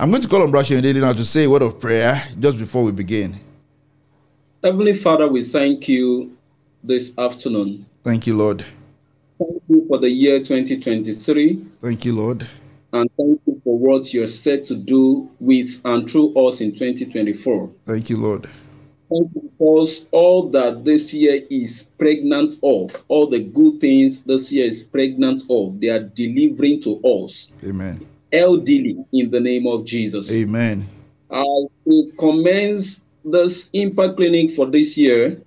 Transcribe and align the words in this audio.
I'm 0.00 0.10
going 0.10 0.22
to 0.22 0.28
call 0.28 0.42
on 0.42 0.52
Brasha 0.52 0.80
Daily 0.80 1.00
now 1.00 1.12
to 1.12 1.24
say 1.24 1.42
a 1.42 1.50
word 1.50 1.62
of 1.62 1.80
prayer 1.80 2.22
just 2.38 2.56
before 2.56 2.84
we 2.84 2.92
begin. 2.92 3.34
Heavenly 4.62 4.96
Father, 4.96 5.26
we 5.26 5.42
thank 5.42 5.88
you 5.88 6.36
this 6.84 7.10
afternoon. 7.18 7.84
Thank 8.04 8.24
you, 8.24 8.36
Lord. 8.36 8.64
Thank 9.40 9.60
you 9.68 9.84
for 9.88 9.98
the 9.98 10.08
year 10.08 10.38
2023. 10.38 11.64
Thank 11.80 12.04
you, 12.04 12.12
Lord. 12.12 12.46
And 12.92 13.10
thank 13.16 13.40
you 13.44 13.60
for 13.64 13.76
what 13.76 14.14
you're 14.14 14.28
set 14.28 14.66
to 14.66 14.76
do 14.76 15.28
with 15.40 15.80
and 15.84 16.08
through 16.08 16.32
us 16.46 16.60
in 16.60 16.74
2024. 16.74 17.68
Thank 17.84 18.08
you, 18.08 18.18
Lord. 18.18 18.44
Thank 19.10 19.30
you 19.34 19.50
because 19.58 20.02
all 20.12 20.48
that 20.50 20.84
this 20.84 21.12
year 21.12 21.42
is 21.50 21.88
pregnant 21.98 22.54
of, 22.62 22.94
all 23.08 23.28
the 23.28 23.40
good 23.40 23.80
things 23.80 24.20
this 24.20 24.52
year 24.52 24.66
is 24.66 24.84
pregnant 24.84 25.42
of, 25.50 25.80
they 25.80 25.88
are 25.88 26.04
delivering 26.04 26.82
to 26.82 27.00
us. 27.02 27.48
Amen. 27.64 28.06
Elderly 28.32 29.04
in 29.12 29.30
the 29.30 29.40
name 29.40 29.66
of 29.66 29.84
Jesus. 29.84 30.30
Amen. 30.30 30.86
As 31.30 31.66
we 31.84 32.12
commence 32.18 33.00
this 33.24 33.70
impact 33.72 34.16
clinic 34.16 34.54
for 34.54 34.66
this 34.66 34.96
year, 34.96 35.40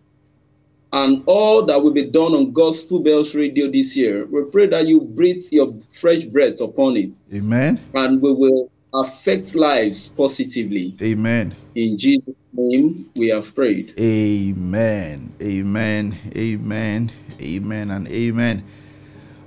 and 0.93 1.23
all 1.25 1.65
that 1.65 1.81
will 1.81 1.93
be 1.93 2.05
done 2.05 2.33
on 2.33 2.51
Gospel 2.51 2.99
Bells 2.99 3.33
Radio 3.33 3.71
this 3.71 3.95
year, 3.95 4.25
we 4.25 4.43
pray 4.51 4.67
that 4.67 4.87
you 4.87 5.01
breathe 5.01 5.45
your 5.49 5.73
fresh 5.99 6.25
breath 6.25 6.59
upon 6.59 6.97
it. 6.97 7.17
Amen. 7.33 7.79
And 7.93 8.21
we 8.21 8.33
will 8.33 8.69
affect 8.93 9.55
lives 9.55 10.09
positively. 10.09 10.95
Amen. 11.01 11.55
In 11.75 11.97
Jesus' 11.97 12.35
name, 12.51 13.09
we 13.15 13.29
have 13.29 13.55
prayed. 13.55 13.93
Amen. 13.97 15.33
Amen. 15.41 16.17
Amen. 16.35 17.11
Amen. 17.41 17.91
And 17.91 18.07
amen. 18.09 18.63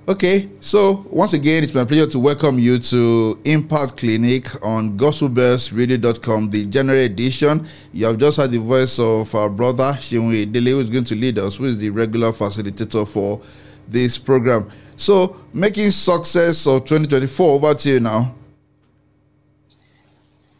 Okay, 0.07 0.51
so 0.61 1.07
once 1.11 1.33
again, 1.33 1.65
it's 1.65 1.73
my 1.73 1.83
pleasure 1.83 2.07
to 2.07 2.19
welcome 2.19 2.59
you 2.59 2.77
to 2.77 3.41
Impact 3.47 3.97
Clinic 3.97 4.63
on 4.63 4.99
GospelBellsRadio.com, 4.99 6.51
the 6.51 6.67
January 6.67 7.07
edition. 7.07 7.67
You 7.95 8.05
have 8.05 8.19
just 8.19 8.37
heard 8.37 8.51
the 8.51 8.59
voice 8.59 8.99
of 8.99 9.35
our 9.35 9.49
brother 9.49 9.95
Seun 9.95 10.29
Oyedele, 10.29 10.73
who 10.73 10.81
is 10.81 10.91
going 10.91 11.05
to 11.05 11.15
lead 11.15 11.39
us, 11.39 11.57
who 11.57 11.65
is 11.65 11.79
the 11.79 11.89
regular 11.89 12.33
facilitator 12.33 13.09
for 13.09 13.41
this 13.89 14.19
program. 14.19 14.69
So, 14.99 15.41
making 15.55 15.91
success 15.91 16.67
of 16.67 16.85
2024, 16.85 17.53
over 17.53 17.73
to 17.73 17.89
you 17.89 18.01
now. 18.01 18.35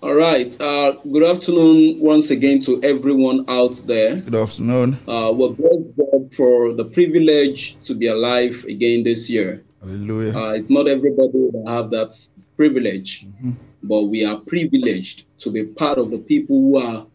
All 0.05 0.13
right. 0.13 0.55
Uh, 0.61 0.93
good 1.11 1.23
afternoon 1.23 1.99
once 1.99 2.29
again 2.29 2.63
to 2.65 2.79
everyone 2.83 3.47
out 3.49 3.75
there. 3.87 4.17
Good 4.17 4.35
afternoon. 4.35 4.99
Uh, 5.09 5.33
we 5.33 5.49
bless 5.53 5.89
God 5.89 6.31
for 6.37 6.75
the 6.75 6.85
privilege 6.85 7.79
to 7.85 7.95
be 7.95 8.09
alive 8.09 8.67
again 8.69 9.03
this 9.03 9.31
year. 9.31 9.65
Hallelujah. 9.81 10.37
Uh, 10.37 10.51
it's 10.51 10.69
not 10.69 10.89
everybody 10.89 11.49
that 11.53 11.65
have 11.67 11.89
that 11.93 12.19
privilege, 12.59 13.25
mm-hmm. 13.25 13.53
but 13.83 14.03
we 14.03 14.27
are 14.27 14.37
privileged 14.37 15.25
to 15.39 15.51
be 15.51 15.65
part 15.65 15.97
of 15.97 16.11
the 16.11 16.19
people 16.19 16.55
who 16.55 16.77
are 16.77 17.07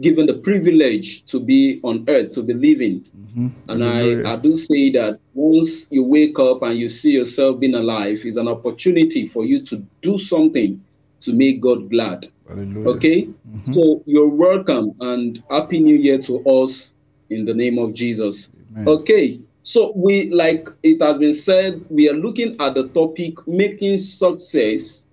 given 0.00 0.24
the 0.24 0.38
privilege 0.38 1.26
to 1.26 1.38
be 1.38 1.80
on 1.82 2.06
earth, 2.08 2.32
to 2.32 2.42
be 2.42 2.54
living. 2.54 3.02
Mm-hmm. 3.02 3.48
And 3.68 3.84
I, 3.84 4.32
I 4.32 4.36
do 4.36 4.56
say 4.56 4.90
that 4.92 5.20
once 5.34 5.86
you 5.90 6.02
wake 6.02 6.38
up 6.38 6.62
and 6.62 6.78
you 6.78 6.88
see 6.88 7.10
yourself 7.10 7.60
being 7.60 7.74
alive, 7.74 8.20
is 8.24 8.38
an 8.38 8.48
opportunity 8.48 9.28
for 9.28 9.44
you 9.44 9.66
to 9.66 9.84
do 10.00 10.16
something 10.16 10.82
to 11.22 11.32
make 11.32 11.60
God 11.60 11.90
glad. 11.90 12.30
Hallelujah. 12.48 12.88
Okay? 12.88 13.22
Mm-hmm. 13.24 13.72
So 13.72 14.02
you're 14.06 14.28
welcome 14.28 14.94
and 15.00 15.42
happy 15.50 15.80
new 15.80 15.96
year 15.96 16.20
to 16.22 16.44
us 16.44 16.92
in 17.30 17.44
the 17.44 17.54
name 17.54 17.78
of 17.78 17.94
Jesus. 17.94 18.48
Amen. 18.72 18.88
Okay. 18.88 19.40
So 19.62 19.92
we 19.94 20.30
like 20.30 20.68
it 20.82 21.00
has 21.00 21.18
been 21.18 21.34
said, 21.34 21.84
we 21.88 22.08
are 22.08 22.14
looking 22.14 22.56
at 22.60 22.74
the 22.74 22.88
topic 22.88 23.34
making 23.46 23.98
success 23.98 25.06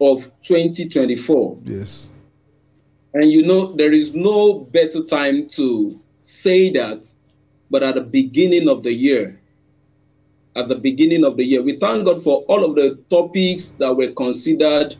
of 0.00 0.30
2024. 0.42 1.58
Yes. 1.64 2.08
And 3.14 3.30
you 3.30 3.44
know, 3.44 3.74
there 3.74 3.92
is 3.92 4.14
no 4.14 4.60
better 4.60 5.02
time 5.04 5.48
to 5.50 6.00
say 6.22 6.70
that, 6.72 7.02
but 7.70 7.82
at 7.82 7.96
the 7.96 8.02
beginning 8.02 8.68
of 8.68 8.82
the 8.82 8.92
year. 8.92 9.40
At 10.54 10.68
the 10.68 10.76
beginning 10.76 11.24
of 11.24 11.36
the 11.36 11.44
year. 11.44 11.62
We 11.62 11.78
thank 11.78 12.04
God 12.04 12.22
for 12.22 12.42
all 12.42 12.64
of 12.64 12.74
the 12.74 13.02
topics 13.10 13.68
that 13.78 13.94
were 13.94 14.12
considered 14.12 14.96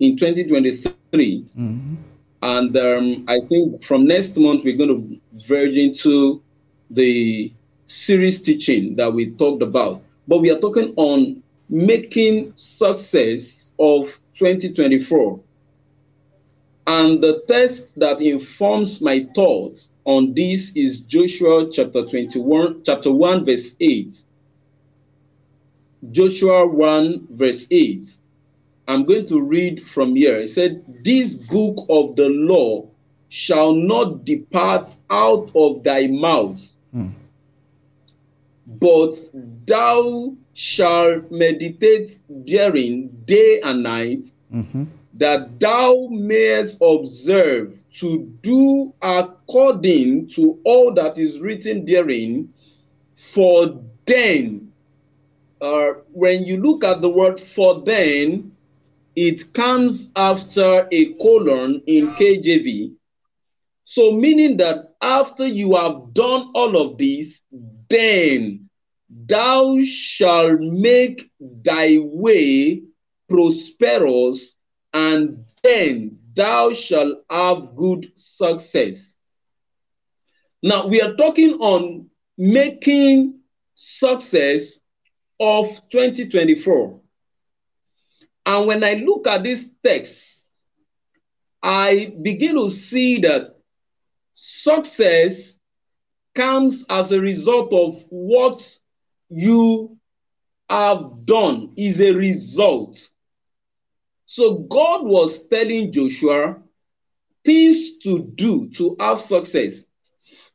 in 0.00 0.16
2023. 0.16 1.44
Mm-hmm. 1.44 1.94
And 2.42 2.76
um, 2.76 3.24
I 3.28 3.38
think 3.48 3.84
from 3.84 4.06
next 4.06 4.36
month, 4.36 4.64
we're 4.64 4.76
going 4.76 4.88
to 4.88 5.46
verge 5.46 5.76
into 5.76 6.42
the 6.90 7.52
series 7.86 8.40
teaching 8.40 8.96
that 8.96 9.12
we 9.12 9.30
talked 9.32 9.62
about. 9.62 10.02
But 10.26 10.38
we 10.38 10.50
are 10.50 10.58
talking 10.58 10.94
on 10.96 11.42
making 11.68 12.52
success 12.56 13.70
of 13.78 14.06
2024. 14.34 15.40
And 16.86 17.22
the 17.22 17.42
text 17.46 17.88
that 17.96 18.20
informs 18.20 19.00
my 19.00 19.26
thoughts 19.34 19.90
on 20.04 20.34
this 20.34 20.72
is 20.74 21.00
Joshua 21.00 21.70
chapter 21.72 22.06
21, 22.06 22.82
chapter 22.84 23.12
1, 23.12 23.44
verse 23.44 23.76
8. 23.78 24.24
Joshua 26.10 26.66
1, 26.66 27.28
verse 27.30 27.66
8. 27.70 28.08
I'm 28.90 29.04
going 29.04 29.26
to 29.28 29.40
read 29.40 29.86
from 29.94 30.16
here. 30.16 30.40
It 30.40 30.48
said, 30.48 30.84
This 31.04 31.34
book 31.34 31.86
of 31.88 32.16
the 32.16 32.28
law 32.28 32.88
shall 33.28 33.72
not 33.72 34.24
depart 34.24 34.90
out 35.08 35.52
of 35.54 35.84
thy 35.84 36.08
mouth, 36.08 36.60
hmm. 36.92 37.10
but 38.66 39.14
thou 39.66 40.34
shalt 40.54 41.30
meditate 41.30 42.18
therein 42.28 43.22
day 43.26 43.60
and 43.60 43.84
night, 43.84 44.24
mm-hmm. 44.52 44.84
that 45.14 45.60
thou 45.60 46.08
mayest 46.10 46.76
observe 46.82 47.78
to 47.92 48.18
do 48.42 48.92
according 49.00 50.30
to 50.30 50.58
all 50.64 50.92
that 50.94 51.16
is 51.16 51.38
written 51.38 51.84
therein. 51.84 52.52
For 53.32 53.80
then, 54.06 54.72
uh, 55.60 55.90
when 56.12 56.44
you 56.44 56.56
look 56.56 56.82
at 56.82 57.00
the 57.00 57.10
word 57.10 57.40
for 57.54 57.82
then, 57.82 58.49
it 59.20 59.52
comes 59.52 60.10
after 60.16 60.88
a 60.90 61.12
colon 61.20 61.82
in 61.86 62.08
KJV. 62.14 62.94
So, 63.84 64.12
meaning 64.12 64.56
that 64.56 64.94
after 65.02 65.46
you 65.46 65.76
have 65.76 66.14
done 66.14 66.52
all 66.54 66.80
of 66.80 66.96
this, 66.96 67.42
then 67.90 68.70
thou 69.10 69.78
shalt 69.84 70.60
make 70.60 71.30
thy 71.38 71.98
way 71.98 72.82
prosperous, 73.28 74.52
and 74.94 75.44
then 75.62 76.18
thou 76.34 76.72
shalt 76.72 77.18
have 77.28 77.76
good 77.76 78.12
success. 78.14 79.16
Now, 80.62 80.86
we 80.86 81.02
are 81.02 81.14
talking 81.14 81.54
on 81.60 82.08
making 82.38 83.40
success 83.74 84.80
of 85.38 85.66
2024. 85.90 86.99
And 88.50 88.66
when 88.66 88.82
I 88.82 88.94
look 88.94 89.28
at 89.28 89.44
this 89.44 89.64
text, 89.84 90.44
I 91.62 92.12
begin 92.20 92.56
to 92.56 92.68
see 92.68 93.20
that 93.20 93.60
success 94.32 95.56
comes 96.34 96.84
as 96.88 97.12
a 97.12 97.20
result 97.20 97.72
of 97.72 98.02
what 98.08 98.60
you 99.28 99.96
have 100.68 101.26
done, 101.26 101.74
is 101.76 102.00
a 102.00 102.12
result. 102.12 102.98
So 104.24 104.54
God 104.68 105.04
was 105.04 105.46
telling 105.46 105.92
Joshua 105.92 106.60
things 107.44 107.98
to 107.98 108.32
do 108.34 108.68
to 108.70 108.96
have 108.98 109.20
success. 109.20 109.86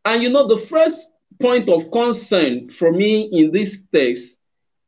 And 0.04 0.22
you 0.22 0.30
know, 0.32 0.50
the 0.50 0.66
first 0.66 1.12
point 1.42 1.70
of 1.70 1.90
concern 1.92 2.72
for 2.72 2.92
me 2.92 3.30
in 3.32 3.54
this 3.54 3.82
text 3.94 4.38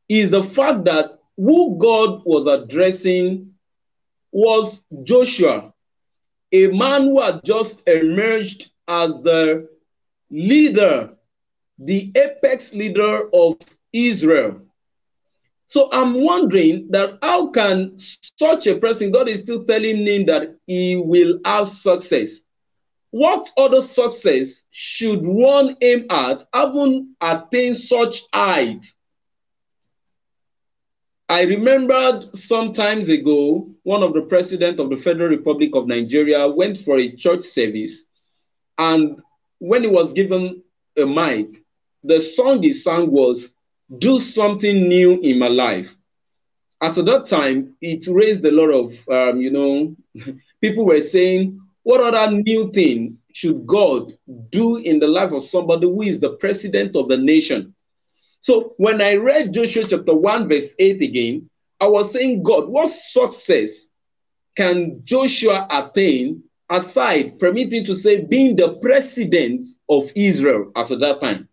is 0.10 0.30
the 0.30 0.44
fact 0.44 0.84
that 0.84 1.17
who 1.38 1.78
God 1.80 2.24
was 2.26 2.48
addressing 2.48 3.54
was 4.32 4.84
Joshua, 5.04 5.74
a 6.52 6.68
man 6.68 7.04
who 7.04 7.22
had 7.22 7.42
just 7.46 7.88
emerged 7.88 8.72
as 8.88 9.12
the 9.24 9.70
leader, 10.30 11.16
the 11.80 12.12
apex 12.16 12.74
leader 12.74 13.30
of 13.34 13.58
Israel. 13.94 14.62
So 15.68 15.92
I'm 15.92 16.24
wondering 16.24 16.88
that 16.92 17.20
how 17.22 17.50
can 17.52 17.94
such 17.98 18.68
a 18.68 18.78
person, 18.78 19.12
God 19.12 19.28
is 19.28 19.42
still 19.42 19.66
telling 19.66 20.08
him 20.08 20.26
that 20.28 20.56
he 20.66 20.96
will 20.96 21.40
have 21.46 21.70
success. 21.70 22.40
What 23.12 23.50
other 23.58 23.82
success 23.82 24.66
should 24.72 25.26
one 25.26 25.76
aim 25.82 26.06
at, 26.10 26.48
having 26.54 27.16
attained 27.22 27.78
such 27.78 28.24
height 28.34 28.86
I 31.30 31.44
remembered 31.44 32.36
some 32.36 32.72
times 32.74 33.10
ago, 33.10 33.70
one 33.84 34.02
of 34.04 34.14
the 34.14 34.22
president 34.22 34.80
of 34.80 34.90
the 34.90 34.98
Federal 34.98 35.30
Republic 35.30 35.72
of 35.76 35.88
Nigeria 35.88 36.48
went 36.48 36.80
for 36.86 36.98
a 36.98 37.16
church 37.16 37.44
service, 37.44 38.06
and 38.78 39.22
when 39.60 39.84
he 39.84 39.90
was 39.90 40.14
given 40.14 40.64
a 40.98 41.06
mic, 41.06 41.48
the 42.04 42.22
song 42.22 42.64
he 42.64 42.72
sang 42.72 43.12
was 43.12 43.50
"Do 43.98 44.20
something 44.20 44.88
new 44.88 45.20
in 45.22 45.40
my 45.40 45.48
life." 45.50 45.94
as 46.82 46.98
at 46.98 47.06
that 47.06 47.26
time, 47.26 47.76
it 47.82 48.08
raised 48.08 48.46
a 48.46 48.52
lot 48.52 48.70
of, 48.70 48.94
um, 49.10 49.42
you 49.42 49.50
know, 49.50 49.96
people 50.62 50.86
were 50.86 51.02
saying, 51.02 51.60
what 51.84 52.02
other 52.02 52.32
new 52.36 52.72
thing 52.72 53.18
should 53.34 53.66
God 53.66 54.14
do 54.52 54.78
in 54.78 55.00
the 55.00 55.08
life 55.08 55.32
of 55.32 55.46
somebody 55.46 55.88
who 55.88 56.02
is 56.04 56.20
the 56.20 56.32
president 56.38 56.96
of 56.96 57.08
the 57.08 57.18
nation? 57.18 57.74
So 58.42 58.74
when 58.78 59.02
I 59.02 59.16
read 59.16 59.54
Joshua 59.54 59.88
chapter 59.88 60.14
1, 60.14 60.48
verse 60.48 60.74
8 60.78 61.02
again, 61.02 61.50
I 61.80 61.88
was 61.88 62.12
saying, 62.12 62.44
God, 62.44 62.68
what 62.70 62.90
success 62.90 63.90
can 64.56 65.02
Joshua 65.04 65.68
attain 65.70 66.44
aside, 66.70 67.40
permit 67.40 67.70
me 67.70 67.86
to 67.86 67.96
say, 67.96 68.22
being 68.22 68.56
the 68.56 68.78
president 68.82 69.68
of 69.90 70.10
Israel 70.16 70.72
as 70.76 70.92
at 70.92 71.00
that 71.00 71.22
time? 71.22 71.48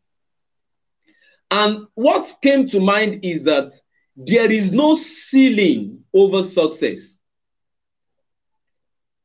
And 1.50 1.86
what 1.94 2.36
came 2.42 2.68
to 2.70 2.80
mind 2.80 3.24
is 3.24 3.44
that 3.44 3.72
there 4.16 4.50
is 4.50 4.72
no 4.72 4.94
ceiling 4.94 6.04
over 6.12 6.44
success. 6.44 7.18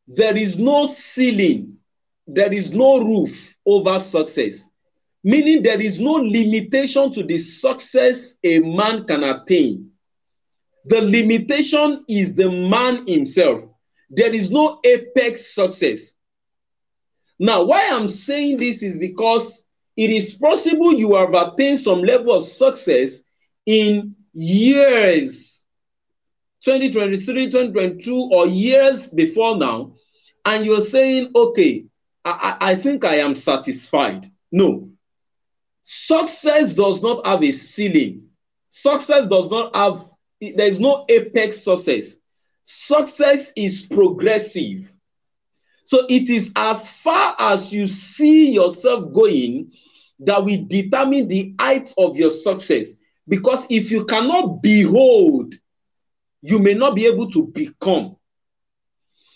There 0.07 0.35
is 0.35 0.57
no 0.57 0.87
ceiling, 0.87 1.77
there 2.27 2.51
is 2.51 2.71
no 2.71 2.99
roof 2.99 3.55
over 3.65 3.99
success, 3.99 4.63
meaning 5.23 5.63
there 5.63 5.79
is 5.81 5.99
no 5.99 6.13
limitation 6.13 7.13
to 7.13 7.23
the 7.23 7.37
success 7.37 8.35
a 8.43 8.59
man 8.59 9.05
can 9.05 9.23
attain. 9.23 9.91
The 10.85 11.01
limitation 11.01 12.05
is 12.07 12.33
the 12.35 12.49
man 12.49 13.05
himself. 13.07 13.63
There 14.09 14.33
is 14.33 14.49
no 14.49 14.79
apex 14.83 15.53
success. 15.53 16.13
Now, 17.37 17.63
why 17.63 17.89
I'm 17.89 18.07
saying 18.07 18.57
this 18.57 18.81
is 18.81 18.97
because 18.97 19.63
it 19.95 20.09
is 20.09 20.33
possible 20.33 20.93
you 20.93 21.15
have 21.15 21.33
attained 21.33 21.79
some 21.79 22.01
level 22.01 22.33
of 22.33 22.45
success 22.45 23.21
in 23.65 24.15
years 24.33 25.65
2023 26.63 27.45
2022 27.45 28.29
or 28.31 28.47
years 28.47 29.07
before 29.09 29.57
now 29.57 29.93
and 30.45 30.65
you're 30.65 30.81
saying 30.81 31.31
okay 31.35 31.85
I, 32.23 32.57
I 32.61 32.75
think 32.75 33.03
i 33.05 33.15
am 33.15 33.35
satisfied 33.35 34.31
no 34.51 34.88
success 35.91 36.71
does 36.73 37.01
not 37.01 37.25
have 37.25 37.41
a 37.43 37.51
ceiling. 37.51 38.27
Success 38.69 39.27
does 39.27 39.49
not 39.49 39.75
have 39.75 40.05
there 40.39 40.67
is 40.67 40.79
no 40.79 41.03
apex 41.09 41.63
success. 41.63 42.15
Success 42.63 43.51
is 43.55 43.87
progressive. 43.87 44.87
So 45.85 46.05
it 46.07 46.29
is 46.29 46.51
as 46.55 46.87
far 47.03 47.35
as 47.39 47.73
you 47.73 47.87
see 47.87 48.51
yourself 48.51 49.11
going 49.11 49.71
that 50.19 50.45
will 50.45 50.63
determine 50.67 51.27
the 51.27 51.55
height 51.59 51.91
of 51.97 52.15
your 52.15 52.29
success. 52.29 52.89
Because 53.27 53.65
if 53.71 53.89
you 53.89 54.05
cannot 54.05 54.61
behold, 54.61 55.55
you 56.43 56.59
may 56.59 56.75
not 56.75 56.93
be 56.93 57.07
able 57.07 57.31
to 57.31 57.47
become. 57.47 58.15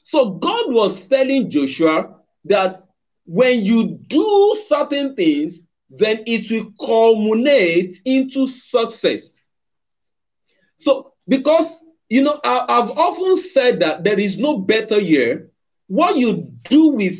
So 0.03 0.35
God 0.35 0.71
was 0.71 1.03
telling 1.07 1.49
Joshua 1.49 2.15
that 2.45 2.83
when 3.25 3.63
you 3.63 3.97
do 4.07 4.55
certain 4.67 5.15
things, 5.15 5.63
then 5.97 6.23
it 6.25 6.49
will 6.49 6.71
culminate 6.79 8.01
into 8.05 8.47
success. 8.47 9.39
So, 10.77 11.13
because, 11.27 11.79
you 12.09 12.23
know, 12.23 12.39
I, 12.43 12.81
have 12.81 12.91
often 12.91 13.37
said 13.37 13.79
that 13.79 14.03
there 14.03 14.19
is 14.19 14.37
no 14.37 14.57
better 14.57 14.99
year. 14.99 15.49
What 15.87 16.17
you 16.17 16.51
do 16.63 16.87
with 16.87 17.19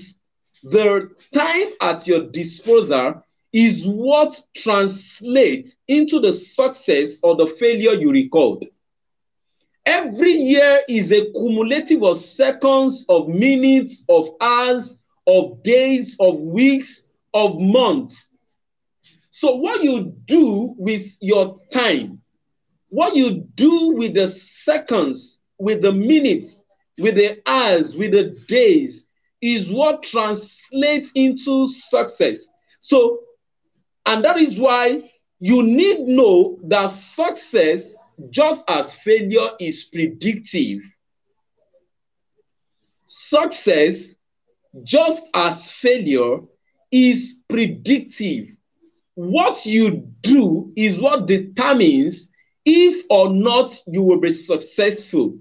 the 0.64 1.10
time 1.34 1.70
at 1.82 2.08
your 2.08 2.32
disposal 2.32 3.24
is 3.52 3.86
what 3.86 4.42
translates 4.56 5.72
into 5.88 6.20
the 6.20 6.34
success 6.34 7.20
or 7.22 7.36
the 7.36 7.48
failure 7.60 7.94
you 7.94 8.12
record. 8.12 8.66
Every 9.86 10.32
year 10.32 10.82
is 10.88 11.12
a 11.12 11.32
cumulative 11.32 12.04
of 12.04 12.20
seconds, 12.20 13.06
of 13.10 13.28
minutes, 13.28 14.02
of 14.10 14.30
hours, 14.42 14.98
of 15.28 15.62
days, 15.62 16.16
of 16.20 16.40
weeks, 16.40 17.06
of 17.34 17.60
months. 17.60 18.16
So, 19.36 19.56
what 19.56 19.84
you 19.84 20.14
do 20.26 20.76
with 20.78 21.18
your 21.20 21.60
time, 21.74 22.22
what 22.90 23.16
you 23.16 23.48
do 23.56 23.96
with 23.96 24.14
the 24.14 24.28
seconds, 24.28 25.40
with 25.58 25.82
the 25.82 25.92
minutes, 25.92 26.64
with 27.00 27.16
the 27.16 27.42
hours, 27.48 27.98
with 27.98 28.12
the 28.12 28.38
days, 28.48 29.08
is 29.42 29.72
what 29.72 30.04
translates 30.04 31.10
into 31.16 31.68
success. 31.68 32.48
So, 32.82 33.22
and 34.06 34.24
that 34.24 34.40
is 34.40 34.60
why 34.60 35.10
you 35.40 35.64
need 35.64 36.02
know 36.02 36.60
that 36.66 36.92
success, 36.92 37.96
just 38.30 38.64
as 38.68 38.94
failure, 38.94 39.50
is 39.60 39.86
predictive. 39.86 40.78
Success, 43.08 44.14
just 44.84 45.24
as 45.34 45.72
failure, 45.72 46.42
is 46.92 47.40
predictive. 47.50 48.50
What 49.16 49.66
you 49.66 50.08
do 50.22 50.72
is 50.76 51.00
what 51.00 51.28
determines 51.28 52.30
if 52.66 53.06
or 53.10 53.30
not 53.30 53.80
you 53.88 54.02
will 54.02 54.20
be 54.20 54.32
successful. 54.32 55.38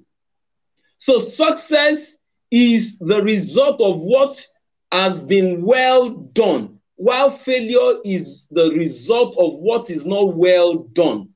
So, 0.99 1.19
success 1.19 2.17
is 2.51 2.99
the 2.99 3.23
result 3.23 3.81
of 3.81 4.01
what 4.01 4.47
has 4.93 5.23
been 5.23 5.63
well 5.65 6.11
done 6.11 6.79
while 6.97 7.31
failure 7.31 7.99
is 8.05 8.47
the 8.51 8.71
result 8.71 9.35
of 9.37 9.55
what 9.55 9.91
is 9.91 10.05
not 10.05 10.37
well 10.37 10.79
done. 10.93 11.31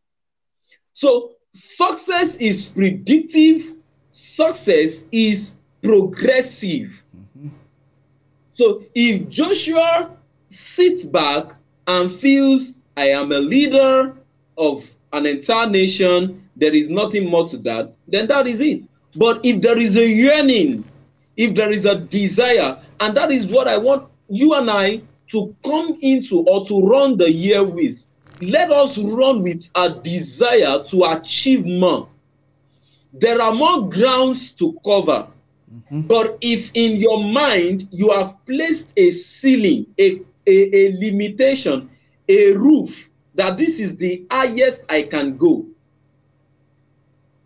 So, 0.92 1.32
success 1.54 2.36
is 2.36 2.66
predictive, 2.66 3.74
success 4.12 5.04
is 5.10 5.54
progressive. 5.82 6.90
Mm-hmm. 7.16 7.48
So, 8.50 8.84
if 8.94 9.28
Joshua 9.28 10.16
sits 10.50 11.04
back 11.04 11.55
and 11.86 12.14
feels, 12.20 12.72
I 12.96 13.10
am 13.10 13.32
a 13.32 13.38
leader 13.38 14.14
of 14.58 14.84
an 15.12 15.26
entire 15.26 15.68
nation, 15.68 16.42
there 16.56 16.74
is 16.74 16.88
nothing 16.88 17.28
more 17.28 17.48
to 17.48 17.58
that, 17.58 17.92
then 18.08 18.26
that 18.28 18.46
is 18.46 18.60
it. 18.60 18.82
But 19.14 19.44
if 19.44 19.62
there 19.62 19.78
is 19.78 19.96
a 19.96 20.06
yearning, 20.06 20.84
if 21.36 21.54
there 21.54 21.70
is 21.70 21.84
a 21.84 21.96
desire, 21.96 22.78
and 23.00 23.16
that 23.16 23.30
is 23.30 23.46
what 23.46 23.68
I 23.68 23.76
want 23.76 24.08
you 24.28 24.54
and 24.54 24.70
I 24.70 25.02
to 25.30 25.54
come 25.64 25.98
into 26.00 26.40
or 26.40 26.66
to 26.66 26.86
run 26.86 27.16
the 27.16 27.30
year 27.30 27.62
with, 27.62 28.04
let 28.40 28.70
us 28.70 28.98
run 28.98 29.42
with 29.42 29.68
a 29.74 29.90
desire 29.90 30.84
to 30.90 31.04
achieve 31.04 31.64
more. 31.64 32.08
There 33.12 33.40
are 33.40 33.54
more 33.54 33.88
grounds 33.88 34.50
to 34.52 34.78
cover. 34.84 35.26
Mm-hmm. 35.74 36.02
But 36.02 36.38
if 36.40 36.70
in 36.74 36.96
your 36.96 37.24
mind 37.24 37.88
you 37.90 38.10
have 38.10 38.34
placed 38.46 38.88
a 38.96 39.10
ceiling, 39.10 39.86
a, 39.98 40.20
a, 40.46 40.76
a 40.76 40.92
limitation, 40.92 41.90
a 42.28 42.52
roof, 42.52 42.94
that 43.34 43.58
this 43.58 43.78
is 43.78 43.96
the 43.96 44.26
highest 44.30 44.80
I 44.88 45.02
can 45.02 45.36
go, 45.36 45.66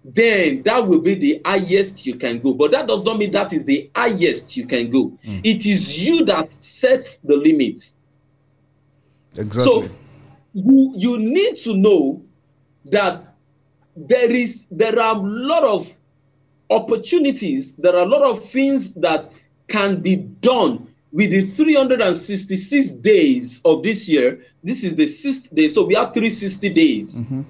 then 0.04 0.62
that 0.62 0.86
will 0.86 1.00
be 1.00 1.14
the 1.14 1.42
highest 1.44 2.06
you 2.06 2.16
can 2.16 2.40
go. 2.40 2.54
But 2.54 2.70
that 2.70 2.86
does 2.86 3.02
not 3.02 3.18
mean 3.18 3.32
that 3.32 3.52
is 3.52 3.64
the 3.64 3.90
highest 3.94 4.56
you 4.56 4.66
can 4.66 4.90
go. 4.90 5.18
Mm. 5.24 5.40
It 5.44 5.66
is 5.66 5.98
you 6.00 6.24
that 6.24 6.52
sets 6.52 7.18
the 7.22 7.36
limit. 7.36 7.84
Exactly. 9.36 9.82
So 9.82 9.90
you 10.54 10.92
you 10.96 11.18
need 11.18 11.56
to 11.64 11.74
know 11.74 12.22
that 12.86 13.34
there 13.96 14.30
is 14.30 14.64
there 14.70 14.98
are 14.98 15.16
a 15.16 15.20
lot 15.20 15.64
of 15.64 15.88
opportunities, 16.70 17.74
there 17.74 17.94
are 17.94 18.02
a 18.02 18.06
lot 18.06 18.22
of 18.22 18.48
things 18.50 18.94
that 18.94 19.30
can 19.68 20.00
be 20.00 20.16
done 20.16 20.89
with 21.12 21.30
the 21.30 21.46
366 21.46 22.90
days 22.90 23.60
of 23.64 23.82
this 23.82 24.08
year. 24.08 24.42
This 24.62 24.84
is 24.84 24.94
the 24.94 25.08
sixth 25.08 25.52
day, 25.54 25.68
so 25.68 25.84
we 25.84 25.94
have 25.94 26.12
360 26.12 26.68
days 26.70 27.16
mm-hmm. 27.16 27.42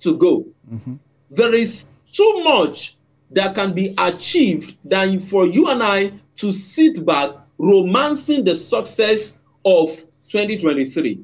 to 0.00 0.16
go. 0.16 0.46
Mm-hmm. 0.72 0.94
There 1.30 1.54
is 1.54 1.86
too 2.12 2.42
much 2.44 2.96
that 3.30 3.54
can 3.54 3.74
be 3.74 3.94
achieved 3.98 4.76
than 4.84 5.20
for 5.26 5.46
you 5.46 5.68
and 5.68 5.82
I 5.82 6.12
to 6.38 6.52
sit 6.52 7.04
back 7.04 7.30
romancing 7.58 8.44
the 8.44 8.54
success 8.54 9.32
of 9.64 9.88
2023. 10.30 11.20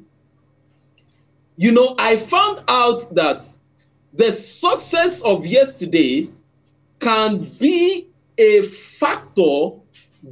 You 1.57 1.73
know, 1.73 1.95
I 1.99 2.19
found 2.19 2.65
out 2.69 3.15
that 3.15 3.47
the 4.13 4.33
success 4.33 5.23
of 5.23 5.47
yesterday 5.47 6.29
can 7.01 7.45
be 7.59 8.09
a 8.39 8.69
factor 8.99 9.71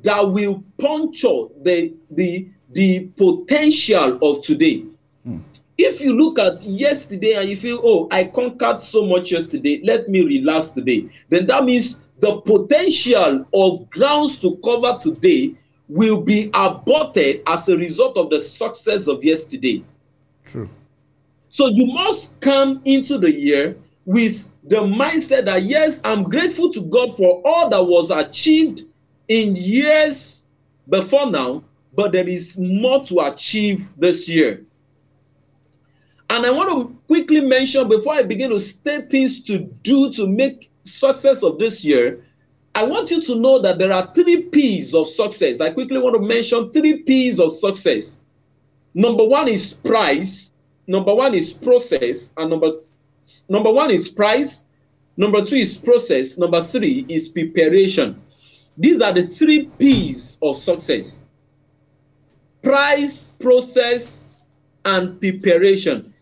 that 0.02 0.30
will 0.30 0.62
puncture 0.78 1.46
the, 1.62 1.92
the, 2.10 2.48
the 2.72 3.00
potential 3.16 4.18
of 4.22 4.44
today. 4.44 4.84
Hmm. 5.24 5.38
If 5.78 6.00
you 6.00 6.12
look 6.14 6.38
at 6.38 6.62
yesterday 6.62 7.34
and 7.34 7.48
you 7.48 7.56
feel, 7.56 7.80
oh, 7.82 8.08
I 8.10 8.24
conquered 8.24 8.82
so 8.82 9.04
much 9.04 9.32
yesterday, 9.32 9.80
let 9.84 10.08
me 10.08 10.24
relax 10.24 10.68
today, 10.68 11.08
then 11.28 11.46
that 11.46 11.64
means 11.64 11.96
the 12.20 12.40
potential 12.40 13.46
of 13.52 13.90
grounds 13.90 14.38
to 14.38 14.58
cover 14.64 14.98
today 15.00 15.54
will 15.88 16.20
be 16.20 16.50
aborted 16.54 17.42
as 17.46 17.68
a 17.68 17.76
result 17.76 18.16
of 18.16 18.30
the 18.30 18.40
success 18.40 19.06
of 19.08 19.22
yesterday. 19.24 19.84
True. 20.46 20.68
So 21.50 21.68
you 21.68 21.86
must 21.86 22.38
come 22.40 22.80
into 22.84 23.18
the 23.18 23.32
year 23.32 23.76
with 24.06 24.48
the 24.64 24.76
mindset 24.76 25.44
that 25.46 25.64
yes, 25.64 26.00
I'm 26.04 26.22
grateful 26.24 26.72
to 26.72 26.80
God 26.80 27.16
for 27.16 27.42
all 27.44 27.68
that 27.68 27.84
was 27.84 28.10
achieved 28.10 28.82
in 29.28 29.56
years 29.56 30.44
before 30.88 31.30
now, 31.30 31.64
but 31.94 32.12
there 32.12 32.28
is 32.28 32.56
more 32.58 33.04
to 33.06 33.20
achieve 33.20 33.86
this 33.96 34.28
year. 34.28 34.64
And 36.30 36.46
I 36.46 36.50
want 36.50 36.70
to 36.70 36.96
quickly 37.08 37.42
mention 37.42 37.88
before 37.88 38.14
I 38.14 38.22
begin 38.22 38.50
to 38.50 38.60
state 38.60 39.10
things 39.10 39.42
to 39.44 39.58
do 39.58 40.12
to 40.14 40.26
make 40.26 40.70
success 40.84 41.42
of 41.42 41.58
this 41.58 41.84
year, 41.84 42.24
I 42.74 42.84
want 42.84 43.10
you 43.10 43.20
to 43.22 43.34
know 43.34 43.60
that 43.60 43.78
there 43.78 43.92
are 43.92 44.10
three 44.14 44.44
P's 44.44 44.94
of 44.94 45.06
success. 45.06 45.60
I 45.60 45.70
quickly 45.70 45.98
want 45.98 46.16
to 46.16 46.22
mention 46.22 46.72
three 46.72 47.02
P's 47.02 47.38
of 47.38 47.52
success. 47.52 48.18
Number 48.94 49.24
one 49.24 49.48
is 49.48 49.74
price, 49.74 50.52
number 50.86 51.14
one 51.14 51.34
is 51.34 51.52
process, 51.52 52.30
and 52.36 52.50
number 52.50 52.70
number 53.48 53.70
one 53.70 53.90
is 53.90 54.08
price, 54.08 54.64
number 55.16 55.44
two 55.44 55.56
is 55.56 55.74
process, 55.74 56.38
number 56.38 56.64
three 56.64 57.04
is 57.08 57.28
preparation. 57.28 58.20
These 58.76 59.00
are 59.00 59.12
the 59.12 59.26
three 59.26 59.66
P's 59.78 60.38
of 60.42 60.56
success. 60.56 61.24
Price, 62.62 63.24
process, 63.40 64.22
and 64.84 65.20
preparation. 65.20 66.12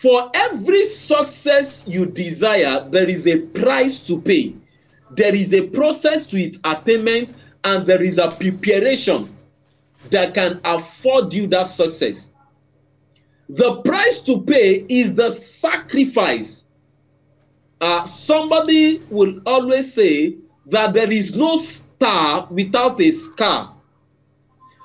For 0.00 0.30
every 0.34 0.86
success 0.86 1.82
you 1.86 2.06
desire, 2.06 2.88
there 2.90 3.08
is 3.08 3.26
a 3.26 3.38
price 3.38 4.00
to 4.00 4.20
pay 4.20 4.54
there 5.16 5.34
is 5.34 5.52
a 5.52 5.66
process 5.68 6.26
to 6.26 6.40
its 6.40 6.58
attainment 6.64 7.34
and 7.64 7.86
there 7.86 8.02
is 8.02 8.18
a 8.18 8.30
preparation 8.30 9.34
that 10.10 10.34
can 10.34 10.60
afford 10.64 11.32
you 11.32 11.46
that 11.48 11.68
success. 11.68 12.30
The 13.48 13.82
price 13.82 14.20
to 14.22 14.40
pay 14.40 14.86
is 14.88 15.14
the 15.14 15.30
sacrifice. 15.30 16.64
Uh, 17.80 18.04
somebody 18.04 19.02
will 19.10 19.40
always 19.44 19.92
say 19.92 20.36
that 20.66 20.94
there 20.94 21.10
is 21.10 21.34
no 21.34 21.58
star 21.58 22.46
without 22.50 23.00
a 23.00 23.10
scar. 23.10 23.74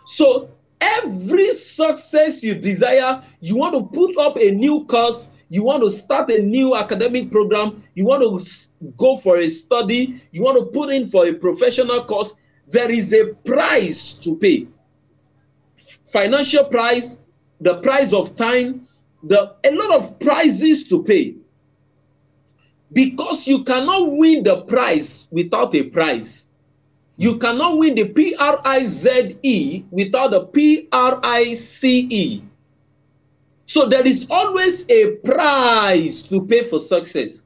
So 0.05 0.49
every 0.79 1.53
success 1.53 2.43
you 2.43 2.55
desire, 2.55 3.23
you 3.39 3.55
want 3.57 3.73
to 3.75 3.83
put 3.97 4.17
up 4.17 4.37
a 4.37 4.51
new 4.51 4.85
course, 4.85 5.29
you 5.49 5.63
want 5.63 5.83
to 5.83 5.91
start 5.91 6.29
a 6.29 6.41
new 6.41 6.75
academic 6.75 7.31
program, 7.31 7.83
you 7.95 8.05
want 8.05 8.23
to 8.23 8.91
go 8.97 9.17
for 9.17 9.37
a 9.37 9.49
study, 9.49 10.21
you 10.31 10.43
want 10.43 10.57
to 10.57 10.65
put 10.65 10.93
in 10.93 11.09
for 11.09 11.25
a 11.25 11.33
professional 11.33 12.03
course, 12.05 12.33
there 12.67 12.91
is 12.91 13.13
a 13.13 13.33
price 13.45 14.13
to 14.13 14.35
pay. 14.35 14.67
Financial 16.11 16.65
price, 16.65 17.17
the 17.61 17.75
price 17.81 18.13
of 18.13 18.35
time, 18.35 18.87
the 19.23 19.55
a 19.63 19.71
lot 19.71 20.01
of 20.01 20.19
prices 20.19 20.87
to 20.87 21.03
pay. 21.03 21.35
Because 22.93 23.47
you 23.47 23.63
cannot 23.63 24.11
win 24.13 24.43
the 24.43 24.61
prize 24.61 25.27
without 25.31 25.75
a 25.75 25.83
price. 25.83 26.47
You 27.17 27.37
cannot 27.37 27.77
win 27.79 27.95
the 27.95 28.05
P 28.05 28.35
R 28.35 28.61
I 28.63 28.85
Z 28.85 29.37
E 29.43 29.83
without 29.91 30.31
the 30.31 30.45
P 30.45 30.87
R 30.91 31.19
I 31.23 31.53
C 31.55 32.07
E. 32.09 32.43
So 33.65 33.89
there 33.89 34.05
is 34.07 34.27
always 34.29 34.85
a 34.87 35.15
price 35.17 36.21
to 36.23 36.45
pay 36.45 36.69
for 36.69 36.79
success. 36.79 37.41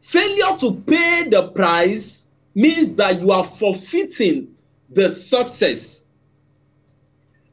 Failure 0.00 0.56
to 0.60 0.74
pay 0.86 1.28
the 1.28 1.48
price 1.48 2.26
means 2.54 2.94
that 2.94 3.20
you 3.20 3.30
are 3.30 3.44
forfeiting 3.44 4.48
the 4.90 5.12
success. 5.12 6.04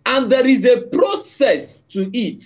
And 0.05 0.31
there 0.31 0.48
is 0.48 0.65
a 0.65 0.81
process 0.81 1.79
to 1.89 2.10
it. 2.17 2.43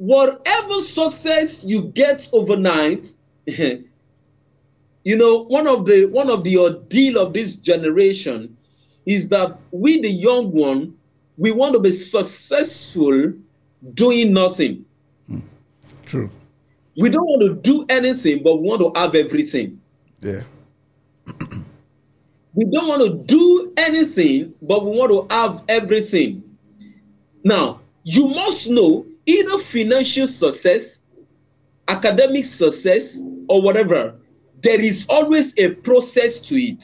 Whatever 0.00 0.80
success 0.80 1.62
you 1.62 1.82
get 1.82 2.26
overnight, 2.32 3.12
you 3.46 3.84
know, 5.04 5.44
one 5.44 5.68
of 5.68 5.84
the 5.84 6.06
one 6.06 6.30
of 6.30 6.42
the 6.42 6.56
ordeal 6.56 7.18
of 7.18 7.34
this 7.34 7.56
generation 7.56 8.56
is 9.04 9.28
that 9.28 9.58
we, 9.72 10.00
the 10.00 10.10
young 10.10 10.52
one, 10.52 10.94
we 11.36 11.50
want 11.50 11.74
to 11.74 11.80
be 11.80 11.90
successful 11.90 13.34
doing 13.92 14.32
nothing. 14.32 14.86
Hmm. 15.26 15.40
True. 16.06 16.30
We 16.96 17.10
don't 17.10 17.26
want 17.26 17.42
to 17.42 17.54
do 17.56 17.84
anything, 17.90 18.42
but 18.42 18.56
we 18.56 18.68
want 18.68 18.80
to 18.80 18.98
have 18.98 19.14
everything. 19.14 19.82
Yeah. 20.20 20.44
we 22.54 22.64
don't 22.64 22.88
want 22.88 23.02
to 23.02 23.22
do 23.26 23.74
anything, 23.76 24.54
but 24.62 24.82
we 24.82 24.96
want 24.96 25.12
to 25.12 25.34
have 25.34 25.62
everything. 25.68 26.42
Now, 27.44 27.80
you 28.02 28.28
must 28.28 28.70
know 28.70 29.04
either 29.30 29.58
financial 29.58 30.26
success, 30.26 31.00
academic 31.88 32.44
success, 32.44 33.18
or 33.48 33.62
whatever, 33.62 34.14
there 34.62 34.80
is 34.80 35.06
always 35.08 35.54
a 35.56 35.68
process 35.68 36.38
to 36.38 36.54
it. 36.56 36.78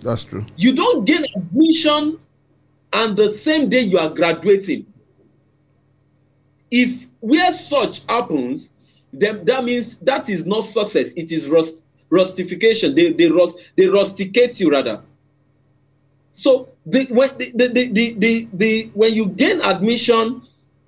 That's 0.00 0.24
true. 0.24 0.44
You 0.56 0.74
don't 0.74 1.04
gain 1.04 1.24
admission 1.36 2.18
and 2.92 3.16
the 3.16 3.34
same 3.34 3.68
day 3.68 3.80
you 3.80 3.98
are 3.98 4.10
graduating. 4.10 4.86
If 6.70 7.06
where 7.20 7.52
such 7.52 8.02
happens, 8.08 8.70
then 9.12 9.44
that 9.44 9.64
means 9.64 9.96
that 9.98 10.28
is 10.28 10.44
not 10.46 10.64
success. 10.64 11.10
It 11.16 11.30
is 11.30 11.48
rust, 11.48 11.74
rustification. 12.10 12.94
They 12.94 13.12
they 13.12 13.30
rust, 13.30 13.58
they 13.76 13.86
rusticate 13.86 14.58
you 14.58 14.70
rather. 14.70 15.02
So 16.32 16.70
the, 16.86 17.06
when 17.06 17.36
the, 17.38 17.52
the, 17.54 17.68
the, 17.68 18.14
the, 18.14 18.48
the, 18.54 18.90
when 18.94 19.12
you 19.14 19.26
gain 19.26 19.60
admission, 19.60 20.42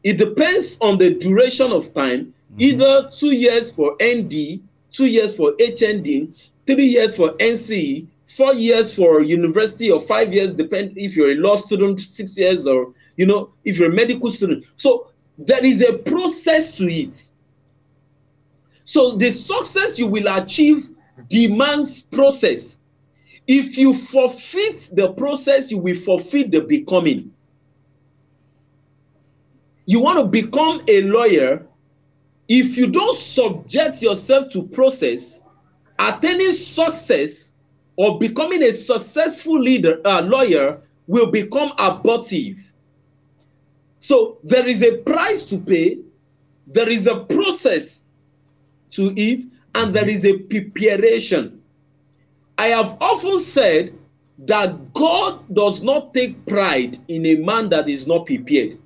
it 0.04 0.18
depends 0.18 0.76
on 0.82 0.98
the 0.98 1.14
duration 1.14 1.72
of 1.72 1.92
time. 1.94 2.34
Mm-hmm. 2.52 2.60
Either 2.60 3.10
two 3.18 3.32
years 3.32 3.72
for 3.72 3.96
ND, 4.02 4.60
two 4.92 5.06
years 5.06 5.34
for 5.34 5.52
HND, 5.52 6.32
three 6.66 6.86
years 6.86 7.16
for 7.16 7.30
NCE, 7.38 8.06
four 8.36 8.54
years 8.54 8.94
for 8.94 9.22
university, 9.22 9.90
or 9.90 10.02
five 10.02 10.32
years, 10.32 10.54
depend 10.54 10.92
if 10.96 11.16
you're 11.16 11.32
a 11.32 11.36
law 11.36 11.56
student, 11.56 12.00
six 12.00 12.36
years, 12.36 12.66
or 12.66 12.92
you 13.16 13.26
know, 13.26 13.50
if 13.64 13.78
you're 13.78 13.90
a 13.90 13.94
medical 13.94 14.30
student. 14.30 14.64
So 14.76 15.08
there 15.38 15.64
is 15.64 15.80
a 15.80 15.94
process 15.94 16.72
to 16.72 16.92
it. 16.92 17.14
So 18.84 19.16
the 19.16 19.32
success 19.32 19.98
you 19.98 20.06
will 20.06 20.28
achieve 20.28 20.90
demands 21.28 22.02
process. 22.02 22.76
If 23.46 23.78
you 23.78 23.94
forfeit 23.94 24.88
the 24.92 25.12
process, 25.12 25.70
you 25.70 25.78
will 25.78 26.00
forfeit 26.00 26.50
the 26.50 26.60
becoming. 26.60 27.33
You 29.86 30.00
want 30.00 30.18
to 30.18 30.24
become 30.24 30.82
a 30.88 31.02
lawyer. 31.02 31.66
If 32.48 32.76
you 32.76 32.90
don't 32.90 33.16
subject 33.16 34.02
yourself 34.02 34.50
to 34.52 34.62
process, 34.62 35.38
attaining 35.98 36.52
success 36.54 37.52
or 37.96 38.18
becoming 38.18 38.62
a 38.62 38.72
successful 38.72 39.58
leader, 39.58 40.00
uh, 40.04 40.22
lawyer 40.22 40.80
will 41.06 41.30
become 41.30 41.72
abortive. 41.78 42.58
So 44.00 44.38
there 44.44 44.66
is 44.66 44.82
a 44.82 44.98
price 44.98 45.44
to 45.46 45.58
pay, 45.58 45.98
there 46.66 46.88
is 46.88 47.06
a 47.06 47.20
process 47.20 48.02
to 48.92 49.12
it, 49.16 49.46
and 49.74 49.94
there 49.94 50.08
is 50.08 50.24
a 50.24 50.38
preparation. 50.38 51.62
I 52.58 52.66
have 52.68 52.96
often 53.00 53.38
said 53.38 53.98
that 54.38 54.92
God 54.94 55.54
does 55.54 55.82
not 55.82 56.14
take 56.14 56.44
pride 56.46 57.00
in 57.08 57.26
a 57.26 57.36
man 57.36 57.68
that 57.70 57.88
is 57.88 58.06
not 58.06 58.26
prepared. 58.26 58.78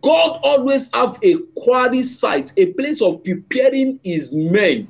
God 0.00 0.40
always 0.42 0.88
have 0.92 1.18
a 1.22 1.36
quarry 1.56 2.02
site, 2.02 2.52
a 2.56 2.66
place 2.72 3.00
of 3.00 3.22
preparing 3.22 4.00
his 4.02 4.32
men. 4.32 4.88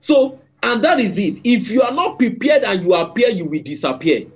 So, 0.00 0.40
and 0.62 0.82
that 0.82 0.98
is 0.98 1.16
it. 1.18 1.40
If 1.44 1.68
you 1.68 1.82
are 1.82 1.92
not 1.92 2.18
prepared 2.18 2.64
and 2.64 2.82
you 2.82 2.94
appear, 2.94 3.28
you 3.28 3.44
will 3.44 3.62
disappear. 3.62 4.26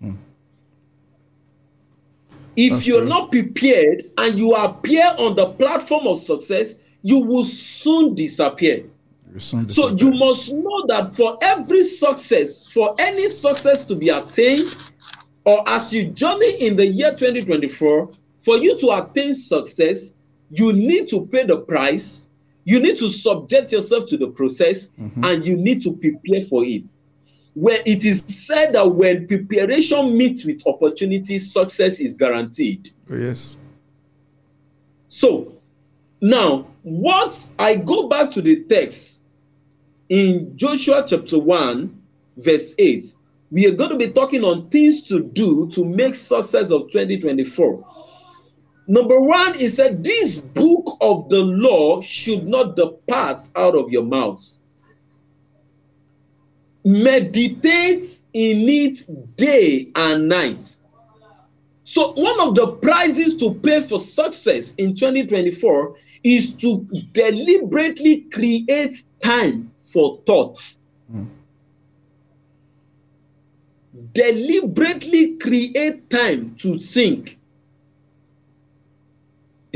Hmm. 0.00 0.12
If 2.56 2.72
That's 2.72 2.86
you're 2.86 3.00
true. 3.00 3.08
not 3.08 3.30
prepared 3.30 4.10
and 4.16 4.38
you 4.38 4.54
appear 4.54 5.14
on 5.18 5.36
the 5.36 5.46
platform 5.52 6.06
of 6.06 6.18
success, 6.18 6.74
you 7.02 7.18
will 7.18 7.44
soon 7.44 8.14
disappear. 8.14 8.84
Soon 9.38 9.66
disappear. 9.66 9.98
So 9.98 10.04
you 10.04 10.12
must 10.12 10.52
know 10.52 10.86
that 10.88 11.14
for 11.14 11.36
every 11.42 11.82
success, 11.82 12.66
for 12.72 12.94
any 12.98 13.28
success 13.28 13.84
to 13.84 13.94
be 13.94 14.08
attained, 14.08 14.74
or 15.44 15.68
as 15.68 15.92
you 15.92 16.06
journey 16.06 16.62
in 16.62 16.76
the 16.76 16.86
year 16.86 17.10
2024, 17.10 18.10
for 18.46 18.56
you 18.58 18.78
to 18.78 18.92
attain 18.92 19.34
success, 19.34 20.12
you 20.50 20.72
need 20.72 21.08
to 21.08 21.26
pay 21.26 21.44
the 21.44 21.56
price, 21.56 22.28
you 22.62 22.78
need 22.78 22.96
to 22.96 23.10
subject 23.10 23.72
yourself 23.72 24.08
to 24.08 24.16
the 24.16 24.28
process, 24.28 24.88
mm-hmm. 24.90 25.24
and 25.24 25.44
you 25.44 25.56
need 25.56 25.82
to 25.82 25.92
prepare 25.92 26.42
for 26.42 26.64
it. 26.64 26.84
Where 27.54 27.80
it 27.84 28.04
is 28.04 28.22
said 28.28 28.74
that 28.74 28.88
when 28.88 29.26
preparation 29.26 30.16
meets 30.16 30.44
with 30.44 30.62
opportunity, 30.64 31.40
success 31.40 31.98
is 31.98 32.16
guaranteed. 32.16 32.90
Oh, 33.10 33.16
yes. 33.16 33.56
So 35.08 35.52
now, 36.20 36.68
what 36.82 37.36
I 37.58 37.74
go 37.74 38.08
back 38.08 38.30
to 38.34 38.42
the 38.42 38.62
text 38.64 39.18
in 40.08 40.56
Joshua 40.56 41.04
chapter 41.04 41.36
1, 41.36 42.00
verse 42.36 42.74
8, 42.78 43.12
we 43.50 43.66
are 43.66 43.74
going 43.74 43.90
to 43.90 43.96
be 43.96 44.12
talking 44.12 44.44
on 44.44 44.70
things 44.70 45.02
to 45.08 45.20
do 45.20 45.68
to 45.74 45.84
make 45.84 46.14
success 46.14 46.70
of 46.70 46.92
2024. 46.92 48.05
Number 48.88 49.20
one, 49.20 49.54
he 49.54 49.68
said, 49.68 50.04
This 50.04 50.38
book 50.38 50.96
of 51.00 51.28
the 51.28 51.40
law 51.40 52.00
should 52.02 52.46
not 52.46 52.76
depart 52.76 53.48
out 53.56 53.74
of 53.74 53.90
your 53.90 54.04
mouth. 54.04 54.44
Meditate 56.84 58.20
in 58.32 58.68
it 58.68 59.36
day 59.36 59.90
and 59.96 60.28
night. 60.28 60.76
So, 61.82 62.12
one 62.12 62.40
of 62.40 62.54
the 62.54 62.72
prizes 62.82 63.36
to 63.36 63.54
pay 63.54 63.82
for 63.86 63.98
success 63.98 64.74
in 64.74 64.94
2024 64.96 65.96
is 66.22 66.52
to 66.54 66.86
deliberately 67.12 68.22
create 68.32 69.02
time 69.22 69.72
for 69.92 70.20
thoughts. 70.26 70.78
Mm. 71.12 71.28
Deliberately 74.12 75.36
create 75.36 76.10
time 76.10 76.56
to 76.58 76.78
think. 76.78 77.38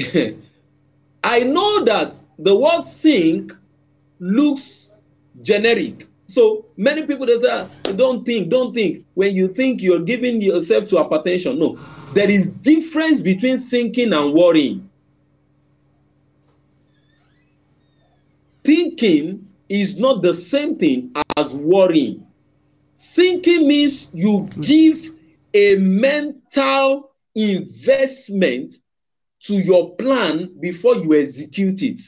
I 1.24 1.40
know 1.40 1.84
that 1.84 2.16
the 2.38 2.56
word 2.56 2.82
think 2.82 3.52
looks 4.18 4.90
generic. 5.42 6.06
So 6.26 6.66
many 6.76 7.06
people 7.06 7.26
they 7.26 7.38
say, 7.38 7.48
ah, 7.50 7.66
don't 7.92 8.24
think, 8.24 8.50
don't 8.50 8.72
think. 8.72 9.04
When 9.14 9.34
you 9.34 9.48
think 9.48 9.82
you're 9.82 10.00
giving 10.00 10.40
yourself 10.40 10.88
to 10.88 10.96
hypertension. 10.96 11.58
No, 11.58 11.78
there 12.14 12.30
is 12.30 12.46
difference 12.46 13.20
between 13.20 13.60
thinking 13.60 14.12
and 14.12 14.32
worrying. 14.32 14.88
Thinking 18.64 19.48
is 19.68 19.96
not 19.98 20.22
the 20.22 20.34
same 20.34 20.76
thing 20.76 21.12
as 21.36 21.52
worrying. 21.52 22.26
Thinking 23.14 23.66
means 23.66 24.08
you 24.12 24.48
give 24.60 24.98
a 25.54 25.76
mental 25.76 27.10
investment 27.34 28.76
to 29.44 29.54
your 29.54 29.96
plan 29.96 30.56
before 30.60 30.96
you 30.96 31.14
execute 31.14 31.82
it. 31.82 32.00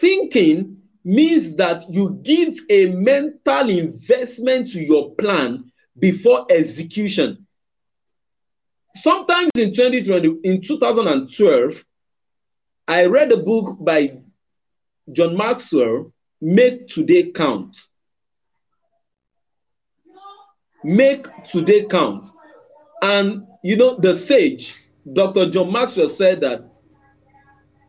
Thinking 0.00 0.82
means 1.04 1.56
that 1.56 1.90
you 1.90 2.20
give 2.22 2.54
a 2.68 2.86
mental 2.86 3.68
investment 3.70 4.70
to 4.72 4.80
your 4.80 5.14
plan 5.14 5.72
before 5.98 6.46
execution. 6.50 7.46
Sometimes 8.94 9.50
in 9.56 9.74
2020, 9.74 10.40
in 10.44 10.62
2012, 10.62 11.84
I 12.86 13.06
read 13.06 13.32
a 13.32 13.36
book 13.36 13.76
by 13.80 14.18
John 15.12 15.36
Maxwell, 15.36 16.12
Make 16.40 16.88
Today 16.88 17.30
Count. 17.32 17.76
Make 20.84 21.26
Today 21.50 21.84
Count. 21.86 22.26
And 23.02 23.46
you 23.62 23.76
know, 23.76 23.98
the 23.98 24.14
sage, 24.16 24.74
Dr. 25.12 25.50
John 25.50 25.72
Maxwell 25.72 26.08
said 26.08 26.40
that 26.40 26.64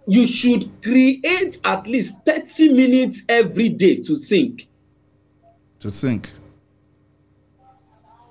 you 0.07 0.25
should 0.25 0.71
create 0.81 1.59
at 1.63 1.87
least 1.87 2.15
30 2.25 2.73
minutes 2.73 3.21
every 3.29 3.69
day 3.69 3.97
to 3.97 4.17
think. 4.17 4.67
To 5.81 5.91
think. 5.91 6.31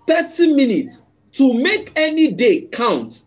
30 0.06 0.54
minutes. 0.54 1.02
To 1.32 1.54
make 1.54 1.92
any 1.94 2.32
day 2.32 2.62
count, 2.72 3.22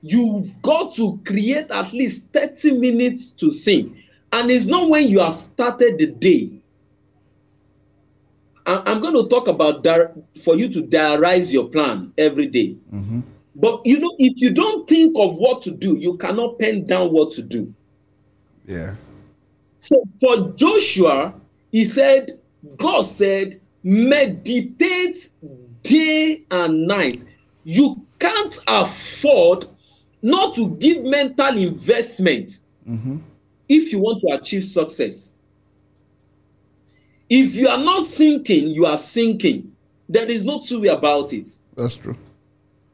you've 0.00 0.50
got 0.62 0.94
to 0.96 1.20
create 1.24 1.70
at 1.70 1.92
least 1.92 2.22
30 2.32 2.72
minutes 2.72 3.26
to 3.38 3.50
think. 3.52 3.96
And 4.32 4.50
it's 4.50 4.66
not 4.66 4.88
when 4.88 5.06
you 5.06 5.20
have 5.20 5.34
started 5.34 5.98
the 5.98 6.06
day. 6.06 6.50
I'm 8.66 9.00
going 9.00 9.14
to 9.14 9.28
talk 9.28 9.46
about 9.46 9.82
that 9.84 10.14
for 10.42 10.56
you 10.56 10.68
to 10.72 10.82
diarize 10.82 11.52
your 11.52 11.68
plan 11.68 12.14
every 12.16 12.46
day. 12.46 12.76
Mm-hmm. 12.92 13.20
But 13.56 13.84
you 13.84 14.00
know, 14.00 14.14
if 14.18 14.40
you 14.40 14.52
don't 14.52 14.88
think 14.88 15.16
of 15.18 15.36
what 15.36 15.62
to 15.62 15.70
do, 15.70 15.96
you 15.96 16.16
cannot 16.16 16.58
pen 16.58 16.86
down 16.86 17.12
what 17.12 17.32
to 17.32 17.42
do. 17.42 17.72
Yeah. 18.64 18.96
So 19.78 20.02
for 20.20 20.52
Joshua, 20.56 21.34
he 21.70 21.84
said, 21.84 22.38
God 22.78 23.02
said, 23.02 23.60
meditate 23.82 25.28
day 25.82 26.42
and 26.50 26.86
night. 26.86 27.22
You 27.64 28.04
can't 28.18 28.58
afford 28.66 29.66
not 30.22 30.54
to 30.56 30.70
give 30.76 31.04
mental 31.04 31.56
investment 31.56 32.58
mm-hmm. 32.88 33.18
if 33.68 33.92
you 33.92 33.98
want 33.98 34.22
to 34.22 34.38
achieve 34.40 34.64
success. 34.64 35.30
If 37.28 37.54
you 37.54 37.68
are 37.68 37.78
not 37.78 38.06
thinking, 38.06 38.68
you 38.68 38.86
are 38.86 38.96
sinking. 38.96 39.72
There 40.08 40.26
is 40.26 40.44
no 40.44 40.64
two 40.64 40.80
way 40.80 40.88
about 40.88 41.32
it. 41.32 41.48
That's 41.74 41.96
true. 41.96 42.16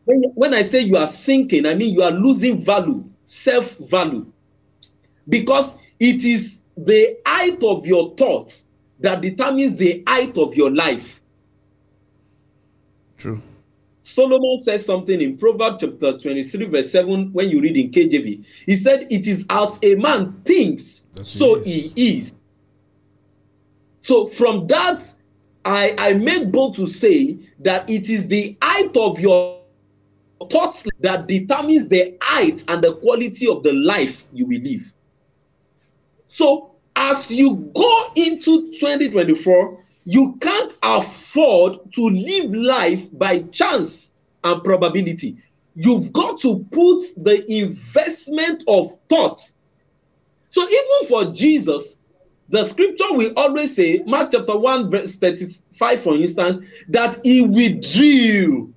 When, 0.04 0.22
when 0.34 0.54
I 0.54 0.62
say 0.62 0.80
you 0.80 0.96
are 0.96 1.06
sinking, 1.12 1.66
I 1.66 1.74
mean 1.74 1.94
you 1.94 2.02
are 2.02 2.10
losing 2.10 2.64
value, 2.64 3.04
self 3.24 3.76
value. 3.78 4.26
Because 5.28 5.74
it 5.98 6.24
is 6.24 6.60
the 6.76 7.18
height 7.26 7.62
of 7.62 7.86
your 7.86 8.14
thoughts 8.16 8.64
that 9.00 9.20
determines 9.20 9.76
the 9.76 10.02
height 10.06 10.36
of 10.38 10.54
your 10.54 10.70
life. 10.70 11.20
True. 13.18 13.40
Solomon 14.02 14.60
says 14.62 14.84
something 14.84 15.20
in 15.20 15.36
Proverbs 15.36 15.78
chapter 15.80 16.18
23, 16.18 16.66
verse 16.66 16.90
7, 16.90 17.32
when 17.32 17.48
you 17.50 17.60
read 17.60 17.76
in 17.76 17.90
KJV. 17.90 18.44
He 18.66 18.76
said, 18.76 19.06
It 19.10 19.26
is 19.26 19.44
as 19.50 19.78
a 19.82 19.94
man 19.96 20.40
thinks, 20.44 21.04
so 21.20 21.60
he 21.62 21.78
is. 21.78 21.92
he 21.94 22.18
is. 22.18 22.32
So 24.00 24.26
from 24.28 24.66
that, 24.68 25.02
I, 25.64 25.94
I 25.98 26.12
made 26.14 26.50
bold 26.50 26.76
to 26.76 26.86
say 26.86 27.38
that 27.60 27.88
it 27.88 28.08
is 28.08 28.26
the 28.26 28.56
height 28.62 28.96
of 28.96 29.20
your 29.20 29.59
thoughts 30.50 30.82
that 31.00 31.26
determines 31.26 31.88
the 31.88 32.16
height 32.20 32.64
and 32.68 32.82
the 32.82 32.96
quality 32.96 33.46
of 33.46 33.62
the 33.62 33.72
life 33.72 34.24
you 34.32 34.46
will 34.46 34.60
live. 34.60 34.82
So, 36.26 36.72
as 36.96 37.30
you 37.30 37.70
go 37.74 38.12
into 38.14 38.72
2024, 38.78 39.84
you 40.04 40.36
can't 40.40 40.72
afford 40.82 41.92
to 41.94 42.02
live 42.02 42.52
life 42.52 43.06
by 43.12 43.42
chance 43.44 44.12
and 44.44 44.62
probability. 44.62 45.36
You've 45.74 46.12
got 46.12 46.40
to 46.40 46.66
put 46.72 47.04
the 47.16 47.44
investment 47.50 48.64
of 48.66 48.96
thought. 49.08 49.40
So, 50.48 50.62
even 50.68 51.08
for 51.08 51.32
Jesus, 51.32 51.96
the 52.48 52.66
scripture 52.66 53.12
will 53.12 53.32
always 53.36 53.76
say, 53.76 54.02
Mark 54.06 54.32
chapter 54.32 54.56
1, 54.56 54.90
verse 54.90 55.14
35, 55.14 56.02
for 56.02 56.16
instance, 56.16 56.64
that 56.88 57.20
he 57.24 57.42
withdrew 57.42 58.74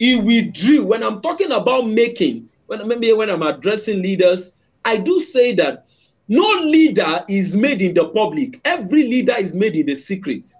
he 0.00 0.16
withdrew. 0.16 0.84
When 0.84 1.04
I'm 1.04 1.20
talking 1.20 1.52
about 1.52 1.86
making, 1.86 2.48
when 2.66 2.88
maybe 2.88 3.12
when 3.12 3.30
I'm 3.30 3.42
addressing 3.42 4.02
leaders, 4.02 4.50
I 4.84 4.96
do 4.96 5.20
say 5.20 5.54
that 5.56 5.86
no 6.26 6.48
leader 6.62 7.22
is 7.28 7.54
made 7.54 7.82
in 7.82 7.94
the 7.94 8.08
public. 8.08 8.60
Every 8.64 9.02
leader 9.02 9.34
is 9.36 9.54
made 9.54 9.76
in 9.76 9.86
the 9.86 9.94
secret. 9.94 10.52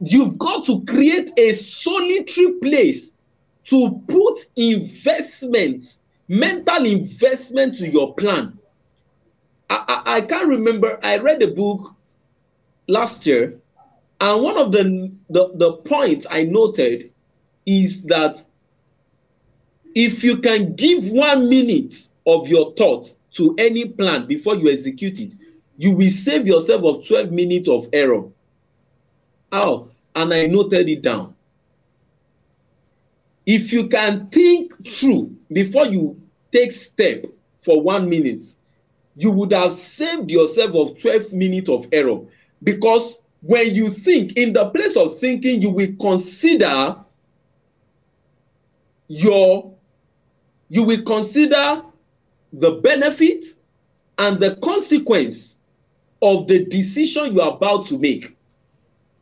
You've 0.00 0.38
got 0.38 0.64
to 0.66 0.82
create 0.86 1.32
a 1.36 1.52
solitary 1.52 2.54
place 2.62 3.12
to 3.66 4.02
put 4.08 4.38
investment, 4.56 5.84
mental 6.28 6.86
investment 6.86 7.76
to 7.78 7.88
your 7.88 8.14
plan. 8.14 8.58
I, 9.68 9.84
I, 10.06 10.16
I 10.16 10.20
can't 10.22 10.48
remember. 10.48 10.98
I 11.02 11.18
read 11.18 11.42
a 11.42 11.48
book 11.48 11.92
last 12.88 13.26
year, 13.26 13.60
and 14.18 14.42
one 14.42 14.56
of 14.56 14.72
the, 14.72 15.12
the, 15.28 15.52
the 15.56 15.72
points 15.84 16.26
I 16.30 16.44
noted 16.44 17.11
is 17.66 18.02
that 18.02 18.44
if 19.94 20.24
you 20.24 20.38
can 20.38 20.74
give 20.74 21.04
one 21.04 21.48
minute 21.48 22.08
of 22.26 22.48
your 22.48 22.72
thought 22.74 23.12
to 23.34 23.54
any 23.58 23.88
plan 23.88 24.26
before 24.26 24.54
you 24.56 24.70
execute 24.70 25.18
it, 25.20 25.32
you 25.76 25.92
will 25.92 26.10
save 26.10 26.46
yourself 26.46 26.82
of 26.84 27.06
12 27.06 27.30
minutes 27.30 27.68
of 27.68 27.88
error. 27.92 28.24
How? 29.50 29.88
And 30.14 30.32
I 30.32 30.44
noted 30.44 30.88
it 30.88 31.02
down. 31.02 31.34
If 33.44 33.72
you 33.72 33.88
can 33.88 34.28
think 34.28 34.86
through 34.86 35.34
before 35.50 35.86
you 35.86 36.20
take 36.52 36.72
step 36.72 37.24
for 37.64 37.82
one 37.82 38.08
minute, 38.08 38.42
you 39.16 39.30
would 39.30 39.52
have 39.52 39.72
saved 39.72 40.30
yourself 40.30 40.74
of 40.74 41.00
12 41.00 41.32
minutes 41.32 41.68
of 41.68 41.86
error. 41.92 42.20
Because 42.62 43.18
when 43.40 43.74
you 43.74 43.90
think, 43.90 44.36
in 44.36 44.52
the 44.52 44.70
place 44.70 44.96
of 44.96 45.18
thinking, 45.18 45.60
you 45.60 45.70
will 45.70 45.94
consider 46.00 46.96
your 49.12 49.74
you 50.70 50.82
will 50.84 51.02
consider 51.02 51.82
the 52.54 52.70
benefit 52.70 53.44
and 54.16 54.40
the 54.40 54.56
consequence 54.56 55.56
of 56.22 56.46
the 56.48 56.64
decision 56.64 57.34
you 57.34 57.42
are 57.42 57.52
about 57.52 57.86
to 57.88 57.98
make. 57.98 58.34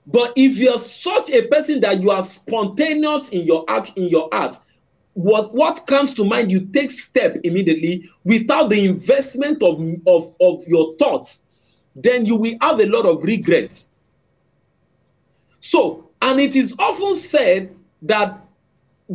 But 0.07 0.33
if 0.37 0.57
you're 0.57 0.79
such 0.79 1.31
a 1.31 1.49
person 1.49 1.81
that 1.81 2.01
you 2.01 2.13
are 2.13 2.23
spontaneous 2.23 3.31
in 3.31 3.41
your 3.41 3.65
act, 3.69 3.93
in 3.97 4.05
your 4.05 4.33
art, 4.33 4.61
what 5.15 5.53
what 5.55 5.89
comes 5.89 6.15
to 6.15 6.25
mind, 6.25 6.53
you 6.53 6.67
take 6.67 6.93
step 6.93 7.39
immediately 7.43 8.09
without 8.23 8.71
the 8.71 8.85
investment 8.87 9.61
of, 9.61 9.81
of, 10.07 10.33
of 10.41 10.65
your 10.69 10.95
thoughts, 10.99 11.41
then 11.97 12.25
you 12.27 12.37
will 12.37 12.55
have 12.61 12.79
a 12.79 12.87
lot 12.87 13.07
of 13.07 13.25
regrets. 13.25 13.91
So, 15.59 16.11
and 16.23 16.41
it 16.41 16.55
is 16.55 16.77
often 16.79 17.17
said 17.17 17.75
that 18.03 18.47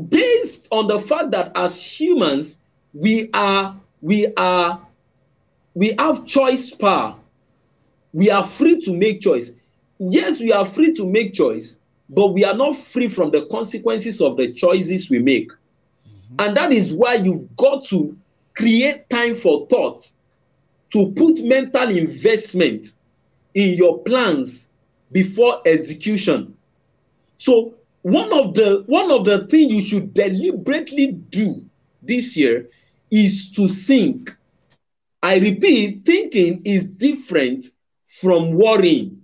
based 0.10 0.68
on 0.72 0.88
the 0.88 1.02
fact 1.02 1.32
that 1.32 1.52
as 1.56 1.82
humans, 1.82 2.58
we 2.94 3.30
are, 3.34 3.80
we 4.02 4.34
are, 4.36 4.86
we 5.74 5.96
have 5.98 6.26
choice 6.26 6.72
power. 6.72 7.16
We 8.14 8.30
are 8.30 8.48
free 8.48 8.82
to 8.82 8.94
make 8.94 9.22
choice. 9.22 9.52
Yes, 10.00 10.40
we 10.40 10.52
are 10.52 10.66
free 10.66 10.94
to 10.96 11.06
make 11.06 11.34
choice, 11.34 11.76
but 12.10 12.28
we 12.28 12.44
are 12.44 12.54
not 12.54 12.78
free 12.78 13.08
from 13.08 13.32
the 13.32 13.46
consequences 13.48 14.22
of 14.22 14.38
the 14.38 14.54
choices 14.54 15.10
we 15.10 15.20
make. 15.20 15.50
Mm-hmm. 15.52 16.36
And 16.40 16.58
that 16.58 16.72
is 16.72 16.94
why 16.94 17.16
you've 17.16 17.56
got 17.56 17.86
to 17.88 18.18
create 18.56 19.10
time 19.10 19.36
for 19.36 19.68
thought, 19.68 20.10
to 20.92 21.12
put 21.12 21.44
mental 21.44 21.90
investment 21.90 22.94
in 23.54 23.74
your 23.74 24.00
plans 24.04 24.68
before 25.12 25.62
execution. 25.66 26.56
So 27.38 27.74
one 28.06 28.32
of 28.34 28.54
the 28.54 28.84
one 28.86 29.10
of 29.10 29.26
the 29.26 29.48
things 29.48 29.74
you 29.74 29.82
should 29.82 30.14
deliberately 30.14 31.08
do 31.08 31.66
this 32.04 32.38
year 32.38 32.70
is 33.10 33.52
to 33.54 33.68
think. 33.68 34.30
I 35.24 35.40
repeat, 35.40 36.06
thinking 36.06 36.62
is 36.66 36.84
different 36.86 37.66
from 38.22 38.54
worrying. 38.54 39.24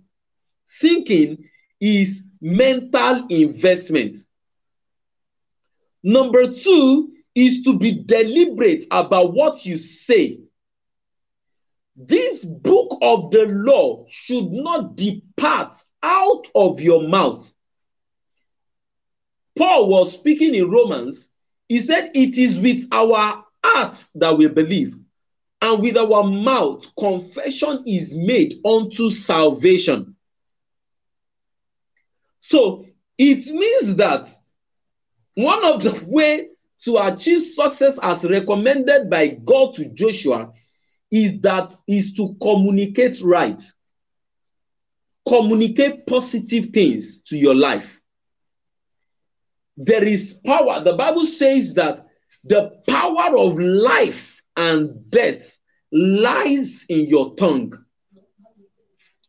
Thinking 0.80 1.48
is 1.80 2.24
mental 2.42 3.28
investment. 3.28 4.18
Number 6.02 6.52
two 6.52 7.12
is 7.36 7.62
to 7.62 7.78
be 7.78 8.02
deliberate 8.04 8.88
about 8.90 9.36
what 9.36 9.64
you 9.64 9.78
say. 9.78 10.40
This 11.96 12.44
book 12.46 12.98
of 13.04 13.30
the 13.30 13.46
law 13.46 14.08
should 14.10 14.50
not 14.50 14.96
depart 14.96 15.76
out 16.02 16.48
of 16.56 16.80
your 16.80 17.08
mouth. 17.08 17.54
Paul 19.62 19.90
was 19.90 20.14
speaking 20.14 20.56
in 20.56 20.72
Romans. 20.72 21.30
He 21.70 21.82
said, 21.82 22.10
It 22.16 22.36
is 22.36 22.58
with 22.58 22.88
our 22.92 23.46
heart 23.64 23.96
that 24.16 24.36
we 24.36 24.48
believe, 24.48 24.96
and 25.62 25.84
with 25.84 25.98
our 25.98 26.24
mouth 26.24 26.88
confession 26.98 27.84
is 27.86 28.16
made 28.16 28.56
unto 28.66 29.12
salvation. 29.12 30.16
So 32.40 32.88
it 33.20 33.46
means 33.46 33.98
that 33.98 34.30
one 35.36 35.64
of 35.64 35.84
the 35.84 36.06
way 36.08 36.48
to 36.86 36.98
achieve 36.98 37.44
success 37.44 38.00
as 38.02 38.24
recommended 38.24 39.12
by 39.12 39.28
God 39.28 39.76
to 39.76 39.86
Joshua 39.90 40.52
is 41.12 41.40
that 41.42 41.72
is 41.88 42.14
to 42.14 42.36
communicate 42.42 43.22
right. 43.22 43.62
Communicate 45.28 46.08
positive 46.08 46.72
things 46.74 47.20
to 47.28 47.38
your 47.38 47.54
life. 47.54 48.01
There 49.84 50.04
is 50.04 50.34
power. 50.46 50.84
The 50.84 50.94
Bible 50.94 51.26
says 51.26 51.74
that 51.74 52.08
the 52.44 52.72
power 52.88 53.36
of 53.38 53.58
life 53.58 54.42
and 54.56 55.10
death 55.10 55.58
lies 55.92 56.86
in 56.88 57.08
your 57.08 57.36
tongue. 57.36 57.74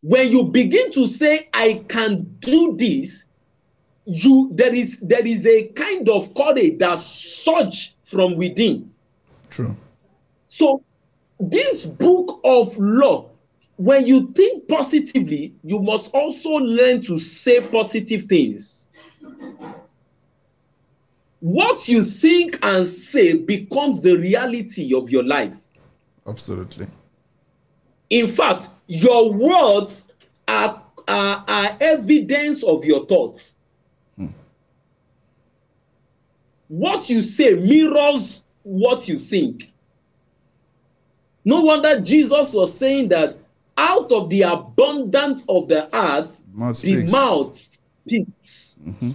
When 0.02 0.30
you 0.30 0.44
begin 0.44 0.92
to 0.92 1.06
say, 1.06 1.48
I 1.54 1.84
can 1.88 2.36
do 2.40 2.76
this, 2.76 3.24
you 4.04 4.50
there 4.54 4.74
is 4.74 4.98
there 5.00 5.24
is 5.24 5.46
a 5.46 5.68
kind 5.68 6.08
of 6.08 6.34
courage 6.34 6.78
that 6.78 6.98
surge 6.98 7.94
from 8.04 8.36
within. 8.36 8.92
True. 9.48 9.76
So 10.48 10.82
this 11.38 11.84
book 11.84 12.40
of 12.44 12.76
law, 12.76 13.30
when 13.76 14.06
you 14.06 14.32
think 14.32 14.68
positively, 14.68 15.54
you 15.62 15.78
must 15.78 16.10
also 16.12 16.50
learn 16.50 17.04
to 17.06 17.18
say 17.18 17.60
positive 17.60 18.24
things. 18.28 18.88
What 21.42 21.88
you 21.88 22.04
think 22.04 22.56
and 22.62 22.86
say 22.86 23.34
becomes 23.34 24.00
the 24.00 24.16
reality 24.16 24.94
of 24.94 25.10
your 25.10 25.24
life. 25.24 25.52
Absolutely. 26.24 26.86
In 28.10 28.30
fact, 28.30 28.68
your 28.86 29.32
words 29.32 30.06
are, 30.46 30.80
are, 31.08 31.44
are 31.48 31.76
evidence 31.80 32.62
of 32.62 32.84
your 32.84 33.06
thoughts. 33.06 33.54
Hmm. 34.16 34.28
What 36.68 37.10
you 37.10 37.24
say 37.24 37.54
mirrors 37.54 38.44
what 38.62 39.08
you 39.08 39.18
think. 39.18 39.72
No 41.44 41.62
wonder 41.62 42.00
Jesus 42.00 42.52
was 42.52 42.78
saying 42.78 43.08
that 43.08 43.36
out 43.76 44.12
of 44.12 44.30
the 44.30 44.42
abundance 44.42 45.44
of 45.48 45.66
the 45.66 45.88
heart, 45.92 46.30
mouth 46.52 46.80
the 46.82 47.04
mouth 47.10 47.58
speaks. 47.58 48.76
Mm-hmm. 48.80 49.10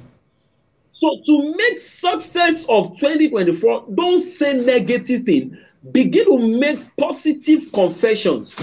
So 0.99 1.21
to 1.27 1.55
make 1.55 1.77
success 1.77 2.65
of 2.67 2.97
2024, 2.97 3.85
don't 3.93 4.17
say 4.17 4.59
negative 4.59 5.25
things. 5.25 5.55
Begin 5.91 6.25
to 6.25 6.59
make 6.59 6.79
positive 6.97 7.71
confessions. 7.71 8.55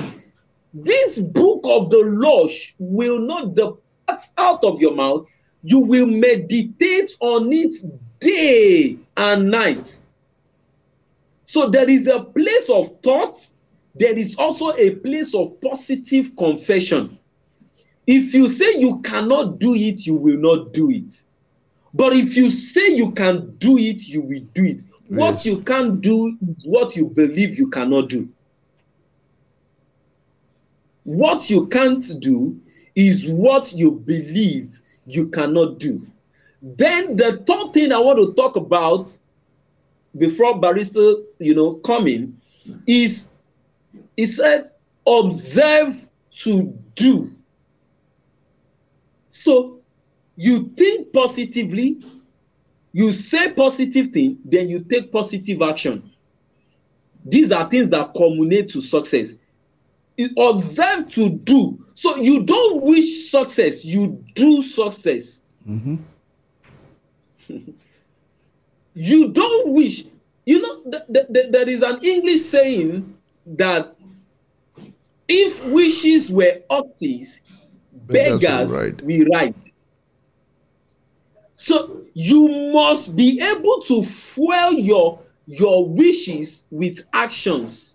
This 0.72 1.20
book 1.20 1.60
of 1.62 1.90
the 1.90 1.98
law 1.98 2.48
will 2.80 3.20
not 3.20 3.54
depart 3.54 4.22
out 4.36 4.64
of 4.64 4.80
your 4.80 4.96
mouth. 4.96 5.28
You 5.62 5.78
will 5.78 6.06
meditate 6.06 7.12
on 7.20 7.52
it 7.52 7.76
day 8.18 8.98
and 9.16 9.52
night. 9.52 10.00
So 11.44 11.70
there 11.70 11.88
is 11.88 12.08
a 12.08 12.18
place 12.18 12.68
of 12.68 13.00
thought, 13.04 13.48
there 13.94 14.18
is 14.18 14.34
also 14.34 14.72
a 14.72 14.96
place 14.96 15.36
of 15.36 15.60
positive 15.60 16.34
confession. 16.36 17.16
If 18.08 18.34
you 18.34 18.48
say 18.48 18.74
you 18.76 19.00
cannot 19.02 19.60
do 19.60 19.76
it, 19.76 20.04
you 20.04 20.16
will 20.16 20.38
not 20.38 20.72
do 20.72 20.90
it. 20.90 21.14
But 21.94 22.14
if 22.14 22.36
you 22.36 22.50
say 22.50 22.88
you 22.88 23.12
can 23.12 23.54
do 23.58 23.78
it, 23.78 24.06
you 24.08 24.20
will 24.20 24.42
do 24.52 24.64
it. 24.64 24.80
Yes. 25.08 25.20
What 25.20 25.44
you 25.44 25.62
can't 25.62 26.00
do 26.00 26.36
is 26.42 26.64
what 26.64 26.96
you 26.96 27.06
believe 27.06 27.56
you 27.56 27.68
cannot 27.68 28.08
do. 28.08 28.28
What 31.04 31.48
you 31.48 31.66
can't 31.68 32.20
do 32.20 32.58
is 32.96 33.26
what 33.28 33.72
you 33.72 33.92
believe 33.92 34.76
you 35.06 35.28
cannot 35.28 35.78
do. 35.78 36.04
Then 36.62 37.16
the 37.16 37.42
third 37.46 37.74
thing 37.74 37.92
I 37.92 37.98
want 37.98 38.18
to 38.18 38.32
talk 38.34 38.56
about 38.56 39.16
before 40.16 40.58
barrister, 40.58 41.14
you 41.38 41.54
know, 41.54 41.74
coming 41.74 42.40
is 42.86 43.28
he 44.16 44.26
said, 44.26 44.70
observe 45.06 45.96
to 46.38 46.76
do. 46.94 47.30
So 49.28 49.73
you 50.36 50.70
think 50.76 51.12
positively, 51.12 52.04
you 52.92 53.12
say 53.12 53.52
positive 53.52 54.12
thing, 54.12 54.38
then 54.44 54.68
you 54.68 54.80
take 54.80 55.12
positive 55.12 55.62
action. 55.62 56.10
These 57.24 57.52
are 57.52 57.68
things 57.68 57.90
that 57.90 58.14
culminate 58.14 58.70
to 58.70 58.80
success. 58.80 59.30
observe 60.38 61.10
to 61.12 61.30
do. 61.30 61.84
So 61.94 62.16
you 62.16 62.44
don't 62.44 62.82
wish 62.82 63.30
success, 63.30 63.84
you 63.84 64.22
do 64.34 64.62
success. 64.62 65.42
Mm-hmm. 65.68 65.96
you 68.94 69.28
don't 69.28 69.68
wish. 69.68 70.04
You 70.46 70.60
know, 70.60 70.82
th- 70.90 71.04
th- 71.12 71.26
th- 71.32 71.52
there 71.52 71.68
is 71.68 71.82
an 71.82 72.04
English 72.04 72.42
saying 72.42 73.16
that 73.46 73.96
if 75.26 75.64
wishes 75.64 76.30
were 76.30 76.60
octies, 76.70 77.40
beggars, 77.92 78.40
beggars 78.40 78.70
right. 78.70 79.02
we 79.02 79.26
ride. 79.32 79.54
So 81.64 82.02
you 82.12 82.46
must 82.74 83.16
be 83.16 83.40
able 83.40 83.80
to 83.84 84.04
fuel 84.04 84.74
your 84.74 85.20
your 85.46 85.88
wishes 85.88 86.62
with 86.70 87.00
actions. 87.14 87.94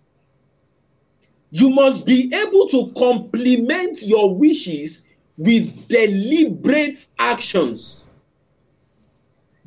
You 1.51 1.69
must 1.69 2.03
be 2.03 2.33
able 2.33 2.67
to 2.69 2.91
complement 2.97 4.01
your 4.01 4.35
wishes 4.35 5.03
with 5.37 5.87
deliberate 5.87 7.05
actions. 7.19 8.09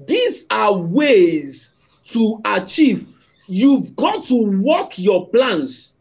These 0.05 0.47
are 0.51 0.77
ways 0.77 1.71
to 2.09 2.41
achieve. 2.45 3.07
You've 3.47 3.95
got 3.95 4.27
to 4.27 4.63
work 4.65 4.99
your 4.99 5.29
plans. 5.29 5.95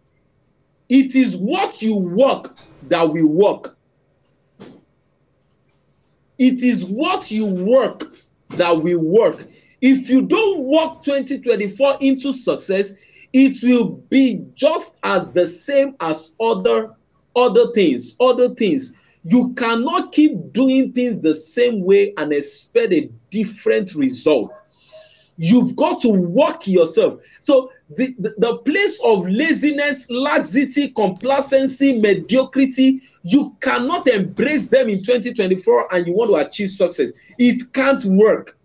It 0.90 1.16
is 1.16 1.38
what 1.38 1.84
you 1.84 1.98
work 1.98 2.58
that 2.90 3.04
will 3.04 3.28
work. 3.28 3.78
It 6.42 6.64
is 6.64 6.84
what 6.84 7.30
you 7.30 7.46
work 7.46 8.18
that 8.58 8.76
will 8.76 8.98
work. 8.98 9.46
If 9.80 10.10
you 10.10 10.24
don't 10.24 10.64
work 10.64 11.04
2024 11.04 11.98
into 12.02 12.34
success, 12.34 12.94
it 13.32 13.62
will 13.62 13.90
be 14.10 14.44
just 14.56 14.90
as 15.04 15.28
the 15.34 15.48
same 15.48 15.96
as 16.00 16.32
other 16.40 16.96
other 17.36 17.72
things, 17.74 18.16
other 18.20 18.56
things. 18.56 18.92
You 19.24 19.54
cannot 19.54 20.14
keep 20.14 20.52
doing 20.52 20.94
things 20.94 21.22
the 21.22 21.36
same 21.36 21.84
way 21.84 22.12
and 22.18 22.34
expect 22.34 22.92
a 22.92 23.12
different 23.30 23.94
result. 23.94 24.52
You've 25.38 25.76
got 25.76 26.02
to 26.02 26.10
work 26.10 26.68
yourself. 26.68 27.20
So 27.40 27.72
the, 27.98 28.34
the, 28.38 28.58
place 28.58 29.00
of 29.04 29.28
laziness, 29.28 30.10
laxity, 30.10 30.90
complacency, 30.90 32.00
mediocrity, 32.00 33.02
you 33.24 33.56
cannot 33.62 34.08
embrace 34.08 34.68
them 34.68 34.90
in 34.90 35.04
2024 35.04 35.94
and 35.94 36.08
you 36.08 36.14
want 36.14 36.30
to 36.32 36.36
achieve 36.36 36.72
success. 36.72 37.12
It 37.38 37.74
can't 37.74 38.04
work. 38.06 38.58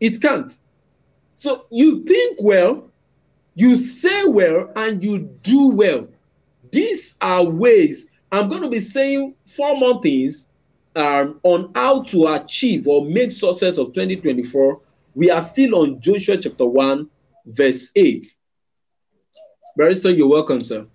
It 0.00 0.20
can't. 0.20 0.56
So 1.32 1.66
you 1.70 2.04
think 2.04 2.38
well, 2.40 2.90
you 3.54 3.76
say 3.76 4.24
well, 4.24 4.72
and 4.76 5.02
you 5.02 5.20
do 5.42 5.68
well. 5.68 6.08
These 6.72 7.14
are 7.20 7.44
ways. 7.44 8.06
I'm 8.32 8.48
going 8.48 8.62
to 8.62 8.68
be 8.68 8.80
saying 8.80 9.34
four 9.46 9.76
more 9.76 10.02
things 10.02 10.44
um, 10.96 11.40
on 11.42 11.70
how 11.74 12.02
to 12.04 12.28
achieve 12.28 12.86
or 12.86 13.04
make 13.04 13.30
success 13.30 13.78
of 13.78 13.92
2024. 13.92 14.80
We 15.14 15.30
are 15.30 15.42
still 15.42 15.76
on 15.76 16.00
Joshua 16.00 16.38
chapter 16.38 16.66
1, 16.66 17.08
verse 17.46 17.90
8. 17.94 18.26
Barrister, 19.76 20.10
you're 20.10 20.28
welcome, 20.28 20.60
sir. 20.60 20.86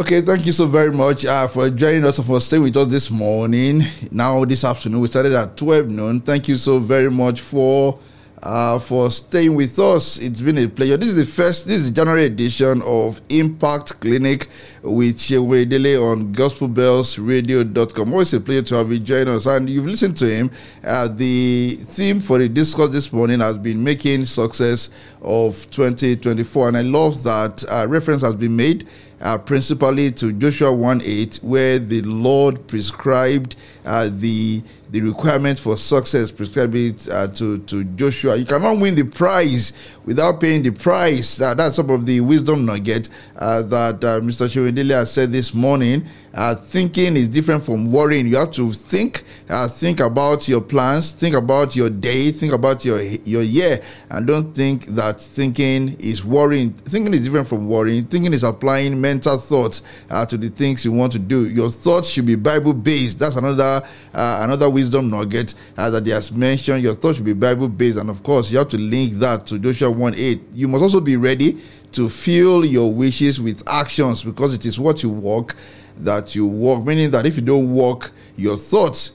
Okay, 0.00 0.22
thank 0.22 0.46
you 0.46 0.52
so 0.52 0.66
very 0.66 0.90
much 0.90 1.26
uh, 1.26 1.46
for 1.46 1.68
joining 1.68 2.04
us 2.04 2.16
and 2.16 2.26
for 2.26 2.40
staying 2.40 2.62
with 2.62 2.76
us 2.76 2.88
this 2.88 3.10
morning. 3.10 3.82
Now, 4.10 4.44
this 4.46 4.64
afternoon, 4.64 5.00
we 5.00 5.08
started 5.08 5.34
at 5.34 5.56
12 5.56 5.88
noon. 5.88 6.20
Thank 6.20 6.48
you 6.48 6.56
so 6.56 6.78
very 6.78 7.10
much 7.10 7.42
for 7.42 7.98
uh, 8.42 8.78
for 8.78 9.10
staying 9.10 9.54
with 9.54 9.78
us. 9.78 10.18
It's 10.18 10.40
been 10.40 10.58
a 10.58 10.68
pleasure. 10.68 10.96
This 10.96 11.10
is 11.10 11.16
the 11.16 11.26
first, 11.26 11.66
this 11.66 11.82
is 11.82 11.90
the 11.92 11.94
January 11.94 12.24
edition 12.24 12.82
of 12.82 13.20
Impact 13.28 14.00
Clinic 14.00 14.48
with 14.82 15.18
Seun 15.18 15.48
Oyedele 15.48 16.02
on 16.02 16.34
gospelbellsradio.com. 16.34 18.12
Always 18.12 18.34
a 18.34 18.40
pleasure 18.40 18.62
to 18.62 18.74
have 18.76 18.90
you 18.90 18.98
join 18.98 19.28
us. 19.28 19.46
And 19.46 19.70
you've 19.70 19.86
listened 19.86 20.16
to 20.18 20.26
him. 20.26 20.50
Uh, 20.84 21.08
the 21.08 21.76
theme 21.80 22.20
for 22.20 22.38
the 22.38 22.48
discourse 22.48 22.90
this 22.90 23.12
morning 23.12 23.40
has 23.40 23.56
been 23.56 23.82
making 23.82 24.24
success 24.24 24.90
of 25.20 25.70
2024. 25.70 26.68
And 26.68 26.76
I 26.76 26.82
love 26.82 27.22
that 27.22 27.64
uh, 27.70 27.86
reference 27.88 28.22
has 28.22 28.34
been 28.34 28.56
made 28.56 28.88
uh, 29.20 29.38
principally 29.38 30.10
to 30.10 30.32
Joshua 30.32 30.74
1 30.74 31.02
8, 31.04 31.36
where 31.42 31.78
the 31.78 32.02
Lord 32.02 32.66
prescribed 32.66 33.54
uh, 33.84 34.10
the 34.12 34.62
the 34.92 35.00
requirement 35.00 35.58
for 35.58 35.78
success 35.78 36.30
prescribed 36.30 36.76
it 36.76 37.08
uh, 37.08 37.26
to, 37.28 37.58
to 37.60 37.82
Joshua. 37.82 38.36
You 38.36 38.44
cannot 38.44 38.78
win 38.78 38.94
the 38.94 39.04
prize 39.04 39.72
without 40.04 40.40
paying 40.40 40.62
the 40.62 40.70
price. 40.70 41.40
Uh, 41.40 41.54
that's 41.54 41.76
some 41.76 41.90
of 41.90 42.06
the 42.06 42.20
wisdom 42.20 42.64
nugget 42.64 43.08
uh, 43.36 43.62
that 43.62 44.02
uh, 44.04 44.20
Mr. 44.20 44.48
Seun 44.48 44.70
Oyedele 44.72 44.90
has 44.90 45.12
said 45.12 45.32
this 45.32 45.54
morning. 45.54 46.04
Uh, 46.34 46.54
thinking 46.54 47.14
is 47.14 47.28
different 47.28 47.62
from 47.62 47.92
worrying. 47.92 48.26
You 48.26 48.36
have 48.36 48.52
to 48.52 48.72
think, 48.72 49.22
uh, 49.50 49.68
think 49.68 50.00
about 50.00 50.48
your 50.48 50.62
plans, 50.62 51.12
think 51.12 51.34
about 51.34 51.76
your 51.76 51.90
day, 51.90 52.30
think 52.32 52.54
about 52.54 52.86
your 52.86 53.02
your 53.02 53.42
year, 53.42 53.82
and 54.08 54.26
don't 54.26 54.54
think 54.54 54.86
that 54.86 55.20
thinking 55.20 55.94
is 56.00 56.24
worrying. 56.24 56.72
Thinking 56.72 57.12
is 57.12 57.22
different 57.24 57.48
from 57.48 57.68
worrying. 57.68 58.06
Thinking 58.06 58.32
is 58.32 58.44
applying 58.44 58.98
mental 58.98 59.36
thoughts 59.36 59.82
to 60.08 60.38
the 60.38 60.48
things 60.48 60.86
you 60.86 60.92
want 60.92 61.12
to 61.12 61.18
do. 61.18 61.50
Your 61.50 61.68
thoughts 61.68 62.08
should 62.08 62.24
be 62.24 62.34
Bible 62.34 62.72
based. 62.72 63.18
That's 63.18 63.36
another 63.36 63.82
another 64.14 64.70
wisdom 64.70 65.10
nugget 65.10 65.52
that 65.76 66.02
he 66.06 66.12
has 66.12 66.32
mentioned. 66.32 66.82
Your 66.82 66.94
thoughts 66.94 67.16
should 67.16 67.26
be 67.26 67.34
Bible 67.34 67.68
based, 67.68 67.98
and 67.98 68.08
of 68.08 68.22
course, 68.22 68.50
you 68.50 68.56
have 68.56 68.70
to 68.70 68.78
link 68.78 69.12
that 69.18 69.46
to 69.48 69.58
Joshua 69.58 69.91
one 69.92 70.14
eight. 70.16 70.40
You 70.52 70.68
must 70.68 70.82
also 70.82 71.00
be 71.00 71.16
ready 71.16 71.58
to 71.92 72.08
fill 72.08 72.64
your 72.64 72.92
wishes 72.92 73.40
with 73.40 73.62
actions 73.68 74.22
because 74.22 74.54
it 74.54 74.64
is 74.66 74.80
what 74.80 75.02
you 75.02 75.10
walk 75.10 75.56
that 75.98 76.34
you 76.34 76.46
walk, 76.46 76.84
meaning 76.84 77.10
that 77.10 77.26
if 77.26 77.36
you 77.36 77.42
don't 77.42 77.70
walk 77.70 78.12
your 78.36 78.56
thoughts, 78.56 79.12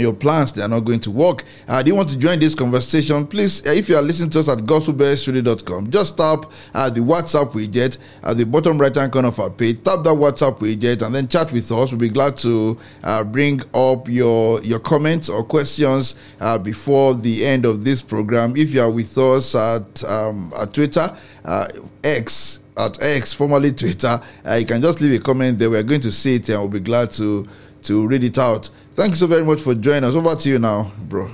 your 0.00 0.14
plans 0.14 0.52
they 0.54 0.62
are 0.62 0.68
not 0.68 0.80
going 0.80 1.00
to 1.00 1.10
work. 1.10 1.44
Uh, 1.68 1.82
do 1.82 1.88
you 1.90 1.94
want 1.94 2.08
to 2.08 2.16
join 2.16 2.40
this 2.40 2.54
conversation? 2.54 3.26
Please, 3.26 3.66
uh, 3.66 3.70
if 3.70 3.90
you 3.90 3.96
are 3.96 4.02
listening 4.02 4.30
to 4.30 4.40
us 4.40 4.48
at 4.48 4.58
gospelbellsradio.com, 4.58 5.90
just 5.90 6.16
tap 6.16 6.50
uh, 6.74 6.88
the 6.88 7.00
WhatsApp 7.00 7.52
widget 7.52 7.98
at 8.22 8.38
the 8.38 8.46
bottom 8.46 8.78
right 8.78 8.94
hand 8.94 9.12
corner 9.12 9.28
of 9.28 9.38
our 9.38 9.50
page. 9.50 9.84
Tap 9.84 10.02
that 10.04 10.14
WhatsApp 10.14 10.58
widget 10.60 11.04
and 11.04 11.14
then 11.14 11.28
chat 11.28 11.52
with 11.52 11.70
us. 11.70 11.90
We'll 11.90 12.00
be 12.00 12.08
glad 12.08 12.38
to 12.38 12.78
uh, 13.04 13.22
bring 13.24 13.60
up 13.74 14.08
your 14.08 14.62
your 14.62 14.78
comments 14.78 15.28
or 15.28 15.44
questions 15.44 16.14
uh, 16.40 16.56
before 16.56 17.14
the 17.14 17.44
end 17.44 17.66
of 17.66 17.84
this 17.84 18.00
program. 18.00 18.56
If 18.56 18.72
you 18.72 18.80
are 18.80 18.90
with 18.90 19.16
us 19.18 19.54
at 19.54 20.02
um, 20.04 20.54
at 20.58 20.72
Twitter, 20.72 21.14
uh, 21.44 21.68
X 22.02 22.60
at 22.78 23.02
X, 23.02 23.34
formerly 23.34 23.72
Twitter, 23.72 24.22
uh, 24.46 24.54
you 24.54 24.64
can 24.64 24.80
just 24.80 25.02
leave 25.02 25.20
a 25.20 25.22
comment 25.22 25.58
there. 25.58 25.68
We're 25.68 25.82
going 25.82 26.00
to 26.00 26.12
see 26.12 26.36
it 26.36 26.48
and 26.48 26.60
we'll 26.60 26.70
be 26.70 26.80
glad 26.80 27.10
to 27.12 27.46
to 27.82 28.06
read 28.06 28.24
it 28.24 28.38
out. 28.38 28.70
Thank 28.94 29.12
you 29.12 29.16
so 29.16 29.26
very 29.26 29.44
much 29.44 29.60
for 29.60 29.74
joining 29.74 30.04
us. 30.04 30.14
Over 30.14 30.34
to 30.34 30.48
you 30.48 30.58
now, 30.58 30.92
bro. 31.08 31.30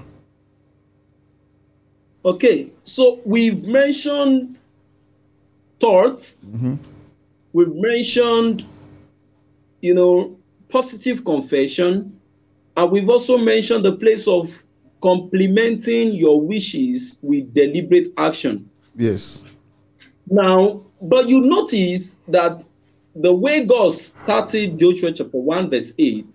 Okay, 2.25 2.71
so 2.85 3.21
we've 3.25 3.65
mentioned 3.65 4.57
thoughts. 5.81 6.37
Mm-hmm. 6.47 6.75
We've 7.53 7.75
mentioned, 7.75 8.65
you 9.81 9.95
know, 9.95 10.37
positive 10.69 11.25
confession, 11.25 12.21
and 12.77 12.93
we've 12.93 13.09
also 13.09 13.39
mentioned 13.39 13.85
the 13.85 13.93
place 13.93 14.29
of 14.29 14.49
complementing 15.03 16.13
your 16.13 16.41
wishes 16.41 17.17
with 17.23 17.53
deliberate 17.55 18.13
action. 18.19 18.71
Yes. 18.95 19.43
Now, 20.29 20.83
but 21.01 21.29
you 21.29 21.41
notice 21.41 22.17
that 22.29 22.63
the 23.17 23.33
way 23.33 23.65
God 23.65 23.95
started 23.95 24.79
Joshua 24.79 25.13
chapter 25.13 25.39
1, 25.39 25.71
verse 25.71 25.93
8 25.99 26.27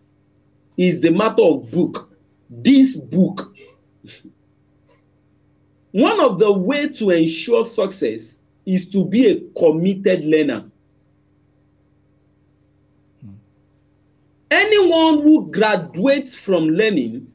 is 0.77 1.01
the 1.01 1.12
matter 1.12 1.43
of 1.43 1.69
book. 1.71 2.09
This 2.49 2.95
book. 2.95 3.55
One 5.91 6.19
of 6.19 6.39
the 6.39 6.51
way 6.51 6.88
to 6.88 7.12
ensure 7.12 7.63
success 7.63 8.38
is 8.65 8.89
to 8.89 9.05
be 9.05 9.29
a 9.29 9.41
committed 9.59 10.23
learner. 10.25 10.65
Anyone 14.49 15.21
who 15.23 15.51
graduates 15.51 16.36
from 16.36 16.69
learning 16.69 17.27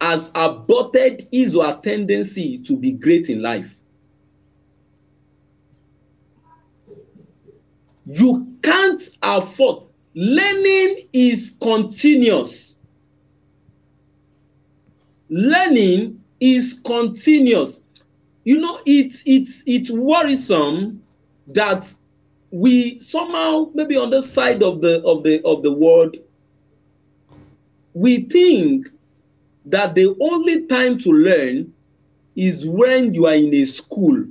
has 0.00 0.30
aborted 0.34 1.26
his 1.32 1.56
or 1.56 1.66
her 1.66 1.80
tendency 1.82 2.58
to 2.58 2.76
be 2.76 2.92
great 2.92 3.30
in 3.30 3.40
life. 3.40 3.70
You 8.06 8.54
can't 8.62 9.02
afford 9.22 9.84
learning 10.14 11.08
is 11.12 11.56
continuous. 11.60 12.76
Learning 15.28 16.22
is 16.40 16.78
continuous. 16.84 17.80
You 18.44 18.58
know, 18.58 18.80
it's 18.86 19.22
it's 19.26 19.62
it's 19.66 19.90
worrisome 19.90 21.02
that 21.48 21.86
we 22.50 22.98
somehow 23.00 23.70
maybe 23.74 23.96
on 23.96 24.10
the 24.10 24.22
side 24.22 24.62
of 24.62 24.80
the 24.80 25.02
of 25.02 25.22
the 25.24 25.42
of 25.44 25.62
the 25.62 25.72
world 25.72 26.16
we 27.94 28.22
think 28.24 28.86
that 29.64 29.94
the 29.94 30.14
only 30.20 30.66
time 30.66 30.98
to 30.98 31.10
learn 31.10 31.72
is 32.36 32.66
when 32.66 33.12
you 33.14 33.26
are 33.26 33.34
in 33.34 33.52
a 33.54 33.64
school 33.64 34.24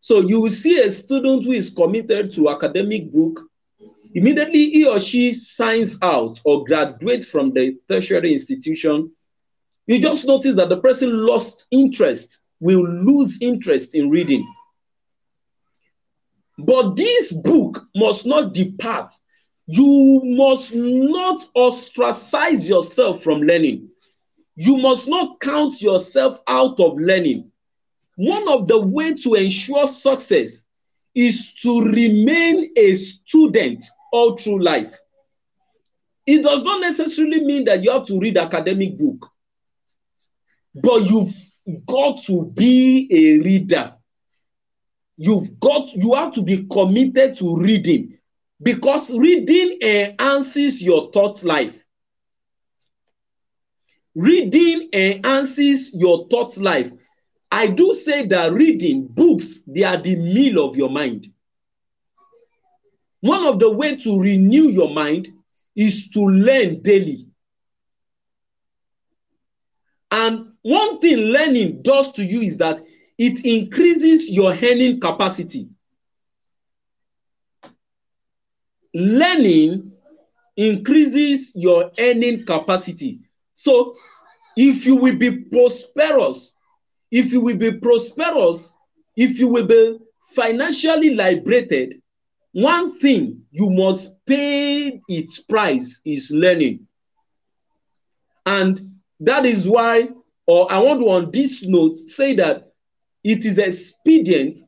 so 0.00 0.20
you 0.20 0.40
will 0.40 0.50
see 0.50 0.78
a 0.80 0.92
student 0.92 1.44
who 1.44 1.52
is 1.52 1.70
committed 1.70 2.32
to 2.32 2.50
academic 2.50 3.10
book 3.12 3.49
Immediately 4.12 4.70
he 4.70 4.86
or 4.86 4.98
she 4.98 5.32
signs 5.32 5.96
out 6.02 6.40
or 6.44 6.64
graduates 6.64 7.26
from 7.26 7.52
the 7.52 7.76
tertiary 7.88 8.32
institution, 8.32 9.12
you 9.86 10.00
just 10.00 10.26
notice 10.26 10.56
that 10.56 10.68
the 10.68 10.80
person 10.80 11.16
lost 11.16 11.66
interest, 11.70 12.40
will 12.58 12.86
lose 12.86 13.38
interest 13.40 13.94
in 13.94 14.10
reading. 14.10 14.46
But 16.58 16.96
this 16.96 17.32
book 17.32 17.86
must 17.94 18.26
not 18.26 18.52
depart. 18.52 19.12
You 19.66 20.20
must 20.24 20.74
not 20.74 21.46
ostracize 21.54 22.68
yourself 22.68 23.22
from 23.22 23.42
learning. 23.42 23.88
You 24.56 24.76
must 24.76 25.08
not 25.08 25.40
count 25.40 25.80
yourself 25.80 26.40
out 26.48 26.80
of 26.80 26.98
learning. 26.98 27.50
One 28.16 28.48
of 28.48 28.66
the 28.66 28.78
ways 28.78 29.22
to 29.22 29.34
ensure 29.34 29.86
success 29.86 30.64
is 31.14 31.52
to 31.62 31.84
remain 31.84 32.72
a 32.76 32.94
student 32.94 33.84
all 34.12 34.36
through 34.36 34.62
life. 34.62 34.92
It 36.26 36.42
does 36.42 36.62
not 36.62 36.80
necessarily 36.80 37.40
mean 37.40 37.64
that 37.64 37.82
you 37.82 37.90
have 37.90 38.06
to 38.06 38.18
read 38.18 38.36
academic 38.36 38.98
book, 38.98 39.30
but 40.74 41.02
you've 41.02 41.34
got 41.86 42.22
to 42.24 42.52
be 42.54 43.08
a 43.10 43.44
reader. 43.44 43.94
You've 45.16 45.58
got 45.60 45.92
you 45.92 46.14
have 46.14 46.32
to 46.34 46.42
be 46.42 46.66
committed 46.70 47.38
to 47.38 47.56
reading 47.56 48.18
because 48.62 49.10
reading 49.10 49.78
enhances 49.82 50.82
your 50.82 51.10
thought 51.12 51.42
life. 51.42 51.74
Reading 54.14 54.88
enhances 54.92 55.92
your 55.94 56.26
thought 56.28 56.56
life. 56.56 56.92
I 57.50 57.66
do 57.66 57.94
say 57.94 58.26
that 58.28 58.52
reading 58.52 59.08
books, 59.08 59.58
they 59.66 59.82
are 59.82 60.00
the 60.00 60.16
meal 60.16 60.64
of 60.64 60.76
your 60.76 60.90
mind. 60.90 61.26
One 63.20 63.44
of 63.46 63.58
the 63.58 63.70
way 63.70 63.96
to 63.96 64.20
renew 64.20 64.68
your 64.70 64.90
mind 64.90 65.28
is 65.76 66.08
to 66.10 66.20
learn 66.20 66.82
daily. 66.82 67.26
And 70.10 70.52
one 70.62 71.00
thing 71.00 71.16
learning 71.18 71.82
does 71.82 72.12
to 72.12 72.24
you 72.24 72.40
is 72.40 72.56
that 72.58 72.82
it 73.18 73.44
increases 73.44 74.30
your 74.30 74.52
earning 74.52 75.00
capacity. 75.00 75.68
Learning 78.92 79.92
increases 80.56 81.52
your 81.54 81.92
earning 81.98 82.44
capacity. 82.44 83.20
So 83.54 83.94
if 84.56 84.84
you 84.84 84.96
will 84.96 85.16
be 85.16 85.44
prosperous, 85.44 86.52
if 87.10 87.32
you 87.32 87.40
will 87.40 87.56
be 87.56 87.72
prosperous, 87.72 88.74
if 89.16 89.38
you 89.38 89.48
will 89.48 89.66
be 89.66 89.98
financially 90.34 91.14
liberated, 91.14 91.99
one 92.52 92.98
thing 92.98 93.42
you 93.50 93.70
must 93.70 94.10
pay 94.26 95.00
its 95.08 95.38
price 95.40 96.00
is 96.04 96.30
learning. 96.30 96.86
And 98.46 99.00
that 99.20 99.46
is 99.46 99.68
why, 99.68 100.08
or 100.46 100.70
I 100.72 100.78
want 100.78 101.00
to 101.00 101.10
on 101.10 101.30
this 101.30 101.64
note 101.64 101.96
say 102.08 102.34
that 102.36 102.72
it 103.22 103.44
is 103.44 103.58
expedient 103.58 104.62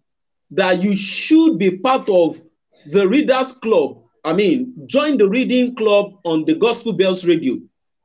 that 0.50 0.82
you 0.82 0.94
should 0.94 1.58
be 1.58 1.78
part 1.78 2.08
of 2.08 2.36
the 2.90 3.08
Readers 3.08 3.52
Club. 3.52 3.98
I 4.24 4.32
mean, 4.32 4.74
join 4.86 5.16
the 5.16 5.28
reading 5.28 5.74
club 5.74 6.18
on 6.24 6.44
the 6.44 6.54
Gospel 6.54 6.92
Bells 6.92 7.24
Radio 7.24 7.56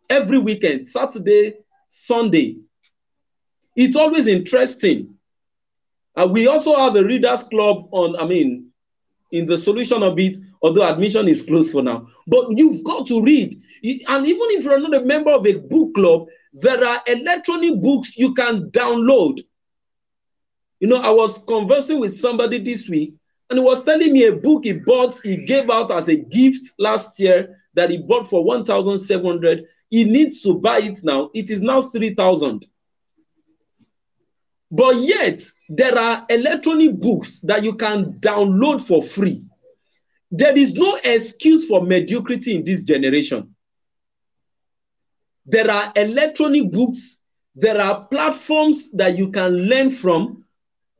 every 0.09 0.39
weekend, 0.39 0.87
Saturday, 0.87 1.55
Sunday. 1.89 2.57
It's 3.75 3.95
always 3.95 4.25
interesting. 4.27 5.15
Uh, 6.15 6.27
we 6.31 6.47
also 6.47 6.75
have 6.75 6.95
a 6.95 7.03
Readers 7.03 7.43
Club 7.43 7.89
on, 7.91 8.15
I 8.15 8.25
mean, 8.25 8.66
in 9.31 9.45
the 9.45 9.57
solution 9.57 10.03
of 10.03 10.17
it, 10.19 10.37
although 10.61 10.87
admission 10.87 11.27
is 11.27 11.41
closed 11.41 11.71
for 11.71 11.81
now. 11.81 12.07
But 12.27 12.57
you've 12.57 12.83
got 12.83 13.07
to 13.07 13.21
read. 13.21 13.61
And 13.83 14.25
even 14.25 14.47
if 14.51 14.63
you're 14.63 14.79
not 14.79 14.95
a 14.95 15.05
member 15.05 15.31
of 15.31 15.45
a 15.45 15.53
book 15.55 15.93
club, 15.93 16.27
there 16.53 16.83
are 16.83 17.01
electronic 17.07 17.81
books 17.81 18.17
you 18.17 18.33
can 18.33 18.71
download. 18.71 19.43
You 20.79 20.87
know, 20.87 20.97
I 20.97 21.09
was 21.09 21.39
conversing 21.47 21.99
with 21.99 22.19
somebody 22.19 22.63
this 22.63 22.87
week, 22.87 23.15
and 23.49 23.59
he 23.59 23.65
was 23.65 23.83
telling 23.83 24.13
me 24.13 24.25
a 24.25 24.33
book 24.33 24.63
he 24.63 24.73
bought, 24.73 25.19
he 25.21 25.45
gave 25.45 25.69
out 25.69 25.91
as 25.91 26.07
a 26.07 26.15
gift 26.15 26.73
last 26.79 27.19
year 27.19 27.57
that 27.75 27.89
he 27.89 27.97
bought 27.97 28.29
for 28.29 28.43
1,700. 28.43 29.65
He 29.89 30.03
needs 30.03 30.41
to 30.41 30.53
buy 30.53 30.79
it 30.79 31.03
now. 31.03 31.29
It 31.33 31.49
is 31.49 31.61
now 31.61 31.81
3,000. 31.81 32.65
But 34.69 34.97
yet, 34.97 35.41
there 35.69 35.97
are 35.97 36.25
electronic 36.29 36.99
books 36.99 37.39
that 37.41 37.63
you 37.63 37.75
can 37.75 38.19
download 38.19 38.85
for 38.85 39.01
free. 39.01 39.43
There 40.29 40.57
is 40.57 40.73
no 40.73 40.97
excuse 41.03 41.65
for 41.65 41.81
mediocrity 41.83 42.55
in 42.55 42.65
this 42.65 42.83
generation. 42.83 43.55
There 45.45 45.71
are 45.71 45.93
electronic 45.95 46.71
books, 46.71 47.19
there 47.55 47.79
are 47.81 48.05
platforms 48.05 48.91
that 48.91 49.17
you 49.17 49.31
can 49.31 49.53
learn 49.53 49.95
from, 49.95 50.43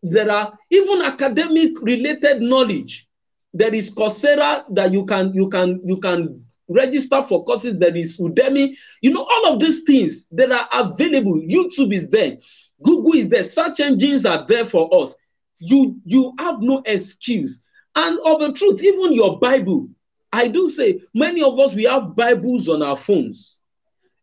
there 0.02 0.32
are 0.32 0.58
even 0.70 1.02
academic 1.02 1.72
related 1.82 2.42
knowledge. 2.42 3.08
There 3.54 3.74
is 3.74 3.90
Coursera 3.92 4.64
that 4.74 4.92
you 4.94 5.06
can 5.06 5.34
you 5.34 5.50
can 5.50 5.82
you 5.84 5.98
can 5.98 6.46
register 6.70 7.24
for 7.24 7.44
courses. 7.44 7.78
There 7.80 7.96
is 7.96 8.18
Udemy. 8.18 8.76
You 9.02 9.14
know 9.14 9.24
all 9.24 9.54
of 9.54 9.60
these 9.60 9.82
things 9.82 10.24
that 10.32 10.52
are 10.52 10.68
available. 10.72 11.36
YouTube 11.42 11.94
is 11.94 12.08
there. 12.10 12.38
Google 12.84 13.14
is 13.14 13.30
there. 13.30 13.44
Search 13.44 13.80
engines 13.80 14.26
are 14.26 14.46
there 14.48 14.66
for 14.66 14.90
us. 15.04 15.16
You 15.60 15.96
you 16.06 16.34
have 16.40 16.62
no 16.62 16.82
excuse. 16.86 17.60
And 17.96 18.20
of 18.26 18.40
the 18.40 18.54
truth, 18.54 18.84
even 18.84 19.14
your 19.14 19.40
Bible, 19.40 19.88
I 20.32 20.48
do 20.48 20.70
say 20.70 21.02
many 21.14 21.42
of 21.42 21.58
us 21.60 21.74
we 21.74 21.84
have 21.86 22.16
Bibles 22.16 22.70
on 22.70 22.84
our 22.84 22.98
phones. 22.98 23.58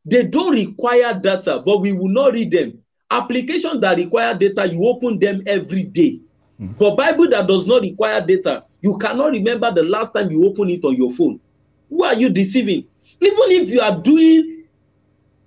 They 0.04 0.22
don't 0.24 0.52
require 0.52 1.18
data, 1.18 1.62
but 1.64 1.80
we 1.80 1.92
will 1.92 2.08
not 2.08 2.34
read 2.34 2.52
them. 2.52 2.78
Applications 3.10 3.80
that 3.80 3.96
require 3.96 4.34
data, 4.34 4.66
you 4.66 4.84
open 4.84 5.18
them 5.18 5.42
every 5.46 5.84
day. 5.84 6.20
Mm. 6.60 6.76
For 6.78 6.94
Bible 6.94 7.28
that 7.30 7.48
does 7.48 7.66
not 7.66 7.82
require 7.82 8.20
data, 8.24 8.64
you 8.80 8.96
cannot 8.98 9.30
remember 9.32 9.72
the 9.74 9.82
last 9.82 10.12
time 10.12 10.30
you 10.30 10.44
open 10.46 10.70
it 10.70 10.84
on 10.84 10.94
your 10.94 11.12
phone. 11.12 11.40
Who 11.88 12.04
are 12.04 12.14
you 12.14 12.28
deceiving? 12.28 12.84
Even 13.20 13.50
if 13.50 13.68
you 13.70 13.80
are 13.80 14.00
doing 14.00 14.64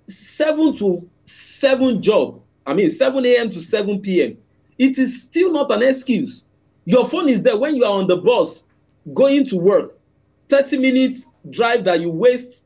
seven 0.08 0.76
to 0.78 1.08
seven 1.24 2.02
job, 2.02 2.42
I 2.68 2.74
mean 2.74 2.90
7 2.90 3.24
a.m. 3.24 3.50
to 3.50 3.62
7 3.62 4.00
p.m., 4.02 4.36
it 4.78 4.98
is 4.98 5.22
still 5.22 5.50
not 5.50 5.72
an 5.72 5.82
excuse. 5.82 6.44
Your 6.84 7.08
phone 7.08 7.28
is 7.28 7.40
there 7.40 7.56
when 7.56 7.74
you 7.74 7.84
are 7.84 7.98
on 7.98 8.06
the 8.06 8.16
bus 8.18 8.62
going 9.14 9.48
to 9.48 9.56
work. 9.56 9.98
30 10.50 10.76
minutes 10.76 11.24
drive 11.50 11.84
that 11.84 12.00
you 12.00 12.10
waste 12.10 12.62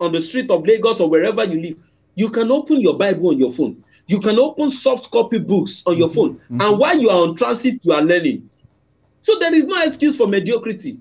on 0.00 0.12
the 0.12 0.20
street 0.20 0.50
of 0.50 0.66
Lagos 0.66 0.98
or 0.98 1.10
wherever 1.10 1.44
you 1.44 1.60
live, 1.60 1.76
you 2.14 2.30
can 2.30 2.50
open 2.50 2.80
your 2.80 2.96
Bible 2.96 3.28
on 3.28 3.38
your 3.38 3.52
phone. 3.52 3.84
You 4.06 4.18
can 4.20 4.38
open 4.38 4.70
soft 4.70 5.10
copy 5.10 5.38
books 5.38 5.82
on 5.84 5.98
your 5.98 6.08
mm-hmm. 6.08 6.14
phone. 6.14 6.34
Mm-hmm. 6.34 6.60
And 6.62 6.78
while 6.78 6.98
you 6.98 7.10
are 7.10 7.28
on 7.28 7.36
transit, 7.36 7.80
you 7.82 7.92
are 7.92 8.02
learning. 8.02 8.48
So 9.20 9.38
there 9.38 9.54
is 9.54 9.66
no 9.66 9.82
excuse 9.82 10.16
for 10.16 10.26
mediocrity. 10.26 10.98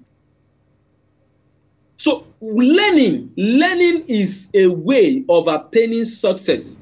So 1.96 2.26
learning, 2.42 3.32
learning 3.38 4.06
is 4.10 4.48
a 4.54 4.68
way 4.68 5.24
of 5.30 5.48
attaining 5.48 6.06
success. 6.06 6.76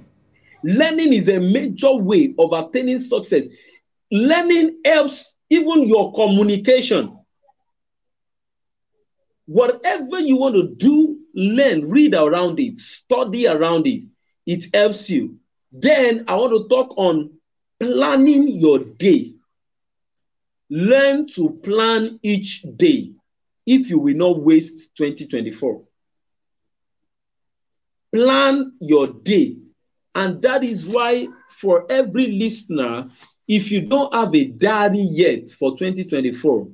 Learning 0.63 1.13
is 1.13 1.28
a 1.28 1.39
major 1.39 1.93
way 1.95 2.34
of 2.38 2.52
attaining 2.54 3.00
success. 3.00 3.43
Learning 4.12 4.80
helps 4.86 5.34
even 5.50 5.84
your 5.84 6.13
communication. 6.13 7.17
Whatever 9.45 10.19
you 10.19 10.38
want 10.38 10.56
to 10.56 10.67
do, 10.76 11.17
learn, 11.34 11.89
read 11.89 12.13
around 12.13 12.60
it, 12.60 12.80
study 12.80 13.47
around 13.47 13.88
it. 13.88 14.04
It 14.45 14.74
helps 14.74 15.10
you. 15.10 15.38
Then 15.71 16.26
I 16.28 16.36
want 16.36 16.54
to 16.54 16.67
talk 16.74 16.97
on 16.97 17.32
planning 17.80 18.47
your 18.47 18.80
day. 18.80 19.34
Learn 20.69 21.28
to 21.36 21.60
plan 21.63 22.19
each 22.24 22.63
day 22.78 23.12
if 23.65 23.89
you 23.89 24.00
will 24.00 24.15
not 24.15 24.41
waste 24.41 24.89
2024. 24.97 25.82
Plan 28.13 28.74
your 28.80 29.08
day. 29.08 29.58
And 30.15 30.41
that 30.41 30.63
is 30.63 30.86
why, 30.86 31.28
for 31.60 31.86
every 31.89 32.28
listener, 32.28 33.10
if 33.47 33.71
you 33.71 33.82
don't 33.82 34.13
have 34.13 34.36
a 34.36 34.45
diary 34.45 35.02
yet 35.02 35.50
for 35.52 35.78
2024, 35.78 36.67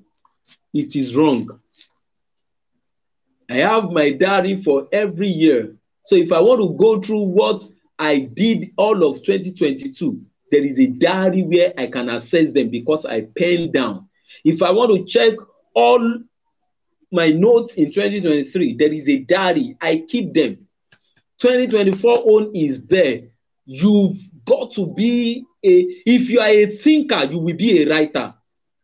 it 0.74 0.96
is 0.96 1.16
wrong. 1.16 1.60
I 3.50 3.58
have 3.58 3.92
my 3.92 4.12
diary 4.12 4.62
for 4.62 4.88
every 4.92 5.30
year. 5.30 5.76
So 6.06 6.16
if 6.16 6.32
I 6.32 6.42
want 6.42 6.62
to 6.62 6.76
go 6.78 7.02
through 7.02 7.24
what 7.24 7.64
I 7.98 8.20
did 8.20 8.72
all 8.78 9.10
of 9.10 9.24
2022, 9.24 10.22
there 10.52 10.64
is 10.64 10.80
a 10.80 10.88
diary 10.88 11.44
where 11.44 11.74
I 11.78 11.88
can 11.88 12.10
access 12.10 12.52
them 12.52 12.70
because 12.70 13.06
I 13.06 13.28
pen 13.38 13.72
down. 13.72 14.08
If 14.44 14.62
I 14.62 14.72
want 14.72 14.96
to 14.96 15.06
check 15.06 15.38
all 15.74 16.20
my 17.12 17.30
notes 17.30 17.76
in 17.76 17.92
2023, 17.92 18.76
there 18.78 18.94
is 18.94 19.08
a 19.08 19.20
diary. 19.20 19.78
I 19.82 20.04
keep 20.08 20.34
them. 20.34 20.67
2024 21.40 22.24
own 22.26 22.56
is 22.56 22.86
there. 22.88 23.24
You've 23.66 24.18
got 24.46 24.74
to 24.74 24.88
be 24.88 25.46
a, 25.64 25.86
if 26.06 26.30
you 26.30 26.40
are 26.40 26.48
a 26.48 26.66
thinker, 26.68 27.26
you 27.26 27.40
will 27.40 27.56
be 27.56 27.84
a 27.84 27.90
writer. 27.90 28.34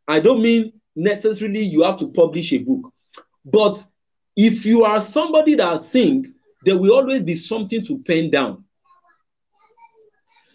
I 0.08 0.20
don't 0.20 0.42
mean 0.42 0.74
necessarily 0.96 1.62
you 1.64 1.84
have 1.84 1.98
to 2.00 2.10
publish 2.10 2.52
a 2.54 2.60
book, 2.60 2.92
but 3.46 3.84
if 4.36 4.66
you 4.66 4.84
are 4.84 5.00
somebody 5.00 5.56
that 5.56 5.86
think, 5.86 6.28
there 6.66 6.78
will 6.78 6.94
always 6.94 7.24
be 7.24 7.36
something 7.36 7.86
to 7.86 7.98
pen 8.00 8.30
down. 8.30 8.64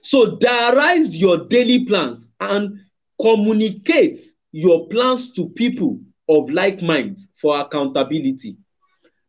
So 0.02 0.36
diarize 0.36 1.18
your 1.18 1.48
daily 1.48 1.84
plans 1.84 2.26
and 2.40 2.80
communicate 3.20 4.20
your 4.52 4.88
plans 4.88 5.32
to 5.32 5.48
people 5.50 6.00
of 6.28 6.50
like 6.50 6.82
minds 6.82 7.28
for 7.40 7.60
accountability. 7.60 8.56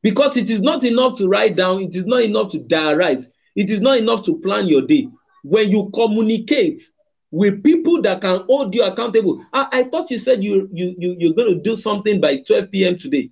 Because 0.02 0.38
it 0.38 0.50
is 0.50 0.62
not 0.62 0.84
enough 0.84 1.18
to 1.18 1.28
write 1.28 1.56
down, 1.56 1.82
it 1.82 1.96
is 1.96 2.06
not 2.06 2.22
enough 2.22 2.52
to 2.52 2.60
diarize, 2.60 3.28
it 3.56 3.70
is 3.70 3.82
not 3.82 3.98
enough 3.98 4.24
to 4.26 4.40
plan 4.40 4.68
your 4.68 4.82
day. 4.82 5.10
When 5.44 5.70
you 5.70 5.90
communicate 5.94 6.84
with 7.32 7.64
people 7.64 8.02
that 8.02 8.22
can 8.22 8.44
hold 8.48 8.74
you 8.74 8.84
accountable, 8.84 9.44
I, 9.54 9.68
I 9.72 9.84
thought 9.90 10.12
you 10.12 10.20
said 10.20 10.44
you, 10.44 10.70
you, 10.72 10.96
you, 10.98 11.16
you're 11.20 11.34
going 11.34 11.54
to 11.54 11.62
do 11.62 11.76
something 11.76 12.20
by 12.20 12.38
12 12.38 12.72
p.m. 12.72 12.98
today. 12.98 13.30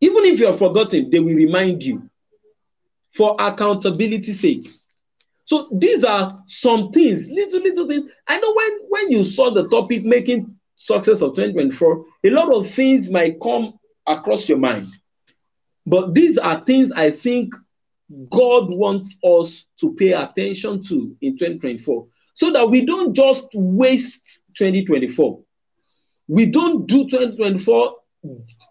Even 0.00 0.24
if 0.24 0.38
you 0.38 0.46
have 0.46 0.58
forgotten, 0.58 1.10
they 1.10 1.18
will 1.18 1.34
remind 1.34 1.82
you 1.82 2.08
for 3.14 3.36
accountability 3.38 4.32
sake. 4.32 4.68
So 5.44 5.68
these 5.72 6.04
are 6.04 6.42
some 6.46 6.92
things, 6.92 7.26
little, 7.28 7.60
little 7.60 7.88
things. 7.88 8.10
I 8.28 8.38
know 8.38 8.52
when, 8.54 8.78
when 8.90 9.10
you 9.12 9.24
saw 9.24 9.52
the 9.52 9.68
topic 9.68 10.04
making 10.04 10.54
success 10.76 11.22
of 11.22 11.34
2024, 11.34 12.04
a 12.24 12.30
lot 12.30 12.54
of 12.54 12.72
things 12.74 13.10
might 13.10 13.40
come 13.42 13.78
across 14.06 14.48
your 14.48 14.58
mind. 14.58 14.88
But 15.88 16.14
these 16.14 16.36
are 16.36 16.62
things 16.64 16.92
I 16.92 17.10
think 17.10 17.54
God 18.30 18.74
wants 18.74 19.16
us 19.24 19.64
to 19.80 19.94
pay 19.94 20.12
attention 20.12 20.84
to 20.84 21.16
in 21.22 21.38
2024 21.38 22.06
so 22.34 22.50
that 22.50 22.68
we 22.68 22.84
don't 22.84 23.14
just 23.14 23.44
waste 23.54 24.20
2024. 24.56 25.40
We 26.28 26.46
don't 26.46 26.86
do 26.86 27.08
2024 27.08 27.94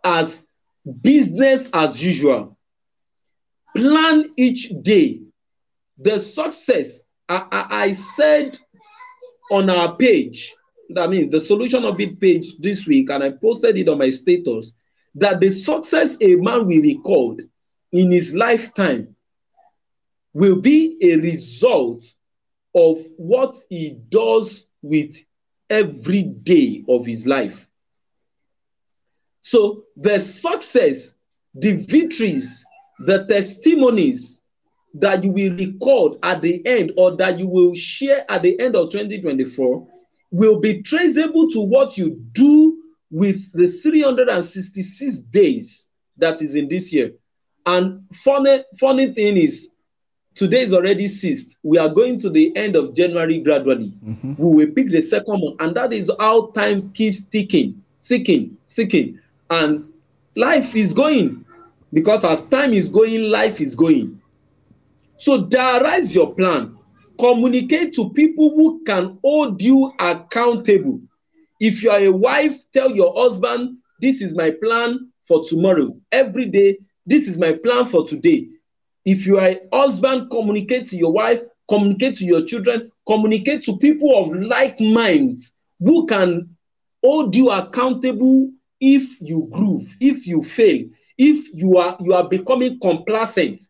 as 0.04 0.46
business 1.02 1.70
as 1.74 2.04
usual. 2.04 2.58
Plan 3.76 4.32
each 4.38 4.72
day. 4.84 5.22
The 5.98 6.20
success, 6.20 7.00
I, 7.28 7.48
I, 7.52 7.84
I 7.84 7.92
said 7.94 8.60
on 9.52 9.72
our 9.72 9.96
page, 9.96 10.54
I 10.96 11.08
mean, 11.08 11.32
the 11.32 11.42
solution 11.42 11.84
of 11.84 12.00
it 12.00 12.20
page 12.20 12.56
this 12.60 12.86
week, 12.86 13.10
and 13.10 13.24
I 13.24 13.32
posted 13.32 13.76
it 13.76 13.90
on 13.90 13.98
my 13.98 14.12
status, 14.12 14.74
that 15.18 15.40
the 15.40 15.50
success 15.50 16.16
a 16.22 16.36
man 16.36 16.68
will 16.68 16.82
record 16.82 17.50
in 17.92 18.12
his 18.12 18.34
lifetime 18.36 19.16
will 20.34 20.62
be 20.62 20.98
a 21.02 21.18
result 21.18 22.04
of 22.76 23.00
what 23.18 23.56
he 23.70 23.98
does 24.10 24.66
with 24.84 25.16
every 25.70 26.22
day 26.22 26.84
of 26.88 27.06
his 27.06 27.26
life. 27.26 27.68
So 29.42 29.86
the 29.96 30.20
success, 30.20 31.14
the 31.56 31.86
victories, 31.86 32.64
the 33.00 33.26
testimonies 33.26 34.40
that 34.96 35.24
you 35.24 35.32
will 35.32 35.56
record 35.56 36.20
at 36.22 36.42
the 36.42 36.64
end 36.66 36.92
or 36.98 37.16
that 37.18 37.40
you 37.40 37.48
will 37.48 37.74
share 37.74 38.30
at 38.30 38.44
the 38.44 38.60
end 38.60 38.76
of 38.76 38.92
2024 38.92 39.88
will 40.30 40.60
be 40.60 40.84
traceable 40.84 41.50
to 41.52 41.62
what 41.62 41.98
you 41.98 42.22
do 42.34 42.77
with 43.12 43.52
the 43.54 43.68
366 43.70 45.18
days 45.18 45.88
that 46.18 46.42
is 46.42 46.56
in 46.56 46.68
this 46.68 46.94
year. 46.94 47.12
And 47.66 48.02
funny, 48.14 48.64
funny 48.80 49.14
thing 49.14 49.38
is, 49.38 49.70
today 50.36 50.62
is 50.64 50.74
already 50.74 51.08
sixth. 51.08 51.56
We 51.64 51.78
are 51.78 51.90
going 51.90 52.20
to 52.20 52.30
the 52.30 52.56
end 52.56 52.76
of 52.76 52.94
January 52.96 53.40
gradually. 53.40 53.94
Mhm. 54.06 54.38
We 54.38 54.66
will 54.66 54.74
pick 54.74 54.90
the 54.90 55.02
second 55.02 55.42
one, 55.42 55.56
and 55.60 55.76
that 55.76 55.94
is 55.94 56.12
how 56.20 56.48
time 56.52 56.92
keeps 56.94 57.24
ticking, 57.26 57.82
ticking, 58.04 58.58
ticking, 58.74 59.20
and 59.50 59.86
life 60.36 60.76
is 60.76 60.94
going 60.94 61.44
because 61.94 62.24
as 62.24 62.42
time 62.50 62.74
is 62.74 62.90
going, 62.90 63.30
life 63.30 63.60
is 63.62 63.76
going. 63.76 64.20
So 65.18 65.44
diarize 65.46 66.14
your 66.14 66.34
plan. 66.34 66.78
Communicate 67.20 67.94
to 67.96 68.10
people 68.12 68.52
who 68.56 68.84
can 68.86 69.18
hold 69.24 69.62
you 69.62 69.92
accountable. 70.00 71.02
If 71.60 71.84
you 71.84 71.90
are 71.92 72.00
a 72.00 72.10
wife, 72.12 72.56
tell 72.74 72.96
your 72.96 73.14
husband, 73.16 73.78
This 74.02 74.22
is 74.22 74.36
my 74.36 74.52
plan 74.52 75.12
for 75.28 75.48
tomorrow. 75.48 75.98
Every 76.12 76.46
day, 76.50 76.78
this 77.06 77.28
is 77.28 77.38
my 77.38 77.54
plan 77.54 77.88
for 77.88 78.08
today. 78.08 78.48
If 79.06 79.26
you 79.26 79.38
are 79.40 79.50
a 79.50 79.60
husband, 79.74 80.30
communicate 80.30 80.88
to 80.90 80.98
your 80.98 81.12
wife, 81.12 81.42
communicate 81.70 82.18
to 82.18 82.26
your 82.26 82.46
children, 82.46 82.92
communicate 83.08 83.64
to 83.66 83.78
people 83.78 84.18
of 84.18 84.34
like 84.42 84.80
minds 84.80 85.52
who 85.80 86.06
can 86.08 86.56
hold 87.04 87.36
you 87.36 87.50
accountable 87.50 88.52
if 88.80 89.20
you 89.22 89.48
groove, 89.52 89.96
if 90.00 90.28
you 90.28 90.44
fail, 90.44 90.86
if 91.18 91.48
you 91.54 91.78
are 91.78 91.98
you 92.04 92.14
are 92.14 92.28
becoming 92.28 92.80
complacent. 92.80 93.62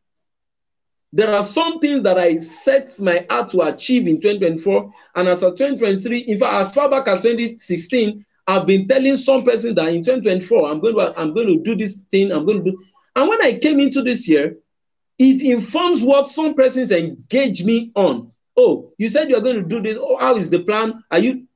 There 1.14 1.34
are 1.34 1.44
some 1.44 1.80
things 1.80 2.04
that 2.04 2.18
I 2.18 2.38
set 2.38 3.00
my 3.00 3.26
heart 3.30 3.52
to 3.52 3.62
achieve 3.62 4.08
in 4.08 4.20
2024, 4.22 4.92
and 5.16 5.28
as 5.28 5.42
of 5.42 5.58
2023, 5.58 6.20
in 6.20 6.40
fact, 6.40 6.68
as 6.68 6.74
far 6.74 6.90
back 6.90 7.08
as 7.08 7.22
2016, 7.22 8.26
I've 8.48 8.66
been 8.66 8.88
telling 8.88 9.18
some 9.18 9.44
person 9.44 9.76
that 9.76 9.90
in 9.90 10.04
2024, 10.04 10.70
I'm 10.70 10.80
going 10.80 10.96
to 10.96 11.20
I'm 11.20 11.34
going 11.34 11.48
to 11.48 11.58
do 11.64 11.76
this 11.76 11.98
thing, 12.12 12.32
I'm 12.32 12.46
going 12.46 12.64
to 12.64 12.72
do. 12.72 12.78
And 13.16 13.30
when 13.30 13.42
I 13.42 13.58
came 13.60 13.80
into 13.80 14.02
this 14.02 14.28
year, 14.28 14.58
it 15.18 15.42
informs 15.42 16.02
what 16.02 16.28
some 16.30 16.54
persons 16.54 16.92
engage 16.92 17.64
me 17.64 17.92
on. 17.96 18.32
Oh, 18.56 18.92
you 18.98 19.08
said 19.08 19.30
you're 19.30 19.42
going 19.42 19.58
to 19.58 19.64
do 19.68 19.82
this. 19.82 19.98
Oh, 20.00 20.18
how 20.18 20.36
is 20.36 20.50
the 20.50 20.60
plan? 20.60 21.04
Are 21.12 21.20
you? 21.20 21.48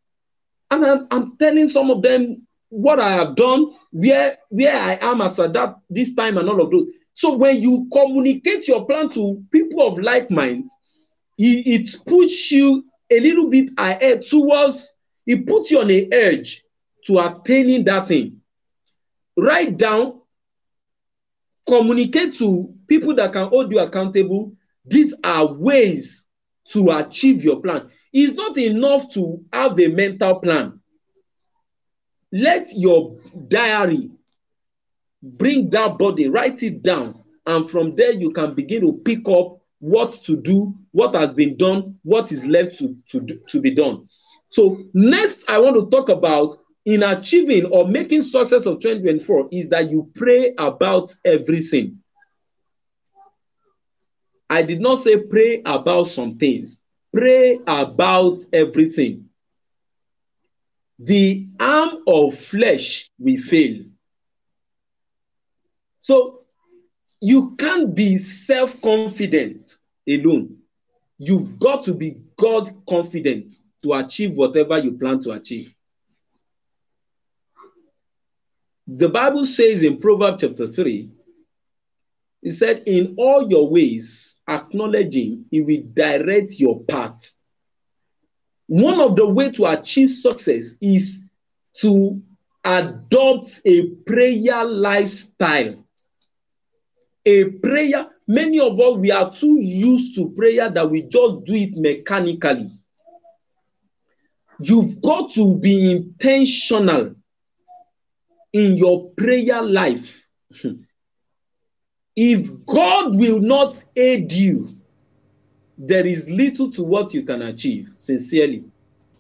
And 0.70 0.86
I'm, 0.86 1.08
I'm 1.12 1.38
telling 1.38 1.68
some 1.68 1.92
of 1.92 2.02
them 2.02 2.48
what 2.70 3.00
I 3.00 3.12
have 3.12 3.36
done, 3.36 3.74
where 3.92 4.38
where 4.50 4.76
I 4.76 4.98
am 5.02 5.22
as 5.22 5.40
at 5.40 5.54
that 5.54 5.76
this 5.90 6.14
time, 6.14 6.38
and 6.38 6.50
all 6.50 6.62
of 6.62 6.72
those. 6.72 6.88
So 7.22 7.34
when 7.36 7.62
you 7.62 7.88
communicate 7.94 8.68
your 8.68 8.84
plan 8.88 9.08
to 9.12 9.44
people 9.52 9.88
of 9.88 10.00
like 10.00 10.32
mind, 10.32 10.72
it, 11.38 11.68
it 11.68 12.06
puts 12.08 12.52
you 12.52 12.84
a 13.12 13.20
little 13.20 13.48
bit 13.48 13.70
ahead 13.78 14.26
towards. 14.26 14.92
It 15.28 15.46
puts 15.46 15.70
you 15.70 15.82
on 15.82 15.92
a 15.92 16.10
edge 16.12 16.64
to 17.06 17.20
attaining 17.20 17.84
that 17.84 18.08
thing. 18.08 18.42
Write 19.38 19.78
down, 19.78 20.22
communicate 21.68 22.40
to 22.40 22.74
people 22.88 23.14
that 23.14 23.34
can 23.34 23.50
hold 23.50 23.72
you 23.72 23.78
accountable. 23.78 24.54
These 24.84 25.14
are 25.24 25.46
ways 25.46 26.26
to 26.70 26.90
achieve 26.90 27.44
your 27.44 27.62
plan. 27.62 27.88
It's 28.12 28.34
not 28.34 28.58
enough 28.58 29.14
to 29.14 29.46
have 29.54 29.80
a 29.80 29.90
mental 29.90 30.40
plan. 30.40 30.80
Let 32.32 32.74
your 32.74 33.20
diary 33.48 34.10
bring 35.22 35.70
that 35.72 35.98
body, 35.98 36.28
write 36.30 36.64
it 36.64 36.84
down, 36.84 37.24
and 37.46 37.70
from 37.70 37.96
there 37.96 38.12
you 38.12 38.32
can 38.32 38.54
begin 38.54 38.82
to 38.82 38.94
pick 39.06 39.28
up 39.28 39.60
what 39.80 40.24
to 40.24 40.36
do, 40.38 40.74
what 40.92 41.16
has 41.16 41.34
been 41.34 41.58
done, 41.58 41.98
what 42.04 42.32
is 42.32 42.46
left 42.46 42.78
to, 42.80 42.96
to, 43.10 43.40
to 43.50 43.60
be 43.60 43.74
done. 43.74 44.08
So, 44.50 44.84
next, 44.94 45.44
I 45.48 45.60
want 45.60 45.76
to 45.78 45.90
talk 45.90 46.10
about 46.10 46.60
in 46.86 47.04
achieving 47.04 47.66
or 47.66 47.88
making 47.88 48.22
success 48.22 48.66
of 48.66 48.80
2024 48.80 49.50
is 49.52 49.70
that 49.70 49.90
you 49.90 50.10
pray 50.16 50.54
about 50.58 51.16
everything. 51.24 52.00
I 54.50 54.64
did 54.64 54.82
not 54.82 55.00
say 55.02 55.18
pray 55.18 55.62
about 55.66 56.08
some 56.08 56.38
things, 56.38 56.78
pray 57.14 57.60
about 57.66 58.40
everything. 58.52 59.30
The 61.00 61.48
arm 61.60 62.04
of 62.06 62.38
flesh 62.38 63.10
will 63.18 63.42
fail. 63.42 63.86
So 66.02 66.42
you 67.22 67.56
can't 67.56 67.96
be 67.96 68.18
self 68.18 68.82
confident 68.82 69.78
alone. 70.10 70.58
You've 71.20 71.60
got 71.60 71.84
to 71.86 71.94
be 71.94 72.18
God 72.38 72.74
confident 72.90 73.54
to 73.84 73.94
achieve 73.94 74.32
whatever 74.34 74.78
you 74.80 74.98
plan 74.98 75.22
to 75.24 75.32
achieve. 75.32 75.74
The 78.88 79.08
Bible 79.08 79.46
says 79.46 79.84
in 79.84 80.00
Proverbs 80.00 80.42
chapter 80.42 80.68
3, 80.68 81.12
it 82.42 82.52
said, 82.52 82.84
In 82.88 83.14
all 83.18 83.48
your 83.50 83.70
ways, 83.70 84.36
acknowledge 84.50 85.16
him, 85.16 85.46
he 85.52 85.62
will 85.62 85.84
direct 85.94 86.60
your 86.60 86.84
path. 86.84 87.32
One 88.66 89.00
of 89.00 89.16
the 89.16 89.28
way 89.28 89.52
to 89.52 89.66
achieve 89.68 90.10
success 90.10 90.72
is 90.82 91.20
to 91.78 92.22
adopt 92.64 93.62
a 93.66 93.88
prayer 94.08 94.66
lifestyle. 94.66 95.76
A 97.26 97.46
prayer, 97.46 98.08
many 98.28 98.60
of 98.60 98.80
us 98.80 98.98
we 98.98 99.12
are 99.12 99.36
too 99.36 99.60
used 99.62 100.16
to 100.16 100.32
prayer 100.32 100.70
that 100.70 100.90
we 100.90 101.04
just 101.04 101.46
do 101.46 101.54
it 101.54 101.76
mechanically. 101.76 102.72
You've 104.60 105.02
got 105.02 105.34
to 105.34 105.56
be 105.58 105.92
intentional 105.92 107.16
in 108.54 108.76
your 108.78 109.12
prayer 109.12 109.62
life. 109.62 110.26
If 112.16 112.66
God 112.66 113.16
will 113.16 113.40
not 113.40 113.84
aid 113.96 114.32
you, 114.32 114.76
there 115.78 116.06
is 116.06 116.28
little 116.30 116.70
to 116.74 116.84
what 116.84 117.14
you 117.14 117.24
can 117.24 117.42
achieve, 117.42 117.88
sincerely. 117.98 118.66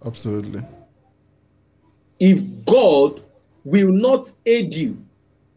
Absolutely. 0.06 0.62
If 2.20 2.66
God 2.66 3.24
will 3.64 3.92
not 3.92 4.32
aid 4.46 4.74
you, 4.76 5.04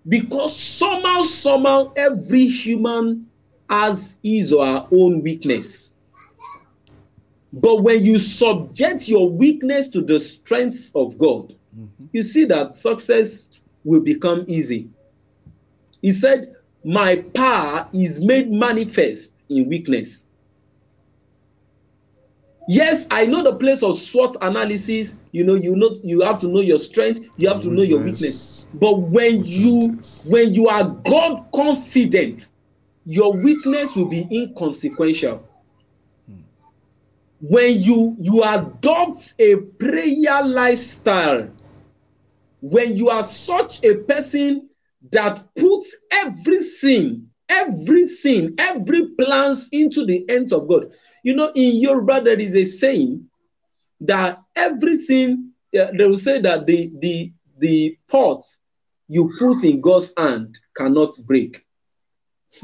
because 0.08 0.56
somehow, 0.56 1.22
somehow, 1.22 1.92
every 1.96 2.46
human 2.46 3.26
has 3.70 4.14
his 4.22 4.52
or 4.52 4.66
her 4.66 4.86
own 4.92 5.22
weakness. 5.22 5.92
But 7.52 7.82
when 7.82 8.04
you 8.04 8.18
subject 8.18 9.08
your 9.08 9.30
weakness 9.30 9.88
to 9.88 10.02
the 10.02 10.18
strength 10.18 10.90
of 10.94 11.16
God, 11.18 11.54
mm-hmm. 11.76 12.06
you 12.12 12.22
see 12.22 12.44
that 12.46 12.74
success 12.74 13.48
will 13.84 14.00
become 14.00 14.44
easy. 14.48 14.88
He 16.02 16.12
said, 16.12 16.56
My 16.84 17.16
power 17.34 17.88
is 17.92 18.20
made 18.20 18.50
manifest 18.50 19.30
in 19.48 19.68
weakness. 19.68 20.26
Yes, 22.66 23.06
I 23.10 23.26
know 23.26 23.42
the 23.42 23.56
place 23.56 23.82
of 23.82 23.98
SWOT 23.98 24.36
analysis. 24.40 25.14
You 25.32 25.44
know, 25.44 25.54
you 25.54 25.76
know, 25.76 25.96
you 26.02 26.22
have 26.22 26.38
to 26.40 26.48
know 26.48 26.60
your 26.60 26.78
strength, 26.78 27.20
you 27.36 27.48
have 27.48 27.62
to 27.62 27.68
know 27.68 27.82
your 27.82 28.02
weakness. 28.02 28.53
But 28.74 28.94
when 29.02 29.44
you 29.44 29.98
when 30.24 30.52
you 30.52 30.68
are 30.68 30.84
God 30.84 31.46
confident, 31.54 32.48
your 33.04 33.32
weakness 33.32 33.94
will 33.94 34.08
be 34.08 34.26
inconsequential. 34.32 35.48
When 37.40 37.80
you 37.80 38.16
you 38.20 38.42
adopt 38.42 39.34
a 39.38 39.56
prayer 39.56 40.42
lifestyle, 40.44 41.50
when 42.60 42.96
you 42.96 43.10
are 43.10 43.22
such 43.24 43.84
a 43.84 43.94
person 43.94 44.68
that 45.12 45.44
puts 45.54 45.94
everything, 46.10 47.28
everything, 47.48 48.54
every 48.58 49.08
plans 49.10 49.68
into 49.70 50.04
the 50.04 50.24
hands 50.28 50.52
of 50.52 50.66
God. 50.66 50.90
You 51.22 51.36
know, 51.36 51.52
in 51.54 51.76
Yoruba 51.80 52.22
there 52.24 52.40
is 52.40 52.56
a 52.56 52.64
saying 52.64 53.28
that 54.00 54.42
everything 54.56 55.52
uh, 55.78 55.88
they 55.96 56.06
will 56.06 56.18
say 56.18 56.40
that 56.40 56.66
the 56.66 56.90
the 56.98 57.32
the 57.58 57.96
pot 58.08 58.42
you 59.08 59.32
put 59.38 59.64
in 59.64 59.80
God's 59.80 60.12
hand 60.16 60.58
cannot 60.76 61.16
break. 61.26 61.64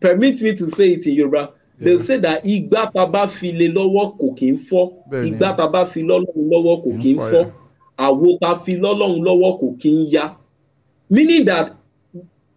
Permit 0.00 0.40
me 0.40 0.56
to 0.56 0.68
say 0.68 0.92
it 0.94 1.06
in 1.06 1.14
Yoruba. 1.14 1.52
They'll 1.78 1.98
Yeah. 1.98 2.04
say 2.04 2.16
that 2.18 2.44
ìgbà 2.44 2.92
tá 2.92 3.02
a 3.02 3.06
bá 3.06 3.26
fi 3.28 3.52
lé 3.52 3.68
lọ́wọ́ 3.74 4.18
kò 4.18 4.34
kí 4.38 4.50
ń 4.52 4.58
fọ́. 4.68 4.92
Ìgbà 5.28 5.56
tá 5.56 5.64
a 5.64 5.68
bá 5.68 5.84
fi 5.92 6.00
lọ́lọ́run 6.02 6.48
lọ́wọ́ 6.52 6.82
kò 6.84 6.90
í 6.90 7.02
kí 7.02 7.12
ń 7.14 7.18
fọ́ 7.18 7.30
fọ́. 7.32 7.52
Àwo 7.98 8.38
tá 8.40 8.50
fi 8.64 8.72
lọ́lọ́run 8.76 9.20
lọ́wọ́ 9.26 9.52
kò 9.60 9.66
kí 9.80 9.90
ń 9.90 10.06
yá. 10.14 10.36
Meaning 11.10 11.44
that 11.44 11.76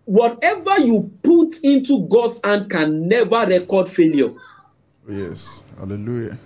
whatever 0.06 0.80
you 0.80 1.10
put 1.24 1.56
into 1.64 2.00
God's 2.08 2.40
hand 2.44 2.70
can 2.70 3.08
never 3.08 3.46
record 3.48 3.90
failure. 3.90 4.34
Yes. 5.10 5.64
Hallelujah. 5.78 6.38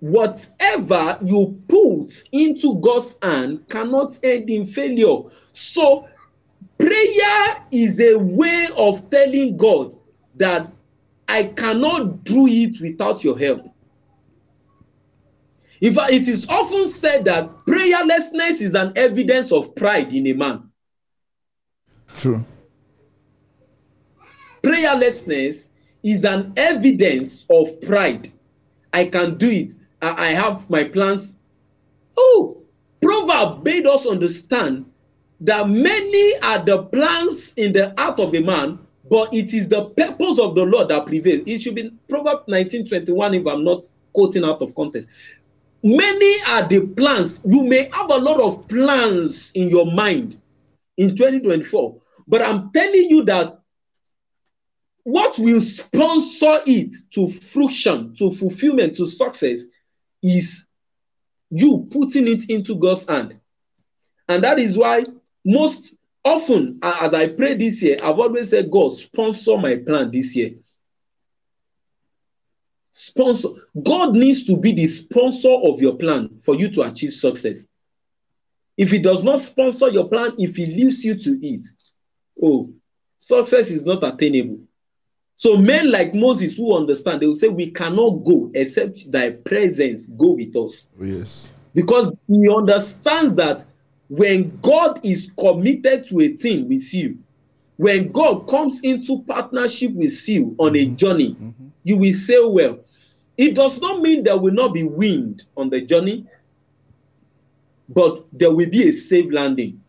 Whatever 0.00 1.18
you 1.22 1.62
put 1.68 2.10
into 2.32 2.80
God's 2.80 3.14
hand 3.22 3.68
cannot 3.68 4.18
end 4.22 4.48
in 4.50 4.66
failure. 4.66 5.30
So, 5.52 6.08
prayer 6.78 7.66
is 7.70 8.00
a 8.00 8.16
way 8.16 8.68
of 8.76 9.10
telling 9.10 9.56
God 9.56 9.94
that 10.36 10.72
I 11.28 11.44
cannot 11.44 12.24
do 12.24 12.46
it 12.48 12.80
without 12.80 13.22
your 13.22 13.38
help. 13.38 13.70
In 15.80 15.94
fact, 15.94 16.12
it 16.12 16.28
is 16.28 16.46
often 16.48 16.88
said 16.88 17.24
that 17.26 17.48
prayerlessness 17.66 18.60
is 18.60 18.74
an 18.74 18.92
evidence 18.96 19.52
of 19.52 19.74
pride 19.74 20.12
in 20.12 20.26
a 20.26 20.32
man. 20.32 20.70
True. 22.18 22.44
Prayerlessness 24.62 25.68
is 26.02 26.24
an 26.24 26.52
evidence 26.56 27.46
of 27.48 27.80
pride. 27.80 28.30
I 28.92 29.06
can 29.06 29.38
do 29.38 29.48
it. 29.48 29.72
I, 30.02 30.28
have 30.28 30.68
my 30.70 30.84
plans. 30.84 31.34
Oh, 32.16 32.62
Proverb 33.02 33.64
made 33.64 33.86
us 33.86 34.06
understand 34.06 34.90
that 35.40 35.68
many 35.68 36.38
are 36.40 36.64
the 36.64 36.84
plans 36.84 37.54
in 37.54 37.72
the 37.72 37.94
heart 37.96 38.20
of 38.20 38.34
a 38.34 38.40
man, 38.40 38.78
but 39.10 39.32
it 39.32 39.54
is 39.54 39.68
the 39.68 39.86
purpose 39.90 40.38
of 40.38 40.54
the 40.54 40.64
Lord 40.64 40.88
that 40.88 41.06
prevails. 41.06 41.42
It 41.46 41.60
should 41.60 41.74
be 41.74 41.90
Proverbs 42.08 42.46
19:21, 42.48 43.40
if 43.40 43.46
I'm 43.46 43.64
not 43.64 43.88
quoting 44.12 44.44
out 44.44 44.62
of 44.62 44.74
context. 44.74 45.08
Many 45.82 46.42
are 46.42 46.68
the 46.68 46.86
plans. 46.86 47.40
You 47.46 47.62
may 47.64 47.88
have 47.92 48.10
a 48.10 48.16
lot 48.16 48.40
of 48.40 48.68
plans 48.68 49.50
in 49.54 49.70
your 49.70 49.90
mind 49.90 50.38
in 50.98 51.16
2024, 51.16 51.96
but 52.28 52.42
I'm 52.42 52.70
telling 52.72 53.08
you 53.08 53.24
that 53.24 53.60
what 55.04 55.38
will 55.38 55.62
sponsor 55.62 56.60
it 56.66 56.94
to 57.14 57.28
fruition, 57.28 58.14
to 58.16 58.30
fulfillment, 58.30 58.96
to 58.96 59.06
success 59.06 59.64
is 60.22 60.66
you 61.50 61.88
putting 61.90 62.28
it 62.28 62.48
into 62.50 62.76
God's 62.76 63.06
hand. 63.08 63.38
And 64.28 64.44
that 64.44 64.58
is 64.58 64.76
why 64.78 65.04
most 65.44 65.94
often, 66.24 66.78
as 66.82 67.14
I 67.14 67.28
pray 67.28 67.54
this 67.54 67.82
year, 67.82 67.98
I've 68.02 68.18
always 68.18 68.50
said, 68.50 68.70
God, 68.70 68.94
sponsor 68.94 69.56
my 69.56 69.76
plan 69.76 70.10
this 70.10 70.36
year. 70.36 70.52
Sponsor. 72.92 73.48
God 73.82 74.14
needs 74.14 74.44
to 74.44 74.56
be 74.56 74.72
the 74.72 74.86
sponsor 74.86 75.52
of 75.52 75.80
your 75.80 75.96
plan 75.96 76.40
for 76.44 76.54
you 76.54 76.70
to 76.72 76.82
achieve 76.82 77.14
success. 77.14 77.66
If 78.76 78.90
He 78.90 78.98
does 78.98 79.22
not 79.22 79.40
sponsor 79.40 79.88
your 79.88 80.08
plan, 80.08 80.32
if 80.38 80.56
He 80.56 80.66
leaves 80.66 81.04
you 81.04 81.14
to 81.14 81.46
it, 81.46 81.66
oh, 82.42 82.72
success 83.18 83.70
is 83.70 83.84
not 83.84 84.02
attainable. 84.04 84.60
So 85.40 85.56
men 85.56 85.90
like 85.90 86.14
Moses 86.14 86.54
who 86.54 86.76
understand, 86.76 87.22
they 87.22 87.26
will 87.26 87.34
say, 87.34 87.48
We 87.48 87.70
cannot 87.70 88.26
go 88.26 88.50
except 88.52 89.10
thy 89.10 89.30
presence 89.30 90.06
go 90.08 90.32
with 90.32 90.54
us. 90.54 90.86
Oh, 91.00 91.04
yes. 91.04 91.50
Because 91.74 92.12
he 92.28 92.46
understands 92.54 93.36
that 93.36 93.64
when 94.10 94.58
God 94.60 95.00
is 95.02 95.32
committed 95.38 96.06
to 96.08 96.20
a 96.20 96.36
thing 96.36 96.68
with 96.68 96.92
you, 96.92 97.16
when 97.78 98.12
God 98.12 98.48
comes 98.48 98.80
into 98.80 99.22
partnership 99.22 99.92
with 99.92 100.28
you 100.28 100.54
on 100.58 100.76
a 100.76 100.84
mm-hmm. 100.84 100.96
journey, 100.96 101.30
mm-hmm. 101.30 101.68
you 101.84 101.96
will 101.96 102.12
say, 102.12 102.36
oh, 102.36 102.50
well. 102.50 102.80
It 103.38 103.54
does 103.54 103.80
not 103.80 104.02
mean 104.02 104.24
there 104.24 104.36
will 104.36 104.52
not 104.52 104.74
be 104.74 104.82
wind 104.82 105.44
on 105.56 105.70
the 105.70 105.80
journey, 105.80 106.26
but 107.88 108.26
there 108.30 108.52
will 108.52 108.68
be 108.68 108.90
a 108.90 108.92
safe 108.92 109.32
landing. 109.32 109.80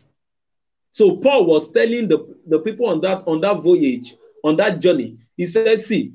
So 0.92 1.18
Paul 1.18 1.46
was 1.46 1.70
telling 1.74 2.08
the, 2.08 2.38
the 2.48 2.60
people 2.60 2.88
on 2.88 3.02
that 3.02 3.28
on 3.28 3.42
that 3.42 3.62
voyage, 3.62 4.16
on 4.44 4.56
that 4.58 4.80
journey, 4.80 5.18
he 5.38 5.46
said, 5.46 5.80
See, 5.82 6.14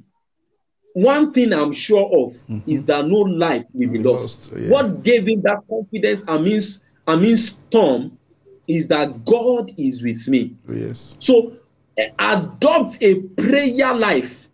one 0.93 1.33
thing 1.33 1.53
I'm 1.53 1.73
sure 1.73 2.11
of 2.27 2.35
is 2.67 2.85
that 2.85 3.07
no 3.07 3.19
life 3.19 3.65
will 3.73 3.91
be 3.91 3.99
Be 3.99 4.05
lost. 4.05 4.51
lost, 4.53 4.63
yeah. 4.63 4.71
What 4.71 5.03
gave 5.03 5.29
him 5.29 5.43
that 5.43 5.59
confidence 5.69 6.23
amidst 6.27 6.81
amidst 7.07 7.57
storm 7.69 8.19
is 8.67 8.89
that 8.89 9.25
God 9.25 9.73
is 9.77 10.03
with 10.03 10.27
me. 10.27 10.55
Yes. 10.69 11.15
So 11.21 11.53
eh, 11.99 12.09
adopt 12.19 12.99
a 13.01 13.17
prayer 13.21 13.95
life. 13.95 14.49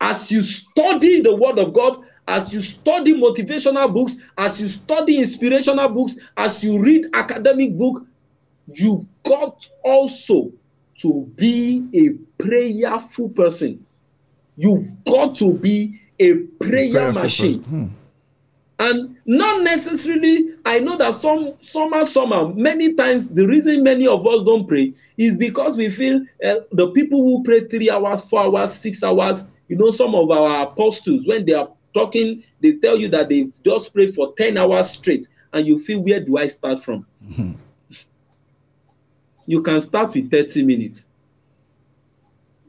As 0.00 0.30
you 0.30 0.42
study 0.42 1.20
the 1.20 1.34
word 1.34 1.58
of 1.58 1.74
God, 1.74 2.04
as 2.26 2.52
you 2.54 2.62
study 2.62 3.12
motivational 3.12 3.92
books, 3.92 4.16
as 4.38 4.58
you 4.60 4.68
study 4.68 5.18
inspirational 5.18 5.88
books, 5.90 6.16
as 6.36 6.64
you 6.64 6.80
read 6.80 7.06
academic 7.12 7.76
book, 7.76 8.06
you've 8.72 9.04
got 9.24 9.56
also 9.84 10.50
to 11.00 11.30
be 11.34 11.84
a 11.94 12.29
prayerful 12.42 13.30
person. 13.30 13.84
You've 14.56 14.88
got 15.04 15.38
to 15.38 15.52
be 15.54 16.00
a 16.18 16.34
prayer 16.60 17.12
Prayerful 17.12 17.12
machine. 17.12 17.62
Hmm. 17.62 17.86
and 18.78 19.16
not 19.26 19.62
necessarily 19.62 20.54
i 20.64 20.78
know 20.78 20.96
that 20.96 21.14
some 21.14 21.54
somehow 21.60 22.02
somehow 22.02 22.52
many 22.56 22.94
times 22.94 23.28
the 23.28 23.46
reason 23.46 23.82
many 23.82 24.06
of 24.06 24.26
us 24.26 24.42
don't 24.44 24.66
pray 24.66 24.92
is 25.16 25.36
because 25.36 25.76
we 25.76 25.90
feel 25.90 26.20
uh, 26.44 26.56
the 26.72 26.90
people 26.92 27.22
who 27.22 27.42
pray 27.42 27.66
three 27.68 27.90
hours 27.90 28.22
four 28.22 28.40
hours 28.40 28.72
six 28.72 29.02
hours 29.02 29.44
you 29.68 29.76
know 29.76 29.90
some 29.90 30.14
of 30.14 30.30
our 30.30 30.62
apostles 30.66 31.26
when 31.26 31.44
they 31.46 31.52
are 31.54 31.68
talking 31.94 32.42
they 32.60 32.72
tell 32.72 32.96
you 32.98 33.08
that 33.08 33.28
they 33.28 33.48
just 33.64 33.92
prayed 33.92 34.14
for 34.14 34.34
10 34.36 34.56
hours 34.58 34.90
straight 34.90 35.28
and 35.52 35.66
you 35.66 35.78
feel 35.80 36.00
where 36.02 36.20
do 36.24 36.36
i 36.38 36.46
start 36.46 36.82
from 36.82 37.06
you 39.46 39.62
can 39.62 39.80
start 39.80 40.14
with 40.14 40.30
30 40.30 40.62
minutes 40.62 41.04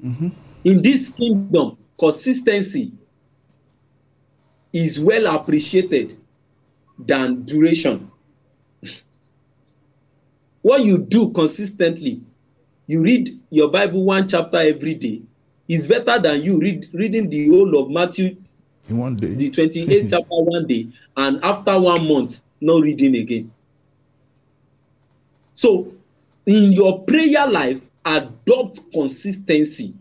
Mm-hmm. 0.03 0.29
in 0.63 0.81
this 0.81 1.09
kingdom 1.09 1.77
consistency 1.99 2.91
is 4.73 4.99
well 4.99 5.27
appreciated 5.35 6.17
than 6.97 7.43
duration. 7.43 8.09
what 10.61 10.83
you 10.83 10.97
do 10.97 11.29
consistently, 11.31 12.21
you 12.87 13.01
read 13.01 13.29
your 13.49 13.69
Bible 13.69 14.03
one 14.03 14.27
chapter 14.27 14.57
every 14.57 14.95
day, 14.95 15.21
is 15.67 15.87
better 15.87 16.19
than 16.19 16.41
you 16.41 16.59
read 16.59 16.87
reading 16.93 17.29
the 17.29 17.47
whole 17.49 17.77
of 17.79 17.89
Matthew, 17.89 18.37
In 18.89 18.97
one 18.97 19.15
day. 19.15 19.33
the 19.35 19.51
28th 19.51 20.07
chapter 20.09 20.25
one 20.29 20.67
day, 20.67 20.87
and 21.17 21.39
after 21.43 21.79
one 21.79 22.07
month, 22.07 22.41
not 22.59 22.81
reading 22.81 23.15
again. 23.15 23.51
So, 25.53 25.93
in 26.45 26.71
your 26.71 27.03
prayer 27.03 27.47
life, 27.47 27.81
adopt 28.05 28.79
consistency. 28.91 29.93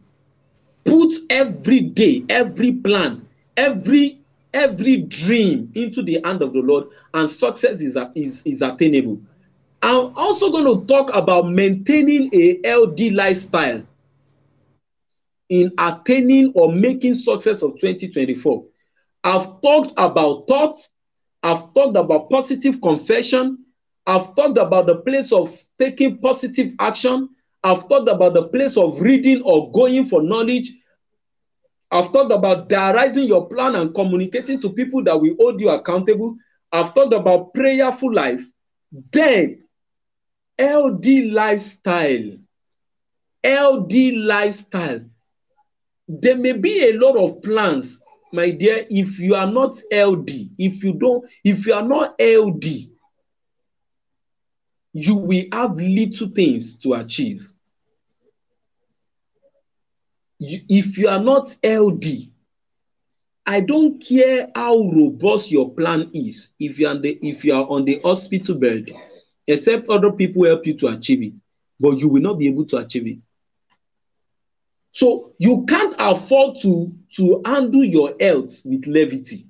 Put 0.84 1.12
every 1.30 1.80
day, 1.80 2.24
every 2.28 2.72
plan, 2.72 3.26
every 3.56 4.18
every 4.52 4.96
dream 4.98 5.70
into 5.74 6.02
the 6.02 6.20
hand 6.24 6.42
of 6.42 6.52
the 6.52 6.60
Lord, 6.60 6.86
and 7.14 7.30
success 7.30 7.80
is, 7.80 7.96
is, 8.14 8.42
is 8.44 8.62
attainable. 8.62 9.20
I'm 9.82 10.12
also 10.16 10.50
going 10.50 10.64
to 10.80 10.86
talk 10.86 11.10
about 11.14 11.48
maintaining 11.48 12.30
a 12.34 12.60
LD 12.68 13.10
lifestyle 13.12 13.82
in 15.48 15.72
attaining 15.78 16.52
or 16.54 16.72
making 16.72 17.14
success 17.14 17.62
of 17.62 17.78
2024. 17.78 18.64
I've 19.24 19.60
talked 19.60 19.92
about 19.96 20.46
thoughts, 20.48 20.88
I've 21.42 21.72
talked 21.74 21.96
about 21.96 22.30
positive 22.30 22.80
confession, 22.80 23.58
I've 24.06 24.34
talked 24.34 24.58
about 24.58 24.86
the 24.86 24.96
place 24.96 25.32
of 25.32 25.54
taking 25.78 26.18
positive 26.18 26.72
action, 26.78 27.28
I've 27.62 27.88
talked 27.88 28.08
about 28.08 28.34
the 28.34 28.44
place 28.48 28.76
of 28.76 29.00
reading 29.00 29.42
or 29.42 29.70
going 29.72 30.06
for 30.08 30.22
knowledge. 30.22 30.72
I've 31.90 32.12
talked 32.12 32.32
about 32.32 32.68
diarizing 32.68 33.24
your 33.24 33.48
plan 33.48 33.74
and 33.74 33.94
communicating 33.94 34.60
to 34.62 34.70
people 34.70 35.02
that 35.04 35.20
will 35.20 35.34
hold 35.38 35.60
you 35.60 35.70
accountable. 35.70 36.36
I've 36.72 36.94
talked 36.94 37.12
about 37.12 37.52
prayerful 37.52 38.14
life. 38.14 38.40
Then, 39.12 39.64
LD 40.58 41.32
lifestyle. 41.32 42.38
LD 43.44 43.92
lifestyle. 44.16 45.00
There 46.08 46.36
may 46.36 46.52
be 46.52 46.88
a 46.88 46.92
lot 46.92 47.16
of 47.16 47.42
plans, 47.42 48.00
my 48.32 48.50
dear. 48.50 48.86
If 48.88 49.18
you 49.18 49.34
are 49.34 49.50
not 49.50 49.76
LD, 49.92 50.50
if 50.58 50.82
you 50.82 50.94
don't, 50.94 51.24
if 51.44 51.66
you 51.66 51.74
are 51.74 51.86
not 51.86 52.20
LD, 52.20 52.90
you 54.92 55.14
will 55.14 55.44
have 55.52 55.76
little 55.76 56.28
things 56.28 56.76
to 56.78 56.94
achieve. 56.94 57.49
If 60.40 60.98
you 60.98 61.08
are 61.08 61.22
not 61.22 61.54
LD, 61.62 62.32
I 63.46 63.60
don't 63.60 64.00
care 64.02 64.50
how 64.54 64.78
robust 64.78 65.50
your 65.50 65.70
plan 65.74 66.10
is. 66.14 66.50
If 66.58 66.78
you 66.78 66.86
are 66.88 66.94
on 66.94 67.02
the 67.02 67.18
if 67.22 67.44
you 67.44 67.54
are 67.54 67.66
on 67.68 67.84
the 67.84 68.00
hospital 68.02 68.56
bed, 68.56 68.86
except 69.46 69.88
other 69.88 70.12
people 70.12 70.44
help 70.46 70.66
you 70.66 70.74
to 70.78 70.88
achieve 70.88 71.22
it, 71.22 71.34
but 71.78 71.98
you 71.98 72.08
will 72.08 72.22
not 72.22 72.38
be 72.38 72.48
able 72.48 72.64
to 72.66 72.78
achieve 72.78 73.06
it. 73.06 73.18
So 74.92 75.34
you 75.38 75.64
can't 75.66 75.94
afford 75.98 76.60
to 76.62 76.92
to 77.16 77.42
handle 77.44 77.84
your 77.84 78.14
health 78.20 78.62
with 78.64 78.86
levity. 78.86 79.46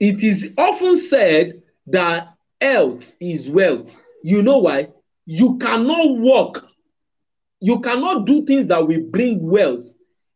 It 0.00 0.22
is 0.22 0.50
often 0.58 0.96
said 0.98 1.62
that 1.86 2.34
health 2.60 3.14
is 3.20 3.48
wealth. 3.48 3.96
You 4.22 4.42
know 4.42 4.58
why? 4.58 4.88
you 5.26 5.58
cannot 5.58 6.18
work, 6.18 6.66
you 7.60 7.80
cannot 7.80 8.26
do 8.26 8.44
things 8.46 8.68
that 8.68 8.86
will 8.86 9.02
bring 9.10 9.40
wealth 9.48 9.86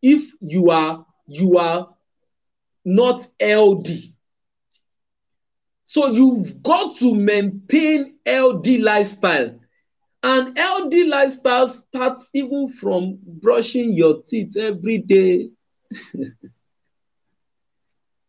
if 0.02 0.22
you 0.40 0.70
are 0.70 1.06
you 1.26 1.56
are 1.58 1.88
not 2.84 3.28
LD. 3.40 4.14
So 5.84 6.08
you've 6.08 6.62
got 6.62 6.96
to 6.98 7.14
maintain 7.14 8.18
LD 8.26 8.78
lifestyle. 8.78 9.58
And 10.22 10.58
LD 10.58 11.06
lifestyle 11.06 11.68
starts 11.68 12.28
even 12.34 12.68
from 12.68 13.18
brushing 13.24 13.92
your 13.92 14.22
teeth 14.22 14.56
every 14.56 14.98
day, 14.98 15.50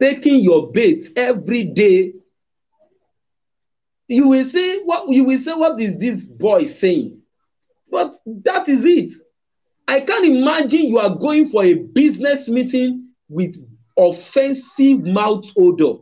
taking 0.01 0.39
your 0.41 0.71
bath 0.71 1.07
every 1.15 1.63
day. 1.65 2.13
You 4.07 4.27
will 4.29 4.45
say 4.45 4.79
what 4.83 5.09
you 5.09 5.25
will 5.25 5.39
say, 5.39 5.53
what 5.53 5.79
is 5.81 5.97
this 5.97 6.25
boy 6.25 6.65
saying? 6.65 7.22
But 7.93 8.15
that 8.25 8.67
is 8.69 8.85
it. 8.85 9.13
I 9.87 9.99
can't 9.99 10.25
imagine 10.25 10.87
you 10.87 10.97
are 10.97 11.15
going 11.15 11.49
for 11.49 11.63
a 11.63 11.75
business 11.75 12.49
meeting 12.49 13.09
with 13.29 13.55
offensive 13.95 15.01
mouth 15.01 15.45
odor. 15.55 15.99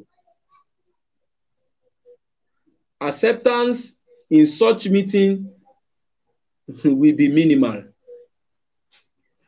Acceptance 3.02 3.92
in 4.30 4.46
such 4.46 4.88
meeting 4.88 5.52
will 6.86 7.14
be 7.14 7.28
minimal. 7.28 7.84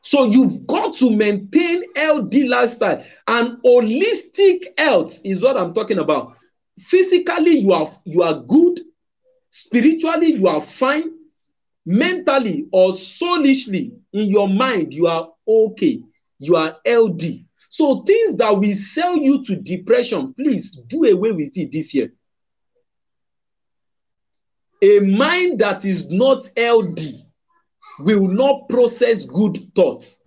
So 0.02 0.26
you've 0.26 0.68
got 0.68 0.98
to 0.98 1.10
maintain 1.12 1.82
LD 1.98 2.50
lifestyle 2.50 3.06
and 3.26 3.58
holistic 3.64 4.78
health 4.78 5.18
is 5.24 5.42
what 5.42 5.56
I'm 5.56 5.74
talking 5.74 6.00
about. 6.00 6.36
Physically, 6.78 7.60
you 7.60 7.72
are 7.72 7.90
you 8.04 8.22
are 8.22 8.42
good. 8.42 8.82
Spiritually, 9.50 10.34
you 10.34 10.50
are 10.50 10.62
fine. 10.62 11.23
Mentally 11.86 12.68
or 12.72 12.94
soulishly, 12.94 13.94
in 14.14 14.30
your 14.30 14.48
mind, 14.48 14.94
you 14.94 15.08
are 15.08 15.30
okay. 15.48 16.02
You 16.40 16.56
are 16.56 16.78
LD. 16.88 17.46
So 17.70 18.04
things 18.04 18.38
that 18.38 18.52
will 18.58 18.74
sell 18.76 19.18
you 19.18 19.44
to 19.46 19.56
depression, 19.56 20.34
please 20.34 20.70
do 20.70 21.06
away 21.06 21.32
with 21.32 21.58
it 21.58 21.72
this 21.72 21.94
year. 21.94 22.14
A 24.82 25.00
mind 25.00 25.60
that 25.60 25.86
is 25.86 26.08
not 26.10 26.50
LD 26.58 27.00
will 28.00 28.28
not 28.28 28.68
process 28.70 29.24
good 29.24 29.72
thoughts. 29.76 30.20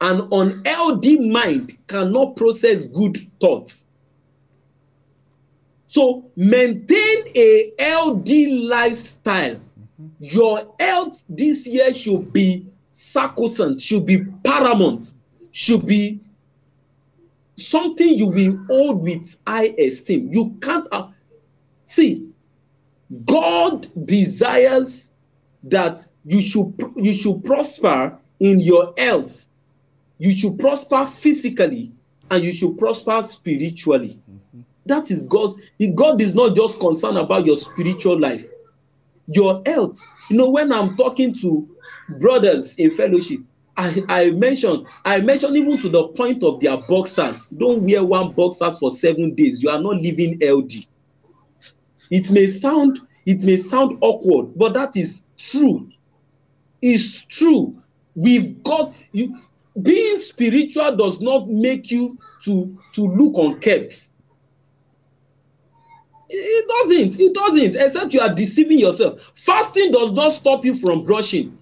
An 0.00 0.28
unLD 0.30 1.30
mind 1.30 1.76
cannot 1.86 2.36
process 2.36 2.84
good 2.84 3.18
thoughts. 3.40 3.84
So 5.86 6.30
maintain 6.36 7.24
a 7.34 7.72
LD 7.80 8.68
lifestyle. 8.68 9.60
Your 10.18 10.74
health 10.78 11.22
this 11.28 11.66
year 11.66 11.92
should 11.94 12.32
be 12.32 12.66
sacrosanct, 12.92 13.80
should 13.80 14.06
be 14.06 14.24
paramount, 14.44 15.12
should 15.52 15.86
be 15.86 16.20
something 17.56 18.08
you 18.14 18.26
will 18.26 18.56
hold 18.66 19.02
with 19.02 19.36
high 19.46 19.74
esteem. 19.78 20.32
You 20.32 20.56
can't 20.62 20.86
uh, 20.92 21.08
see. 21.86 22.28
God 23.24 23.88
desires 24.06 25.08
that 25.64 26.06
you 26.24 26.40
should 26.40 26.74
you 26.96 27.12
should 27.12 27.44
prosper 27.44 28.16
in 28.38 28.60
your 28.60 28.94
health. 28.96 29.46
You 30.18 30.36
should 30.36 30.58
prosper 30.58 31.10
physically 31.18 31.92
and 32.30 32.44
you 32.44 32.52
should 32.52 32.78
prosper 32.78 33.22
spiritually. 33.22 34.20
Mm-hmm. 34.30 34.60
That 34.86 35.10
is 35.10 35.24
God's. 35.26 35.54
God 35.94 36.20
is 36.20 36.34
not 36.34 36.54
just 36.54 36.78
concerned 36.78 37.18
about 37.18 37.46
your 37.46 37.56
spiritual 37.56 38.18
life, 38.18 38.44
your 39.30 39.62
health. 39.66 39.98
You 40.28 40.36
know, 40.36 40.50
when 40.50 40.72
I'm 40.72 40.96
talking 40.96 41.34
to 41.40 41.68
brothers 42.20 42.74
in 42.76 42.96
fellowship, 42.96 43.40
I, 43.76 44.02
I 44.08 44.30
mentioned, 44.30 44.86
I 45.04 45.20
mentioned 45.20 45.56
even 45.56 45.80
to 45.80 45.88
the 45.88 46.08
point 46.08 46.42
of 46.44 46.60
their 46.60 46.76
boxers. 46.76 47.48
Don't 47.48 47.82
wear 47.82 48.04
one 48.04 48.32
boxers 48.32 48.78
for 48.78 48.90
seven 48.90 49.34
days. 49.34 49.62
You 49.62 49.70
are 49.70 49.80
not 49.80 49.96
living 49.96 50.38
LD. 50.42 50.86
It 52.10 52.30
may 52.30 52.48
sound, 52.48 53.00
it 53.24 53.42
may 53.42 53.56
sound 53.56 53.98
awkward, 54.00 54.58
but 54.58 54.74
that 54.74 54.96
is 54.96 55.22
true. 55.38 55.88
It's 56.82 57.24
true. 57.26 57.80
We've 58.14 58.62
got 58.64 58.92
you. 59.12 59.38
Being 59.80 60.16
spiritual 60.16 60.96
does 60.96 61.20
not 61.20 61.48
make 61.48 61.90
you 61.90 62.18
to 62.44 62.76
to 62.96 63.02
look 63.02 63.34
unkept. 63.36 64.09
It 66.32 66.68
doesn't. 66.68 67.20
It 67.20 67.34
doesn't. 67.34 67.76
Except 67.76 68.14
you 68.14 68.20
are 68.20 68.32
deceiving 68.32 68.78
yourself. 68.78 69.20
Fasting 69.34 69.90
does 69.90 70.12
not 70.12 70.32
stop 70.32 70.64
you 70.64 70.76
from 70.76 71.04
brushing. 71.04 71.58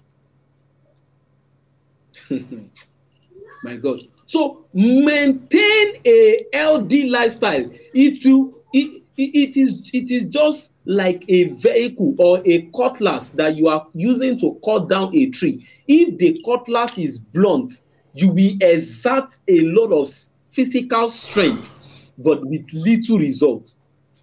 My 3.63 3.75
God. 3.75 4.01
So 4.27 4.65
maintain 4.73 6.01
a 6.05 6.45
healthy 6.53 7.09
lifestyle. 7.09 7.69
It 7.93 8.23
will 8.23 8.53
it, 8.71 9.01
it 9.17 9.57
is 9.57 9.89
it 9.91 10.11
is 10.11 10.25
just 10.25 10.71
like 10.85 11.25
a 11.27 11.45
vehicle 11.55 12.15
or 12.19 12.41
a 12.45 12.61
cutlass 12.75 13.29
that 13.29 13.55
you 13.55 13.67
are 13.67 13.87
using 13.95 14.39
to 14.39 14.59
cut 14.63 14.87
down 14.87 15.15
a 15.15 15.31
tree. 15.31 15.67
If 15.87 16.17
the 16.19 16.39
cutlass 16.45 16.97
is 16.97 17.17
blunt, 17.17 17.73
you 18.13 18.29
will 18.29 18.55
exert 18.61 19.29
a 19.47 19.59
lot 19.61 19.91
of 19.91 20.13
physical 20.53 21.09
strength, 21.09 21.73
but 22.19 22.45
with 22.45 22.65
little 22.71 23.17
results. 23.17 23.75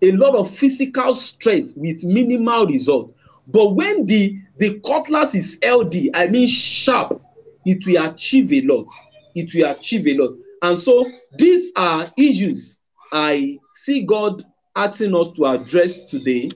A 0.07 0.13
lot 0.13 0.37
of 0.37 0.55
physical 0.55 1.15
strength 1.17 1.73
with 1.75 2.05
minimal 2.05 2.67
result. 2.67 3.13
But 3.49 3.75
when 3.75 4.07
the 4.07 4.39
the 4.59 4.81
cutlass 4.87 5.35
is 5.35 5.59
LD, 5.63 6.11
I 6.15 6.29
mean 6.29 6.47
sharp, 6.47 7.21
it 7.65 7.85
will 7.85 8.09
achieve 8.09 8.53
a 8.53 8.61
lot. 8.63 8.87
It 9.35 9.53
will 9.53 9.69
achieve 9.71 10.07
a 10.07 10.15
lot. 10.17 10.37
And 10.63 10.79
so 10.79 11.05
these 11.37 11.73
are 11.77 12.09
issues 12.17 12.79
I 13.13 13.59
see 13.75 14.03
God 14.03 14.45
asking 14.77 15.15
us 15.15 15.29
to 15.37 15.47
address 15.47 16.09
today. 16.09 16.51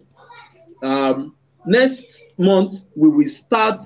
Um, 0.83 1.35
next 1.67 2.25
month, 2.39 2.85
we 2.95 3.09
will 3.09 3.29
start 3.29 3.83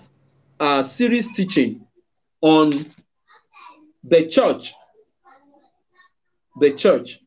a 0.60 0.84
series 0.84 1.32
teaching 1.34 1.86
on 2.42 2.92
the 4.02 4.28
church. 4.28 4.74
The 6.60 6.72
church. 6.74 7.20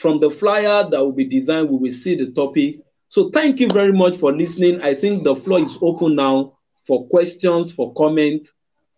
From 0.00 0.18
the 0.18 0.30
flyer 0.30 0.88
that 0.90 0.98
will 0.98 1.12
be 1.12 1.24
designed, 1.24 1.68
we 1.68 1.76
will 1.76 1.92
see 1.92 2.14
the 2.14 2.30
topic. 2.30 2.80
So 3.08 3.28
thank 3.30 3.60
you 3.60 3.68
very 3.68 3.92
much 3.92 4.16
for 4.18 4.32
listening. 4.32 4.80
I 4.80 4.94
think 4.94 5.24
the 5.24 5.36
floor 5.36 5.60
is 5.60 5.76
open 5.82 6.14
now 6.14 6.56
for 6.86 7.06
questions, 7.08 7.70
for 7.72 7.92
comments, 7.94 8.50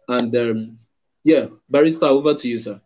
and 0.08 0.36
um, 0.36 0.78
yeah, 1.24 1.46
Barrister, 1.68 2.06
over 2.06 2.34
to 2.34 2.48
you, 2.48 2.60
sir. 2.60 2.80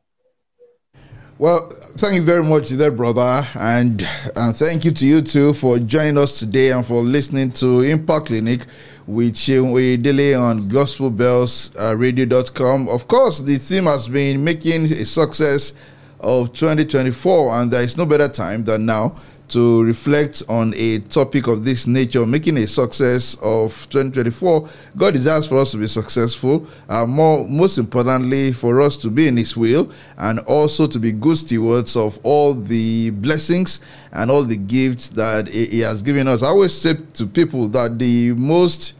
Well, 1.38 1.68
thank 1.98 2.14
you 2.14 2.22
very 2.22 2.42
much 2.42 2.70
there, 2.70 2.90
brother. 2.90 3.46
And, 3.54 4.02
and 4.34 4.56
thank 4.56 4.86
you 4.86 4.92
to 4.92 5.04
you 5.04 5.20
too 5.20 5.52
for 5.52 5.78
joining 5.78 6.16
us 6.16 6.38
today 6.38 6.72
and 6.72 6.86
for 6.86 7.02
listening 7.02 7.50
to 7.52 7.82
Impact 7.82 8.28
Clinic 8.28 8.62
with 9.06 9.34
Oyedele 9.34 10.40
on 10.40 10.70
gospelbellsradio.com. 10.70 12.88
Of 12.88 13.06
course, 13.06 13.40
the 13.40 13.56
theme 13.56 13.84
has 13.84 14.08
been 14.08 14.42
making 14.42 14.84
a 14.84 15.04
success 15.04 15.74
of 16.20 16.52
2024, 16.52 17.60
and 17.60 17.70
there 17.70 17.82
is 17.82 17.96
no 17.96 18.06
better 18.06 18.28
time 18.28 18.64
than 18.64 18.86
now 18.86 19.16
to 19.48 19.84
reflect 19.84 20.42
on 20.48 20.72
a 20.76 20.98
topic 20.98 21.46
of 21.46 21.64
this 21.64 21.86
nature, 21.86 22.26
making 22.26 22.56
a 22.58 22.66
success 22.66 23.36
of 23.42 23.72
2024. 23.90 24.68
God 24.96 25.14
desires 25.14 25.46
for 25.46 25.58
us 25.58 25.70
to 25.70 25.76
be 25.76 25.86
successful, 25.86 26.66
uh, 26.88 27.06
more, 27.06 27.46
most 27.46 27.78
importantly, 27.78 28.52
for 28.52 28.80
us 28.80 28.96
to 28.98 29.10
be 29.10 29.28
in 29.28 29.36
His 29.36 29.56
will 29.56 29.90
and 30.18 30.40
also 30.40 30.86
to 30.86 30.98
be 30.98 31.12
good 31.12 31.38
stewards 31.38 31.96
of 31.96 32.18
all 32.22 32.54
the 32.54 33.10
blessings 33.10 33.80
and 34.12 34.30
all 34.30 34.42
the 34.42 34.56
gifts 34.56 35.10
that 35.10 35.48
He 35.48 35.80
has 35.80 36.02
given 36.02 36.26
us. 36.28 36.42
I 36.42 36.48
always 36.48 36.76
say 36.76 36.94
to 37.14 37.26
people 37.26 37.68
that 37.68 37.98
the 37.98 38.32
most 38.32 38.94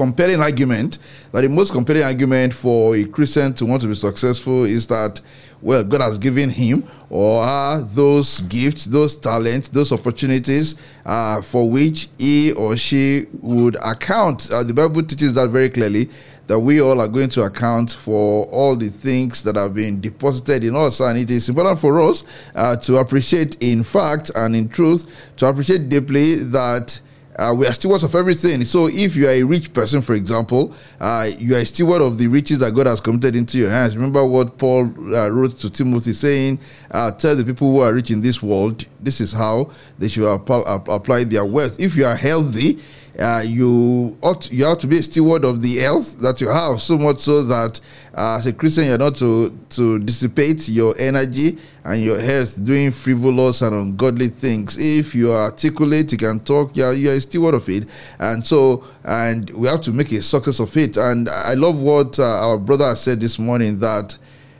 compelling 0.00 0.40
argument, 0.40 0.98
that 1.30 1.42
the 1.42 1.48
most 1.50 1.72
compelling 1.72 2.02
argument 2.02 2.54
for 2.54 2.96
a 2.96 3.04
Christian 3.04 3.52
to 3.52 3.66
want 3.66 3.82
to 3.82 3.88
be 3.88 3.94
successful 3.94 4.64
is 4.64 4.86
that 4.86 5.20
well, 5.60 5.84
God 5.84 6.00
has 6.00 6.18
given 6.18 6.48
him 6.48 6.84
or 7.10 7.42
are 7.42 7.82
those 7.82 8.40
gifts, 8.42 8.86
those 8.86 9.14
talents, 9.14 9.68
those 9.68 9.92
opportunities 9.92 10.74
uh, 11.04 11.42
for 11.42 11.68
which 11.68 12.08
he 12.16 12.52
or 12.52 12.78
she 12.78 13.26
would 13.42 13.76
account. 13.84 14.50
Uh, 14.50 14.64
the 14.64 14.72
Bible 14.72 15.02
teaches 15.02 15.34
that 15.34 15.50
very 15.50 15.68
clearly 15.68 16.08
that 16.46 16.58
we 16.58 16.80
all 16.80 16.98
are 16.98 17.08
going 17.08 17.28
to 17.28 17.42
account 17.42 17.92
for 17.92 18.46
all 18.46 18.74
the 18.74 18.88
things 18.88 19.42
that 19.42 19.56
have 19.56 19.74
been 19.74 20.00
deposited 20.00 20.64
in 20.64 20.74
us. 20.74 21.00
And 21.00 21.18
it 21.18 21.30
is 21.30 21.50
important 21.50 21.78
for 21.78 22.00
us 22.00 22.24
uh, 22.54 22.76
to 22.76 22.96
appreciate, 22.96 23.58
in 23.60 23.84
fact 23.84 24.30
and 24.34 24.56
in 24.56 24.70
truth, 24.70 25.30
to 25.36 25.46
appreciate 25.46 25.90
deeply 25.90 26.36
that 26.36 26.98
uh, 27.36 27.54
we 27.56 27.66
are 27.66 27.72
stewards 27.72 28.02
of 28.02 28.14
everything. 28.14 28.64
So 28.64 28.88
if 28.88 29.16
you 29.16 29.26
are 29.26 29.32
a 29.32 29.42
rich 29.42 29.72
person, 29.72 30.02
for 30.02 30.14
example, 30.14 30.74
uh, 31.00 31.28
you 31.38 31.54
are 31.54 31.60
a 31.60 31.64
steward 31.66 32.02
of 32.02 32.18
the 32.18 32.26
riches 32.26 32.58
that 32.58 32.74
God 32.74 32.86
has 32.86 33.00
committed 33.00 33.36
into 33.36 33.58
your 33.58 33.70
hands. 33.70 33.96
Remember 33.96 34.26
what 34.26 34.58
Paul 34.58 34.86
uh, 35.14 35.28
wrote 35.30 35.58
to 35.60 35.70
Timothy 35.70 36.12
saying, 36.12 36.58
uh, 36.90 37.12
Tell 37.12 37.36
the 37.36 37.44
people 37.44 37.70
who 37.70 37.80
are 37.80 37.94
rich 37.94 38.10
in 38.10 38.20
this 38.20 38.42
world, 38.42 38.84
this 39.00 39.20
is 39.20 39.32
how 39.32 39.70
they 39.98 40.08
should 40.08 40.26
apply 40.28 41.24
their 41.24 41.44
wealth. 41.44 41.78
If 41.80 41.96
you 41.96 42.04
are 42.04 42.16
healthy, 42.16 42.78
uh, 43.20 43.42
you 43.44 44.16
ought 44.22 44.50
you 44.50 44.64
have 44.64 44.78
to 44.78 44.86
be 44.86 44.98
a 44.98 45.02
steward 45.02 45.44
of 45.44 45.62
the 45.62 45.76
health 45.78 46.18
that 46.20 46.40
you 46.40 46.48
have, 46.48 46.80
so 46.80 46.96
much 46.96 47.18
so 47.18 47.42
that 47.42 47.80
uh, 48.16 48.36
as 48.38 48.46
a 48.46 48.52
Christian 48.52 48.86
you're 48.86 48.98
not 48.98 49.14
to 49.16 49.50
to 49.70 49.98
dissipate 49.98 50.68
your 50.68 50.94
energy 50.98 51.58
and 51.84 52.02
your 52.02 52.18
health 52.20 52.62
doing 52.64 52.90
frivolous 52.90 53.62
and 53.62 53.74
ungodly 53.74 54.28
things. 54.28 54.76
If 54.78 55.14
you 55.14 55.30
are 55.32 55.50
articulate, 55.50 56.12
you 56.12 56.18
can 56.18 56.40
talk, 56.40 56.76
you're, 56.76 56.92
you're 56.92 57.14
a 57.14 57.20
steward 57.20 57.54
of 57.54 57.68
it. 57.68 57.88
And 58.18 58.46
so, 58.46 58.84
and 59.04 59.48
we 59.50 59.66
have 59.68 59.80
to 59.82 59.92
make 59.92 60.12
a 60.12 60.22
success 60.22 60.60
of 60.60 60.76
it. 60.76 60.96
And 60.96 61.28
I 61.28 61.54
love 61.54 61.80
what 61.80 62.18
uh, 62.18 62.48
our 62.48 62.58
brother 62.58 62.94
said 62.96 63.20
this 63.20 63.38
morning 63.38 63.78
that 63.80 64.16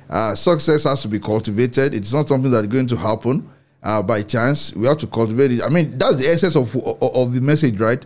uh, 0.09 0.35
success 0.35 0.85
has 0.85 1.03
to 1.03 1.09
be 1.09 1.19
cultivated. 1.19 1.95
It's 1.95 2.13
not 2.13 2.29
something 2.29 2.51
that's 2.51 2.67
going 2.67 2.87
to 2.89 2.97
happen 2.97 3.49
uh, 3.83 4.03
by 4.03 4.23
chance. 4.23 4.75
We 4.75 4.87
have 4.87 4.99
to 4.99 5.07
cultivate 5.07 5.53
it. 5.53 5.63
I 5.63 5.69
mean, 5.69 5.99
that's 5.99 6.17
the 6.17 6.27
essence 6.27 6.57
of, 6.57 6.75
of, 6.75 7.03
of 7.03 7.35
the 7.35 7.41
message, 7.43 7.79
right? 7.79 8.05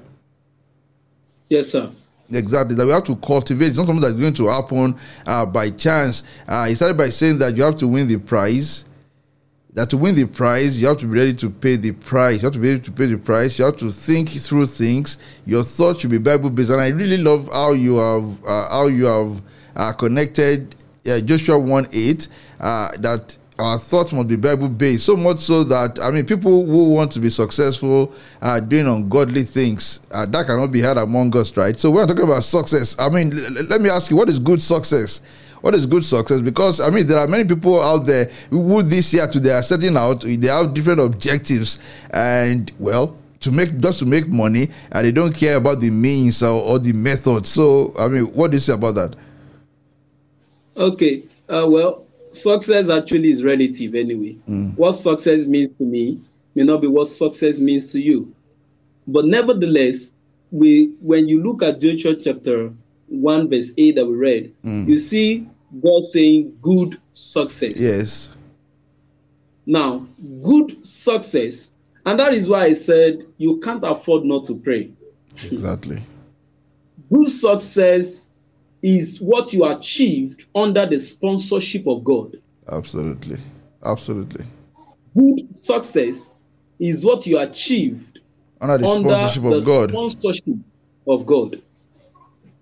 Yes, 1.49 1.69
sir. 1.69 1.91
Exactly, 2.31 2.75
that 2.75 2.87
we 2.87 2.93
have 2.93 3.05
to 3.05 3.17
cultivate. 3.17 3.69
It's 3.69 3.77
not 3.77 3.87
something 3.87 4.03
that's 4.03 4.15
going 4.15 4.35
to 4.35 4.49
happen 4.49 4.97
uh, 5.27 5.45
by 5.47 5.71
chance. 5.71 6.23
Uh, 6.49 6.67
he 6.67 6.75
started 6.75 6.97
by 6.97 7.11
saying 7.11 7.39
that 7.39 7.57
you 7.57 7.63
have 7.63 7.77
to 7.77 7.87
win 7.87 8.09
the 8.09 8.19
prize 8.19 8.87
that 9.75 9.91
to 9.91 9.97
win 9.99 10.15
the 10.15 10.25
prize, 10.25 10.81
you 10.81 10.87
have 10.87 10.99
to 10.99 11.07
be 11.07 11.19
ready 11.19 11.35
to 11.35 11.51
pay 11.51 11.75
the 11.77 11.91
price. 11.91 12.37
You 12.41 12.47
have 12.47 12.53
to 12.55 12.61
be 12.61 12.71
able 12.71 12.85
to 12.85 12.93
pay 12.93 13.07
the 13.07 13.19
price. 13.19 13.59
You 13.59 13.65
have 13.65 13.77
to 13.79 13.91
think 13.91 14.29
through 14.29 14.67
things. 14.67 15.19
Your 15.45 15.65
thoughts 15.65 16.01
should 16.01 16.11
be 16.11 16.19
Bible 16.19 16.51
based. 16.51 16.71
And 16.71 16.81
I 16.81 16.89
really 16.89 17.17
love 17.17 17.49
how 17.53 17.73
you 17.73 17.97
have 17.97 18.45
uh, 18.45 18.69
how 18.71 18.87
you 18.87 19.05
have 19.07 19.43
uh, 19.75 19.93
connected 19.93 20.75
uh, 21.07 21.21
Joshua 21.21 21.59
one 21.59 21.89
eight 21.93 22.29
uh, 22.61 22.93
that 22.99 23.37
our 23.59 23.79
thoughts 23.79 24.13
must 24.13 24.29
be 24.29 24.37
Bible 24.37 24.69
based. 24.69 25.07
So 25.07 25.17
much 25.17 25.39
so 25.39 25.65
that 25.65 26.01
I 26.01 26.11
mean, 26.11 26.27
people 26.27 26.67
who 26.67 26.91
want 26.91 27.13
to 27.13 27.21
be 27.21 27.31
successful 27.31 28.13
are 28.43 28.61
doing 28.61 28.87
ungodly 28.87 29.45
things 29.45 30.01
uh, 30.11 30.27
that 30.27 30.47
cannot 30.47 30.73
be 30.73 30.81
had 30.81 30.97
among 30.99 31.37
us, 31.37 31.57
right? 31.57 31.79
So 31.79 31.91
we're 31.91 32.07
talking 32.07 32.25
about 32.25 32.43
success. 32.45 32.97
I 32.99 33.09
mean, 33.09 33.33
l- 33.33 33.67
let 33.69 33.81
me 33.81 33.91
ask 33.91 34.11
you, 34.11 34.17
what 34.17 34.29
is 34.29 34.39
good 34.39 34.61
success? 34.61 35.21
what 35.65 35.75
is 35.75 35.87
good 35.87 36.05
success? 36.05 36.43
Because 36.43 36.79
I 36.79 36.91
mean, 36.91 37.07
there 37.07 37.17
are 37.17 37.27
many 37.27 37.45
people 37.45 37.83
out 37.83 38.05
there 38.05 38.27
who 38.51 38.83
this 38.83 39.15
year 39.15 39.27
to 39.27 39.41
they 39.41 39.51
are 39.51 39.63
setting 39.63 39.97
out, 39.97 40.21
they 40.21 40.49
have 40.49 40.75
different 40.75 41.01
objectives, 41.01 41.79
and 42.11 42.71
well, 42.79 43.17
to 43.41 43.51
make 43.51 43.79
just 43.79 43.99
to 44.01 44.05
make 44.05 44.29
money, 44.29 44.67
and 44.93 45.07
they 45.07 45.11
don't 45.11 45.35
care 45.35 45.57
about 45.57 45.81
the 45.81 45.89
means 45.91 46.43
or, 46.43 46.63
or 46.63 46.79
the 46.79 46.93
method. 46.93 47.47
So, 47.47 47.95
I 47.99 48.09
mean, 48.09 48.25
what 48.35 48.51
do 48.51 48.59
you 48.59 48.61
say 48.61 48.75
about 48.75 48.95
that? 48.97 49.17
Okay, 50.77 51.23
uh, 51.49 51.67
well, 51.67 52.04
success 52.35 52.89
actually 52.91 53.31
is 53.31 53.43
relative 53.43 53.95
anyway. 53.95 54.37
Mm. 54.49 54.77
What 54.77 54.93
success 54.93 55.47
means 55.47 55.69
to 55.79 55.85
me 55.85 56.21
may 56.55 56.65
not 56.65 56.81
be 56.81 56.87
what 56.87 57.09
success 57.09 57.59
means 57.59 57.91
to 57.93 58.01
you. 58.01 58.35
But 59.07 59.27
nevertheless, 59.27 60.11
we 60.51 60.93
when 61.01 61.29
you 61.29 61.43
look 61.43 61.63
at 61.63 61.81
Joshua 61.81 62.15
chapter 62.17 62.73
1 63.09 63.51
verse 63.51 63.71
8 63.77 63.97
that 63.97 64.07
we 64.07 64.15
read, 64.15 64.55
mm. 64.65 64.87
you 64.87 64.99
see 64.99 65.49
God 65.83 66.05
saying 66.05 66.57
good 66.63 67.01
success. 67.13 67.73
Yes. 67.77 68.31
Now, 69.67 70.07
good 70.43 70.85
success, 70.85 71.71
and 72.05 72.21
that 72.21 72.35
is 72.35 72.49
why 72.49 72.67
I 72.67 72.73
said 72.75 73.25
you 73.39 73.61
can't 73.61 73.83
afford 73.83 74.25
not 74.25 74.47
to 74.47 74.57
pray. 74.57 74.91
Exactly. 75.43 76.03
good 77.11 77.31
success 77.31 78.24
is 78.85 79.19
what 79.19 79.51
you 79.51 79.65
achieved 79.65 80.45
under 80.55 80.85
the 80.85 81.01
sponsorship 81.01 81.87
of 81.87 82.05
God. 82.05 82.39
Absolutely. 82.71 83.39
Absolutely. 83.83 84.45
Good 85.17 85.57
success 85.57 86.29
is 86.79 87.03
what 87.03 87.27
you 87.27 87.39
achieved 87.39 88.19
under 88.61 88.77
the 88.77 88.87
sponsorship 88.87 89.45
of 89.45 89.65
God. 89.65 89.91
Sponsorship 89.91 90.57
of 91.09 91.25
God. 91.25 91.63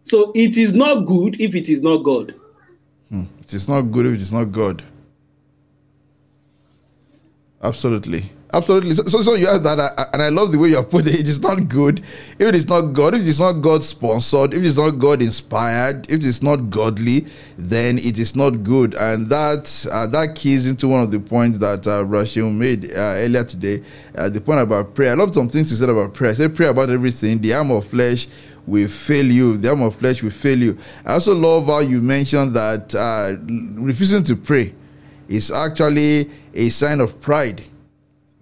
So 0.04 0.30
it 0.36 0.56
is 0.56 0.72
not 0.72 1.06
good 1.06 1.40
if 1.40 1.56
it 1.56 1.68
is 1.68 1.82
not 1.82 2.04
God. 2.04 2.36
Hmm. 3.08 3.24
It 3.40 3.52
is 3.52 3.68
not 3.68 3.82
good 3.82 4.06
if 4.06 4.12
it 4.14 4.20
is 4.20 4.32
not 4.32 4.52
God. 4.52 4.80
Absolutely. 7.64 8.30
Absolutely. 8.54 8.94
So, 8.94 9.04
so, 9.04 9.22
so 9.22 9.34
you 9.34 9.46
have 9.46 9.62
that, 9.62 9.78
uh, 9.78 10.04
and 10.12 10.20
I 10.20 10.28
love 10.28 10.52
the 10.52 10.58
way 10.58 10.68
you 10.68 10.76
have 10.76 10.90
put 10.90 11.06
it. 11.06 11.14
It 11.18 11.26
is 11.26 11.40
not 11.40 11.68
good 11.70 12.00
if 12.00 12.40
it 12.40 12.54
is 12.54 12.68
not 12.68 12.92
God, 12.92 13.14
if 13.14 13.22
it 13.22 13.28
is 13.28 13.40
not 13.40 13.54
God 13.54 13.82
sponsored, 13.82 14.52
if 14.52 14.58
it 14.58 14.64
is 14.64 14.76
not 14.76 14.90
God 14.92 15.22
inspired, 15.22 16.04
if 16.10 16.20
it 16.20 16.26
is 16.26 16.42
not 16.42 16.68
godly, 16.68 17.26
then 17.56 17.96
it 17.96 18.18
is 18.18 18.36
not 18.36 18.62
good. 18.62 18.94
And 18.94 19.30
that 19.30 19.86
uh, 19.90 20.06
that 20.08 20.34
keys 20.34 20.66
into 20.66 20.88
one 20.88 21.02
of 21.02 21.10
the 21.10 21.20
points 21.20 21.56
that 21.58 21.86
uh, 21.86 22.04
made 22.50 22.84
uh, 22.90 23.24
earlier 23.24 23.44
today. 23.44 23.82
Uh, 24.14 24.28
the 24.28 24.40
point 24.40 24.60
about 24.60 24.94
prayer. 24.94 25.12
I 25.12 25.14
love 25.14 25.34
some 25.34 25.48
things 25.48 25.70
you 25.70 25.78
said 25.78 25.88
about 25.88 26.12
prayer. 26.12 26.34
I 26.38 26.48
pray 26.48 26.66
about 26.66 26.90
everything. 26.90 27.40
The 27.40 27.54
arm 27.54 27.70
of 27.70 27.86
flesh 27.86 28.28
will 28.66 28.88
fail 28.88 29.24
you. 29.24 29.56
The 29.56 29.70
arm 29.70 29.80
of 29.80 29.96
flesh 29.96 30.22
will 30.22 30.30
fail 30.30 30.58
you. 30.58 30.76
I 31.06 31.14
also 31.14 31.34
love 31.34 31.66
how 31.66 31.80
you 31.80 32.02
mentioned 32.02 32.54
that 32.54 32.94
uh, 32.94 33.36
refusing 33.80 34.22
to 34.24 34.36
pray 34.36 34.74
is 35.28 35.50
actually 35.50 36.30
a 36.52 36.68
sign 36.68 37.00
of 37.00 37.18
pride. 37.22 37.62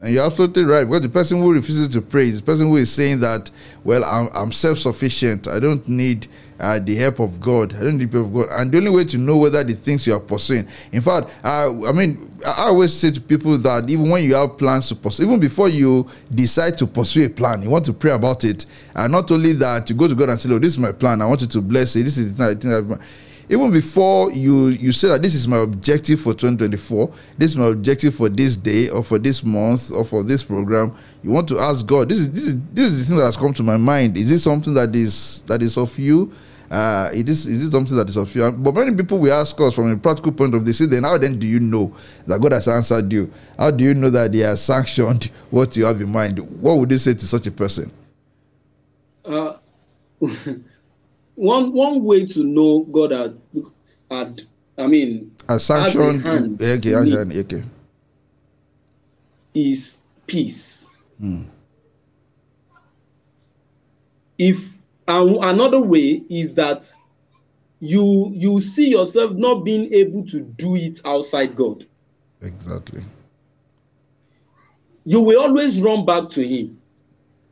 And 0.02 0.14
you're 0.14 0.24
absolutely 0.24 0.64
right 0.64 0.84
because 0.84 1.02
the 1.02 1.10
person 1.10 1.38
who 1.38 1.52
refuses 1.52 1.88
to 1.90 2.00
pray 2.00 2.22
is 2.22 2.40
the 2.40 2.46
person 2.46 2.68
who 2.68 2.76
is 2.76 2.90
saying 2.90 3.20
that, 3.20 3.50
well, 3.84 4.02
I'm, 4.04 4.28
I'm 4.34 4.50
self 4.52 4.78
sufficient. 4.78 5.46
I 5.46 5.60
don't 5.60 5.86
need 5.86 6.26
uh, 6.58 6.78
the 6.78 6.94
help 6.96 7.20
of 7.20 7.38
God. 7.38 7.74
I 7.74 7.80
don't 7.80 7.98
need 7.98 8.10
the 8.10 8.18
help 8.18 8.28
of 8.28 8.34
God. 8.34 8.48
And 8.50 8.72
the 8.72 8.78
only 8.78 8.90
way 8.90 9.04
to 9.04 9.18
know 9.18 9.36
whether 9.36 9.62
the 9.62 9.74
things 9.74 10.06
you 10.06 10.14
are 10.14 10.20
pursuing, 10.20 10.66
in 10.92 11.02
fact, 11.02 11.38
uh, 11.44 11.86
I 11.86 11.92
mean, 11.92 12.30
I 12.46 12.68
always 12.68 12.94
say 12.94 13.10
to 13.10 13.20
people 13.20 13.58
that 13.58 13.90
even 13.90 14.08
when 14.08 14.24
you 14.24 14.34
have 14.36 14.56
plans 14.56 14.88
to 14.88 14.94
pursue, 14.94 15.24
even 15.24 15.38
before 15.38 15.68
you 15.68 16.08
decide 16.34 16.78
to 16.78 16.86
pursue 16.86 17.26
a 17.26 17.28
plan, 17.28 17.60
you 17.60 17.68
want 17.68 17.84
to 17.84 17.92
pray 17.92 18.12
about 18.12 18.44
it. 18.44 18.64
And 18.94 19.12
not 19.12 19.30
only 19.30 19.52
that, 19.54 19.90
you 19.90 19.96
go 19.96 20.08
to 20.08 20.14
God 20.14 20.30
and 20.30 20.40
say, 20.40 20.48
"Oh, 20.50 20.58
this 20.58 20.72
is 20.72 20.78
my 20.78 20.92
plan. 20.92 21.20
I 21.20 21.26
want 21.26 21.42
you 21.42 21.46
to 21.48 21.60
bless 21.60 21.94
it. 21.96 22.04
This 22.04 22.16
is 22.16 22.34
the 22.34 22.54
thing." 22.54 22.98
Even 23.50 23.72
before 23.72 24.30
you 24.30 24.68
you 24.68 24.92
say 24.92 25.08
that 25.08 25.22
this 25.22 25.34
is 25.34 25.48
my 25.48 25.58
objective 25.58 26.20
for 26.20 26.32
2024 26.34 27.12
this 27.36 27.50
is 27.50 27.56
my 27.56 27.66
objective 27.66 28.14
for 28.14 28.28
this 28.28 28.54
day 28.54 28.88
or 28.88 29.02
for 29.02 29.18
this 29.18 29.42
month 29.42 29.90
or 29.90 30.04
for 30.04 30.22
this 30.22 30.44
program 30.44 30.94
you 31.24 31.30
want 31.30 31.48
to 31.48 31.58
ask 31.58 31.84
god 31.84 32.08
this 32.08 32.20
is 32.20 32.30
this 32.30 32.44
is 32.44 32.56
this 32.72 32.84
is 32.84 33.00
the 33.00 33.04
thing 33.06 33.16
that 33.16 33.24
has 33.24 33.36
come 33.36 33.52
to 33.52 33.64
my 33.64 33.76
mind 33.76 34.16
is 34.16 34.30
this 34.30 34.44
something 34.44 34.72
that 34.72 34.94
is 34.94 35.42
that 35.48 35.62
is 35.62 35.76
of 35.76 35.98
you 35.98 36.32
uh, 36.70 37.10
it 37.12 37.28
is, 37.28 37.48
is 37.48 37.64
it 37.64 37.72
something 37.72 37.96
that 37.96 38.08
is 38.08 38.16
of 38.16 38.32
you? 38.32 38.48
But 38.52 38.76
many 38.76 38.94
people 38.94 39.18
will 39.18 39.32
ask 39.32 39.60
us 39.60 39.74
from 39.74 39.90
a 39.90 39.96
practical 39.96 40.30
point 40.30 40.54
of 40.54 40.62
view, 40.62 40.72
say, 40.72 40.86
then 40.86 41.02
how 41.02 41.18
then 41.18 41.36
do 41.36 41.44
you 41.44 41.58
know 41.58 41.92
that 42.28 42.40
God 42.40 42.52
has 42.52 42.68
answered 42.68 43.12
you? 43.12 43.28
How 43.58 43.72
do 43.72 43.82
you 43.82 43.92
know 43.92 44.08
that 44.10 44.32
He 44.32 44.38
has 44.40 44.62
sanctioned 44.62 45.24
what 45.50 45.76
you 45.76 45.84
have 45.84 46.00
in 46.00 46.12
mind? 46.12 46.38
What 46.62 46.78
would 46.78 46.88
you 46.92 46.98
say 46.98 47.14
to 47.14 47.26
such 47.26 47.48
a 47.48 47.50
person? 47.50 47.90
Uh, 49.24 49.54
one 51.40 51.72
one 51.72 52.04
way 52.04 52.26
to 52.26 52.44
know 52.44 52.80
God 52.92 53.12
had, 53.12 53.40
had 54.10 54.42
I 54.76 54.86
mean, 54.86 55.34
has 55.48 55.64
sanctioned, 55.64 56.26
okay, 56.60 56.94
okay. 56.94 57.62
is 59.54 59.96
peace. 60.26 60.86
Hmm. 61.18 61.44
If 64.36 64.58
and 65.08 65.36
another 65.42 65.80
way 65.80 66.22
is 66.28 66.54
that 66.54 66.92
you 67.80 68.30
you 68.34 68.60
see 68.60 68.88
yourself 68.88 69.32
not 69.32 69.64
being 69.64 69.92
able 69.94 70.26
to 70.26 70.40
do 70.40 70.76
it 70.76 71.00
outside 71.06 71.56
God. 71.56 71.86
Exactly. 72.42 73.02
You 75.04 75.20
will 75.20 75.40
always 75.40 75.80
run 75.80 76.04
back 76.04 76.28
to 76.30 76.46
Him. 76.46 76.78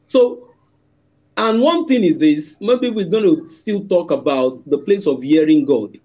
So, 0.06 0.47
and 1.38 1.60
one 1.60 1.86
thing 1.86 2.04
is 2.04 2.18
this 2.18 2.56
maybe 2.60 2.90
we're 2.90 3.06
going 3.08 3.24
to 3.24 3.48
still 3.48 3.86
talk 3.86 4.10
about 4.10 4.68
the 4.68 4.78
place 4.78 5.06
of 5.06 5.22
hearing 5.22 5.64
God. 5.64 5.98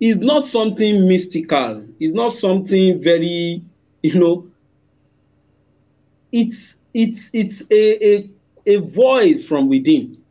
It's 0.00 0.20
not 0.20 0.44
something 0.44 1.08
mystical, 1.08 1.84
it's 1.98 2.14
not 2.14 2.32
something 2.32 3.02
very, 3.02 3.62
you 4.02 4.18
know, 4.18 4.46
it's 6.30 6.74
it's 6.92 7.30
it's 7.32 7.62
a, 7.70 8.14
a, 8.14 8.30
a 8.66 8.76
voice 8.78 9.44
from 9.44 9.68
within 9.68 10.22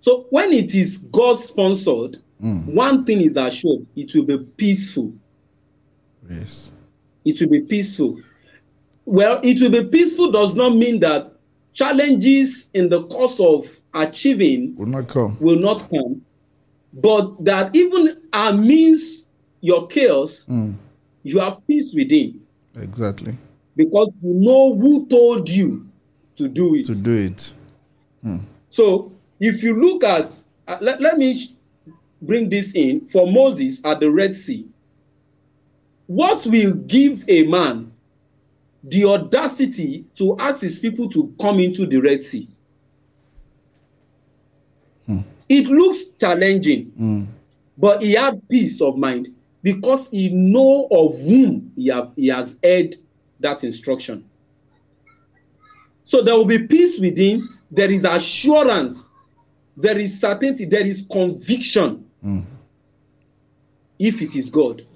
so 0.00 0.26
when 0.30 0.52
it 0.52 0.74
is 0.74 0.96
God 0.96 1.38
sponsored, 1.38 2.18
mm. 2.42 2.64
one 2.74 3.04
thing 3.04 3.20
is 3.20 3.36
assured 3.36 3.86
it 3.94 4.14
will 4.14 4.24
be 4.24 4.38
peaceful. 4.56 5.12
Yes. 6.28 6.72
It 7.26 7.38
will 7.40 7.50
be 7.50 7.60
peaceful. 7.60 8.18
Well, 9.04 9.40
it 9.42 9.60
will 9.60 9.70
be 9.70 9.84
peaceful 9.84 10.32
does 10.32 10.54
not 10.54 10.74
mean 10.74 11.00
that 11.00 11.29
challenges 11.72 12.68
in 12.74 12.88
the 12.88 13.06
course 13.06 13.40
of 13.40 13.66
achieving 13.94 14.74
will 14.76 14.86
not 14.86 15.08
come. 15.08 15.36
Will 15.40 15.58
not 15.58 15.88
come. 15.90 16.22
But 16.92 17.44
that 17.44 17.74
even 17.74 18.20
amidst 18.32 19.26
your 19.60 19.86
chaos, 19.86 20.44
mm. 20.48 20.74
you 21.22 21.38
have 21.38 21.64
peace 21.66 21.92
within. 21.94 22.40
Exactly. 22.76 23.36
Because 23.76 24.08
you 24.22 24.34
know 24.34 24.74
who 24.74 25.06
told 25.06 25.48
you 25.48 25.86
to 26.36 26.48
do 26.48 26.74
it. 26.74 26.86
To 26.86 26.94
do 26.94 27.16
it. 27.16 27.52
Mm. 28.24 28.42
So 28.68 29.12
if 29.38 29.62
you 29.62 29.80
look 29.80 30.04
at, 30.04 30.32
uh, 30.66 30.78
let, 30.80 31.00
let 31.00 31.16
me 31.18 31.56
bring 32.22 32.48
this 32.48 32.72
in 32.72 33.06
for 33.08 33.30
Moses 33.30 33.80
at 33.84 34.00
the 34.00 34.10
Red 34.10 34.36
Sea. 34.36 34.66
What 36.06 36.44
will 36.44 36.74
give 36.74 37.24
a 37.28 37.44
man 37.44 37.89
the 38.84 39.04
audacity 39.04 40.04
to 40.16 40.38
ask 40.38 40.62
his 40.62 40.78
people 40.78 41.08
to 41.10 41.32
come 41.40 41.60
into 41.60 41.86
the 41.86 41.98
Red 41.98 42.24
Sea? 42.24 42.48
It 45.48 45.66
looks 45.66 46.04
challenging, 46.20 46.92
Mm. 46.98 47.26
but 47.76 48.02
he 48.02 48.12
had 48.12 48.40
peace 48.48 48.80
of 48.80 48.96
mind 48.96 49.28
because 49.64 50.06
he 50.12 50.28
know 50.28 50.86
of 50.92 51.18
whom 51.20 51.72
he, 51.76 51.88
have, 51.88 52.12
he 52.14 52.28
has 52.28 52.54
heard 52.62 52.94
that 53.40 53.64
instruction. 53.64 54.24
So 56.04 56.22
there 56.22 56.36
will 56.36 56.44
be 56.44 56.66
peace 56.68 57.00
within. 57.00 57.48
There 57.72 57.90
is 57.90 58.04
assurance. 58.04 59.08
There 59.76 59.98
is 59.98 60.20
certainty. 60.20 60.66
There 60.66 60.86
is 60.86 61.04
conviction. 61.10 62.04
Mm. 62.24 62.44
If 63.98 64.22
it 64.22 64.36
is 64.36 64.50
God. 64.50 64.86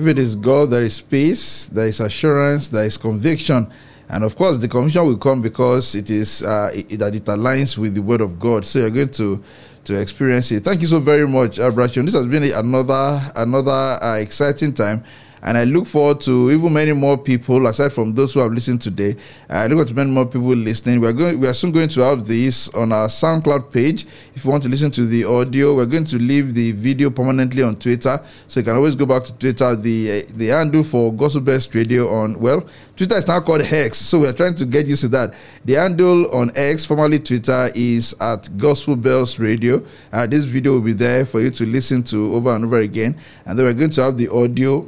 If 0.00 0.06
it 0.06 0.18
is 0.18 0.34
God, 0.34 0.70
there 0.70 0.82
is 0.82 0.98
peace, 0.98 1.66
there 1.66 1.86
is 1.86 2.00
assurance, 2.00 2.68
there 2.68 2.86
is 2.86 2.96
conviction. 2.96 3.70
And 4.08 4.24
of 4.24 4.34
course, 4.34 4.56
the 4.56 4.66
conviction 4.66 5.04
will 5.04 5.18
come 5.18 5.42
because 5.42 5.94
it 5.94 6.08
is 6.08 6.42
uh, 6.42 6.70
it, 6.72 6.98
that 7.00 7.14
it 7.14 7.24
aligns 7.26 7.76
with 7.76 7.94
the 7.94 8.00
word 8.00 8.22
of 8.22 8.38
God. 8.38 8.64
So 8.64 8.78
you're 8.78 8.88
going 8.88 9.10
to 9.10 9.44
to 9.84 10.00
experience 10.00 10.52
it. 10.52 10.64
Thank 10.64 10.80
you 10.80 10.86
so 10.86 11.00
very 11.00 11.28
much, 11.28 11.58
Abraham. 11.58 12.06
This 12.06 12.14
has 12.14 12.24
been 12.24 12.44
another 12.44 13.20
another 13.36 13.70
uh, 13.70 14.16
exciting 14.16 14.72
time. 14.72 15.04
And 15.42 15.56
I 15.56 15.64
look 15.64 15.86
forward 15.86 16.20
to 16.22 16.50
even 16.50 16.72
many 16.72 16.92
more 16.92 17.16
people, 17.16 17.66
aside 17.66 17.92
from 17.92 18.14
those 18.14 18.34
who 18.34 18.40
have 18.40 18.52
listened 18.52 18.82
today. 18.82 19.16
I 19.48 19.66
look 19.66 19.76
forward 19.76 19.88
to 19.88 19.94
many 19.94 20.10
more 20.10 20.26
people 20.26 20.48
listening. 20.48 21.00
We 21.00 21.08
are 21.08 21.12
going, 21.12 21.40
we 21.40 21.46
are 21.46 21.54
soon 21.54 21.72
going 21.72 21.88
to 21.90 22.00
have 22.00 22.26
this 22.26 22.68
on 22.70 22.92
our 22.92 23.08
SoundCloud 23.08 23.72
page. 23.72 24.04
If 24.34 24.44
you 24.44 24.50
want 24.50 24.62
to 24.64 24.68
listen 24.68 24.90
to 24.92 25.06
the 25.06 25.24
audio, 25.24 25.74
we're 25.76 25.86
going 25.86 26.04
to 26.04 26.16
leave 26.16 26.54
the 26.54 26.72
video 26.72 27.10
permanently 27.10 27.62
on 27.62 27.76
Twitter, 27.76 28.20
so 28.48 28.60
you 28.60 28.64
can 28.64 28.76
always 28.76 28.94
go 28.94 29.06
back 29.06 29.24
to 29.24 29.32
Twitter. 29.34 29.76
The 29.76 30.22
uh, 30.22 30.32
the 30.34 30.46
handle 30.48 30.82
for 30.82 31.12
Gospel 31.12 31.40
Bells 31.40 31.74
Radio 31.74 32.08
on 32.08 32.38
well, 32.38 32.66
Twitter 32.96 33.16
is 33.16 33.26
now 33.26 33.40
called 33.40 33.62
Hex, 33.62 33.98
so 33.98 34.20
we 34.20 34.28
are 34.28 34.32
trying 34.32 34.54
to 34.56 34.66
get 34.66 34.86
used 34.86 35.02
to 35.02 35.08
that. 35.08 35.34
The 35.64 35.74
handle 35.74 36.34
on 36.34 36.50
X, 36.54 36.84
formerly 36.84 37.18
Twitter, 37.18 37.70
is 37.74 38.14
at 38.20 38.54
Gospel 38.56 38.96
Bells 38.96 39.38
Radio. 39.38 39.82
Uh, 40.12 40.26
this 40.26 40.44
video 40.44 40.72
will 40.72 40.80
be 40.82 40.92
there 40.92 41.24
for 41.24 41.40
you 41.40 41.50
to 41.50 41.66
listen 41.66 42.02
to 42.04 42.34
over 42.34 42.54
and 42.54 42.64
over 42.64 42.78
again, 42.78 43.16
and 43.46 43.58
then 43.58 43.66
we're 43.66 43.74
going 43.74 43.90
to 43.90 44.02
have 44.02 44.16
the 44.16 44.28
audio 44.28 44.86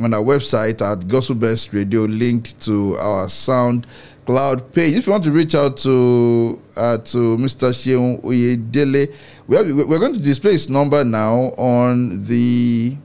on 0.00 0.14
our 0.14 0.22
website 0.22 0.80
at 0.80 1.06
Gospel 1.08 1.34
Bells 1.34 1.72
Radio 1.72 2.02
linked 2.02 2.60
to 2.62 2.96
our 2.96 3.28
Sound 3.28 3.86
Cloud 4.26 4.72
page. 4.72 4.94
If 4.94 5.06
you 5.06 5.12
want 5.12 5.24
to 5.24 5.32
reach 5.32 5.54
out 5.54 5.76
to 5.78 6.60
uh, 6.76 6.98
to 6.98 7.36
Mr. 7.38 7.72
Seun 7.72 8.20
Oyedele, 8.22 9.12
we 9.46 9.56
have, 9.56 9.66
we're 9.66 9.98
going 9.98 10.14
to 10.14 10.20
display 10.20 10.52
his 10.52 10.68
number 10.68 11.04
now 11.04 11.52
on 11.56 12.24
the. 12.24 12.96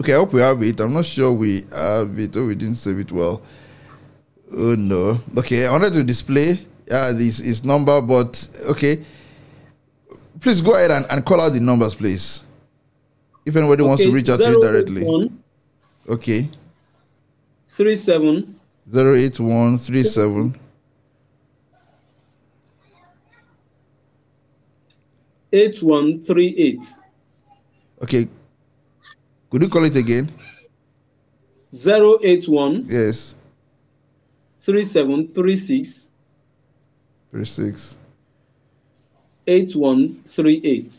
Okay, 0.00 0.12
I 0.12 0.16
hope 0.16 0.32
we 0.32 0.40
have 0.40 0.60
it. 0.62 0.80
I'm 0.80 0.92
not 0.92 1.04
sure 1.04 1.30
we 1.32 1.62
have 1.72 2.18
it. 2.18 2.36
Oh, 2.36 2.46
we 2.46 2.56
didn't 2.56 2.74
save 2.74 2.98
it 2.98 3.12
well. 3.12 3.40
Oh 4.52 4.74
no. 4.74 5.20
Okay, 5.38 5.66
I 5.66 5.70
wanted 5.70 5.92
to 5.94 6.04
display 6.04 6.58
uh, 6.90 7.12
this 7.12 7.38
his 7.38 7.64
number, 7.64 8.00
but 8.02 8.48
okay. 8.70 9.02
Please 10.40 10.60
go 10.60 10.74
ahead 10.74 10.90
and, 10.90 11.06
and 11.10 11.24
call 11.24 11.40
out 11.40 11.52
the 11.52 11.60
numbers, 11.60 11.94
please. 11.94 12.44
If 13.46 13.56
anybody 13.56 13.82
wants 13.82 14.02
to 14.02 14.10
reach 14.10 14.28
out 14.28 14.40
to 14.40 14.50
you 14.50 14.60
directly. 14.60 15.02
081 15.02 15.38
Okay. 16.08 16.48
37 17.68 18.58
08137 18.92 20.54
8138 25.52 26.80
Okay. 28.02 28.28
Could 29.50 29.62
you 29.62 29.68
call 29.68 29.84
it 29.84 29.96
again? 29.96 30.28
081 31.72 32.84
Yes. 32.88 33.34
3736 34.58 36.08
36 37.32 37.98
8138. 39.46 40.90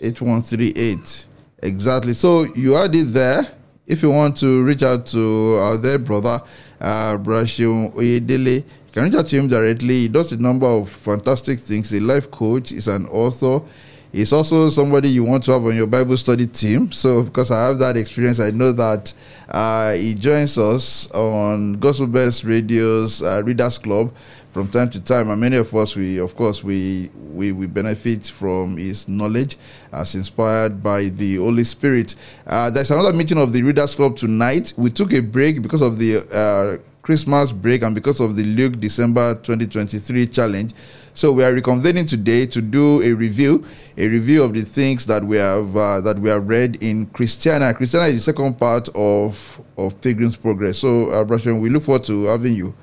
8138. 0.00 1.26
Exactly. 1.62 2.14
So 2.14 2.44
you 2.54 2.72
had 2.72 2.94
it 2.94 3.12
there. 3.12 3.46
If 3.86 4.02
you 4.02 4.10
want 4.10 4.36
to 4.38 4.62
reach 4.64 4.82
out 4.82 5.06
to 5.06 5.56
our 5.60 5.78
dear 5.78 5.98
brother, 5.98 6.40
uh, 6.80 7.16
Brashio 7.18 7.92
Oyedele, 7.94 8.56
you 8.56 8.92
can 8.92 9.04
reach 9.04 9.14
out 9.14 9.26
to 9.28 9.36
him 9.36 9.48
directly. 9.48 10.00
He 10.00 10.08
does 10.08 10.32
a 10.32 10.40
number 10.40 10.66
of 10.66 10.88
fantastic 10.88 11.58
things. 11.60 11.90
He's 11.90 12.02
a 12.02 12.04
life 12.04 12.30
coach, 12.30 12.70
he's 12.70 12.88
an 12.88 13.06
author. 13.06 13.64
He's 14.12 14.32
also 14.32 14.68
somebody 14.68 15.08
you 15.08 15.24
want 15.24 15.44
to 15.44 15.52
have 15.52 15.64
on 15.64 15.74
your 15.74 15.86
Bible 15.86 16.18
study 16.18 16.46
team. 16.46 16.92
So, 16.92 17.22
because 17.22 17.50
I 17.50 17.68
have 17.68 17.78
that 17.78 17.96
experience, 17.96 18.40
I 18.40 18.50
know 18.50 18.70
that 18.72 19.14
uh, 19.48 19.92
he 19.92 20.14
joins 20.14 20.58
us 20.58 21.10
on 21.12 21.74
Gospel 21.74 22.08
Bells 22.08 22.44
Radio's 22.44 23.22
uh, 23.22 23.42
Readers 23.42 23.78
Club 23.78 24.12
from 24.52 24.68
time 24.68 24.90
to 24.90 25.00
time, 25.00 25.30
and 25.30 25.40
many 25.40 25.56
of 25.56 25.74
us, 25.74 25.96
we 25.96 26.20
of 26.20 26.36
course, 26.36 26.62
we 26.62 27.10
we, 27.32 27.52
we 27.52 27.66
benefit 27.66 28.26
from 28.26 28.76
his 28.76 29.08
knowledge 29.08 29.56
as 29.92 30.14
inspired 30.14 30.82
by 30.82 31.04
the 31.04 31.36
Holy 31.36 31.64
Spirit. 31.64 32.14
Uh, 32.46 32.68
there's 32.68 32.90
another 32.90 33.12
meeting 33.14 33.38
of 33.38 33.52
the 33.52 33.62
Readers 33.62 33.94
Club 33.94 34.16
tonight. 34.16 34.74
We 34.76 34.90
took 34.90 35.12
a 35.14 35.20
break 35.20 35.62
because 35.62 35.80
of 35.80 35.98
the 35.98 36.18
uh, 36.30 36.82
Christmas 37.00 37.50
break 37.50 37.82
and 37.82 37.94
because 37.94 38.20
of 38.20 38.36
the 38.36 38.44
Luke 38.44 38.78
December 38.78 39.34
2023 39.36 40.26
challenge. 40.26 40.74
So 41.14 41.32
we 41.32 41.44
are 41.44 41.52
reconvening 41.52 42.08
today 42.08 42.46
to 42.46 42.60
do 42.60 43.02
a 43.02 43.12
review, 43.12 43.64
a 43.96 44.06
review 44.06 44.42
of 44.42 44.52
the 44.54 44.62
things 44.62 45.06
that 45.06 45.24
we 45.24 45.38
have 45.38 45.74
uh, 45.74 46.00
that 46.02 46.18
we 46.18 46.28
have 46.28 46.46
read 46.46 46.82
in 46.82 47.06
Christiana. 47.06 47.72
Christiana 47.72 48.06
is 48.06 48.16
the 48.16 48.32
second 48.32 48.58
part 48.58 48.90
of 48.94 49.62
of 49.78 49.98
Pilgrim's 50.02 50.36
Progress. 50.36 50.78
So, 50.78 51.10
uh, 51.10 51.24
we 51.58 51.70
look 51.70 51.84
forward 51.84 52.04
to 52.04 52.24
having 52.24 52.54
you 52.54 52.74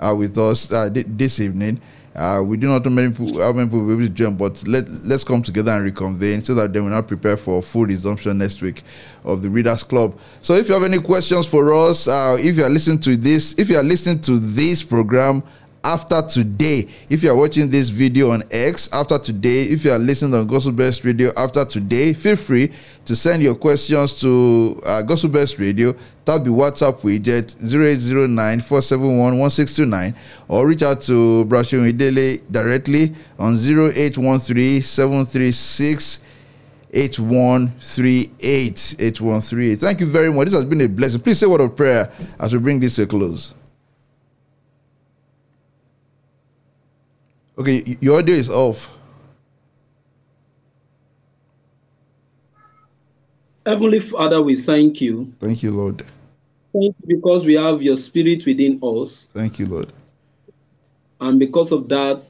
uh, 0.00 0.14
with 0.16 0.36
us 0.38 0.72
uh, 0.72 0.90
th- 0.90 1.06
this 1.08 1.40
evening. 1.40 1.80
Uh, 2.14 2.42
we 2.44 2.56
do 2.56 2.66
not 2.66 2.84
know 2.84 2.90
many 2.90 3.10
people, 3.10 3.40
how 3.40 3.52
many 3.52 3.68
people 3.68 3.84
will 3.84 3.96
be 3.96 4.04
able 4.04 4.08
to 4.08 4.08
join, 4.08 4.34
but 4.34 4.66
let 4.66 4.88
let's 5.04 5.22
come 5.22 5.40
together 5.40 5.70
and 5.70 5.84
reconvene 5.84 6.42
so 6.42 6.52
that 6.54 6.72
then 6.72 6.82
we're 6.84 6.90
not 6.90 7.06
prepare 7.06 7.36
for 7.36 7.62
full 7.62 7.86
resumption 7.86 8.36
next 8.38 8.60
week 8.60 8.82
of 9.24 9.40
the 9.40 9.48
Readers 9.48 9.84
Club. 9.84 10.18
So, 10.42 10.54
if 10.54 10.66
you 10.68 10.74
have 10.74 10.82
any 10.82 10.98
questions 10.98 11.46
for 11.46 11.72
us, 11.72 12.08
uh, 12.08 12.36
if 12.40 12.56
you 12.56 12.64
are 12.64 12.70
listening 12.70 12.98
to 13.00 13.16
this, 13.16 13.54
if 13.56 13.68
you 13.68 13.76
are 13.76 13.84
listening 13.84 14.20
to 14.22 14.40
this 14.40 14.82
program 14.82 15.44
after 15.88 16.20
today. 16.20 16.86
If 17.08 17.22
you 17.22 17.30
are 17.30 17.36
watching 17.36 17.70
this 17.70 17.88
video 17.88 18.32
on 18.32 18.42
X 18.50 18.90
after 18.92 19.18
today, 19.18 19.62
if 19.62 19.86
you 19.86 19.90
are 19.90 19.98
listening 19.98 20.34
on 20.34 20.46
Gospel 20.46 20.72
Bells 20.72 21.02
Radio 21.02 21.30
after 21.34 21.64
today, 21.64 22.12
feel 22.12 22.36
free 22.36 22.70
to 23.06 23.16
send 23.16 23.42
your 23.42 23.54
questions 23.54 24.20
to 24.20 24.78
uh, 24.84 25.00
Gospel 25.00 25.30
Bells 25.30 25.58
Radio. 25.58 25.94
Tap 26.26 26.44
the 26.44 26.50
WhatsApp 26.50 27.00
widget 27.00 27.56
0809 27.64 28.60
471 28.60 29.38
1629 29.38 30.14
or 30.48 30.68
reach 30.68 30.82
out 30.82 31.00
to 31.00 31.46
Brashon 31.46 31.90
Idele 31.90 32.42
directly 32.52 33.14
on 33.38 33.54
0813 33.54 34.82
736 34.82 36.20
8138 36.92 38.96
8138. 38.98 39.78
Thank 39.78 40.00
you 40.00 40.06
very 40.06 40.30
much. 40.30 40.48
This 40.48 40.54
has 40.54 40.66
been 40.66 40.82
a 40.82 40.88
blessing. 40.88 41.22
Please 41.22 41.38
say 41.38 41.46
a 41.46 41.48
word 41.48 41.62
of 41.62 41.74
prayer 41.74 42.12
as 42.38 42.52
we 42.52 42.58
bring 42.58 42.78
this 42.78 42.96
to 42.96 43.04
a 43.04 43.06
close. 43.06 43.54
Okay, 47.58 47.82
your 48.00 48.18
audio 48.18 48.36
is 48.36 48.48
off. 48.48 48.88
Heavenly 53.66 53.98
Father, 53.98 54.40
we 54.40 54.54
thank 54.62 55.00
you. 55.00 55.32
Thank 55.40 55.64
you, 55.64 55.72
Lord. 55.72 56.04
Thank 56.72 56.94
you 57.02 57.16
because 57.16 57.44
we 57.44 57.54
have 57.54 57.82
your 57.82 57.96
spirit 57.96 58.46
within 58.46 58.78
us. 58.80 59.26
Thank 59.34 59.58
you, 59.58 59.66
Lord. 59.66 59.92
And 61.20 61.40
because 61.40 61.72
of 61.72 61.88
that, 61.88 62.22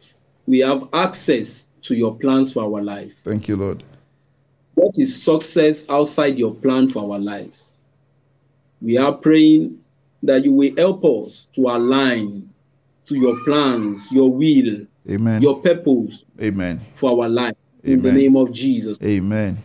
we 0.47 0.61
have 0.61 0.89
access 0.95 1.65
to 1.83 1.95
your 1.95 2.17
plans 2.17 2.55
for 2.55 2.63
our 2.65 2.83
life. 2.83 3.13
Thank 3.23 3.49
you, 3.49 3.57
Lord. 3.57 3.85
What 4.77 4.95
is 4.97 5.23
success 5.23 5.85
outside 5.91 6.39
your 6.39 6.55
plan 6.55 6.89
for 6.89 7.13
our 7.13 7.19
lives? 7.19 7.73
We 8.81 8.97
are 8.97 9.13
praying 9.13 9.79
that 10.23 10.43
you 10.45 10.53
will 10.53 10.75
help 10.79 11.05
us 11.05 11.47
to 11.55 11.67
align 11.67 12.49
to 13.09 13.17
your 13.17 13.39
plans, 13.45 14.11
your 14.11 14.33
will, 14.33 14.87
Amen. 15.11 15.43
your 15.43 15.61
purpose 15.61 16.25
Amen. 16.41 16.81
for 16.97 17.23
our 17.23 17.29
life. 17.29 17.57
In 17.85 18.03
the 18.03 18.13
name 18.13 18.37
of 18.37 18.53
Jesus. 18.53 18.99
Amen. 19.03 19.57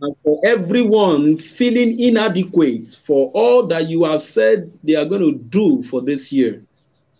And 0.00 0.14
for 0.22 0.40
everyone 0.44 1.38
feeling 1.38 1.98
inadequate 1.98 2.96
for 3.04 3.30
all 3.34 3.66
that 3.66 3.88
you 3.88 4.04
have 4.04 4.22
said 4.22 4.70
they 4.84 4.94
are 4.94 5.04
going 5.04 5.22
to 5.22 5.32
do 5.32 5.82
for 5.84 6.02
this 6.02 6.30
year, 6.30 6.60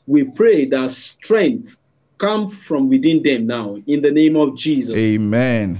we 0.06 0.24
pray 0.36 0.66
that 0.66 0.90
strength 0.92 1.76
come 2.18 2.50
from 2.50 2.88
within 2.88 3.22
them 3.22 3.46
now. 3.46 3.76
In 3.86 4.00
the 4.02 4.10
name 4.10 4.36
of 4.36 4.56
Jesus. 4.56 4.96
Amen. 4.96 5.78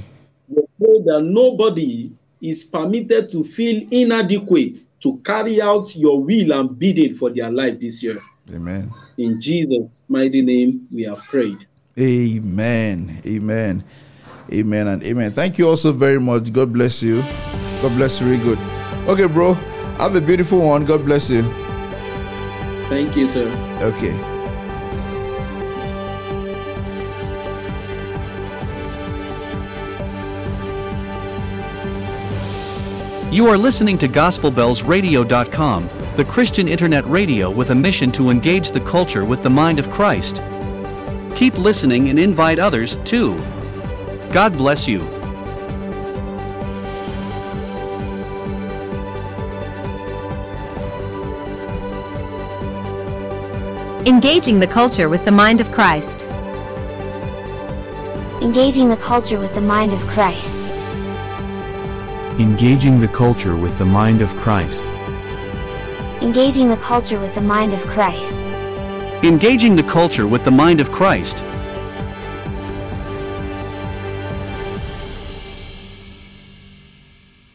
we 0.49 0.63
pray 0.81 1.03
that 1.05 1.23
nobody 1.23 2.11
is 2.41 2.65
permitted 2.65 3.31
to 3.33 3.45
feel 3.45 3.87
inadequate 3.91 4.79
to 5.03 5.21
carry 5.25 5.61
out 5.63 5.95
your 5.95 6.23
will 6.23 6.53
and 6.53 6.79
bidding 6.79 7.15
for 7.17 7.31
their 7.31 7.51
life 7.51 7.79
this 7.81 8.03
year. 8.03 8.19
Amen. 8.53 8.93
In 9.19 9.41
Jesus' 9.41 10.03
mighty 10.09 10.43
name, 10.43 10.87
we 10.93 11.03
have 11.05 11.19
prayed. 11.31 11.68
Amen. 11.99 13.21
Amen. 13.27 13.85
Amen 14.53 14.87
and 14.87 15.03
amen. 15.03 15.33
Thank 15.33 15.59
you 15.59 15.69
also 15.69 15.93
very 15.93 16.21
much. 16.21 16.53
God 16.53 16.73
bless 16.73 17.03
you. 17.03 17.23
God 17.83 17.95
bless 17.97 18.21
you. 18.21 18.29
Really 18.29 18.43
good. 18.43 18.59
Okay, 19.07 19.27
bro. 19.27 19.55
Have 19.99 20.15
a 20.15 20.21
beautiful 20.21 20.61
one. 20.61 20.85
God 20.85 21.05
bless 21.05 21.29
you. 21.31 21.43
Thank 22.89 23.17
you, 23.17 23.29
sir. 23.29 23.49
Okay. 23.83 24.17
You 33.31 33.47
are 33.49 33.59
listening 33.59 33.99
to 33.99 34.09
GospelBellsRadio.com, 34.09 35.91
the 36.17 36.25
Christian 36.25 36.67
internet 36.67 37.07
radio 37.07 37.51
with 37.51 37.71
a 37.71 37.75
mission 37.75 38.11
to 38.13 38.31
engage 38.31 38.71
the 38.71 38.81
culture 38.81 39.27
with 39.27 39.43
the 39.43 39.51
mind 39.51 39.79
of 39.79 39.91
Christ. 39.91 40.41
Keep 41.39 41.57
listening 41.57 42.09
and 42.09 42.19
invite 42.19 42.59
others, 42.59 42.97
too. 43.05 43.39
God 44.33 44.59
bless 44.59 44.89
you. 44.89 45.03
Engaging 54.05 54.59
the 54.59 54.67
culture 54.67 55.09
with 55.09 55.25
the 55.25 55.31
mind 55.31 55.61
of 55.61 55.71
Christ. 55.71 56.25
Engaging 58.43 58.89
the 58.89 58.97
culture 58.97 59.39
with 59.39 59.55
the 59.55 59.61
mind 59.61 59.93
of 59.93 60.01
Christ. 60.09 60.65
Engaging 62.41 62.99
the 62.99 63.07
culture 63.07 63.57
with 63.57 63.79
the 63.79 63.85
mind 63.85 64.23
of 64.23 64.31
Christ. 64.39 64.83
Engaging 66.21 66.69
the 66.69 66.79
culture 66.79 67.21
with 67.21 67.33
the 67.37 67.41
mind 67.41 67.73
of 67.75 67.81
Christ. 67.83 68.48
Engaging 69.25 69.75
the 69.75 69.83
culture 69.83 70.29
with 70.29 70.45
the 70.45 70.51
mind 70.53 70.81
of 70.81 70.93
Christ. 70.93 71.43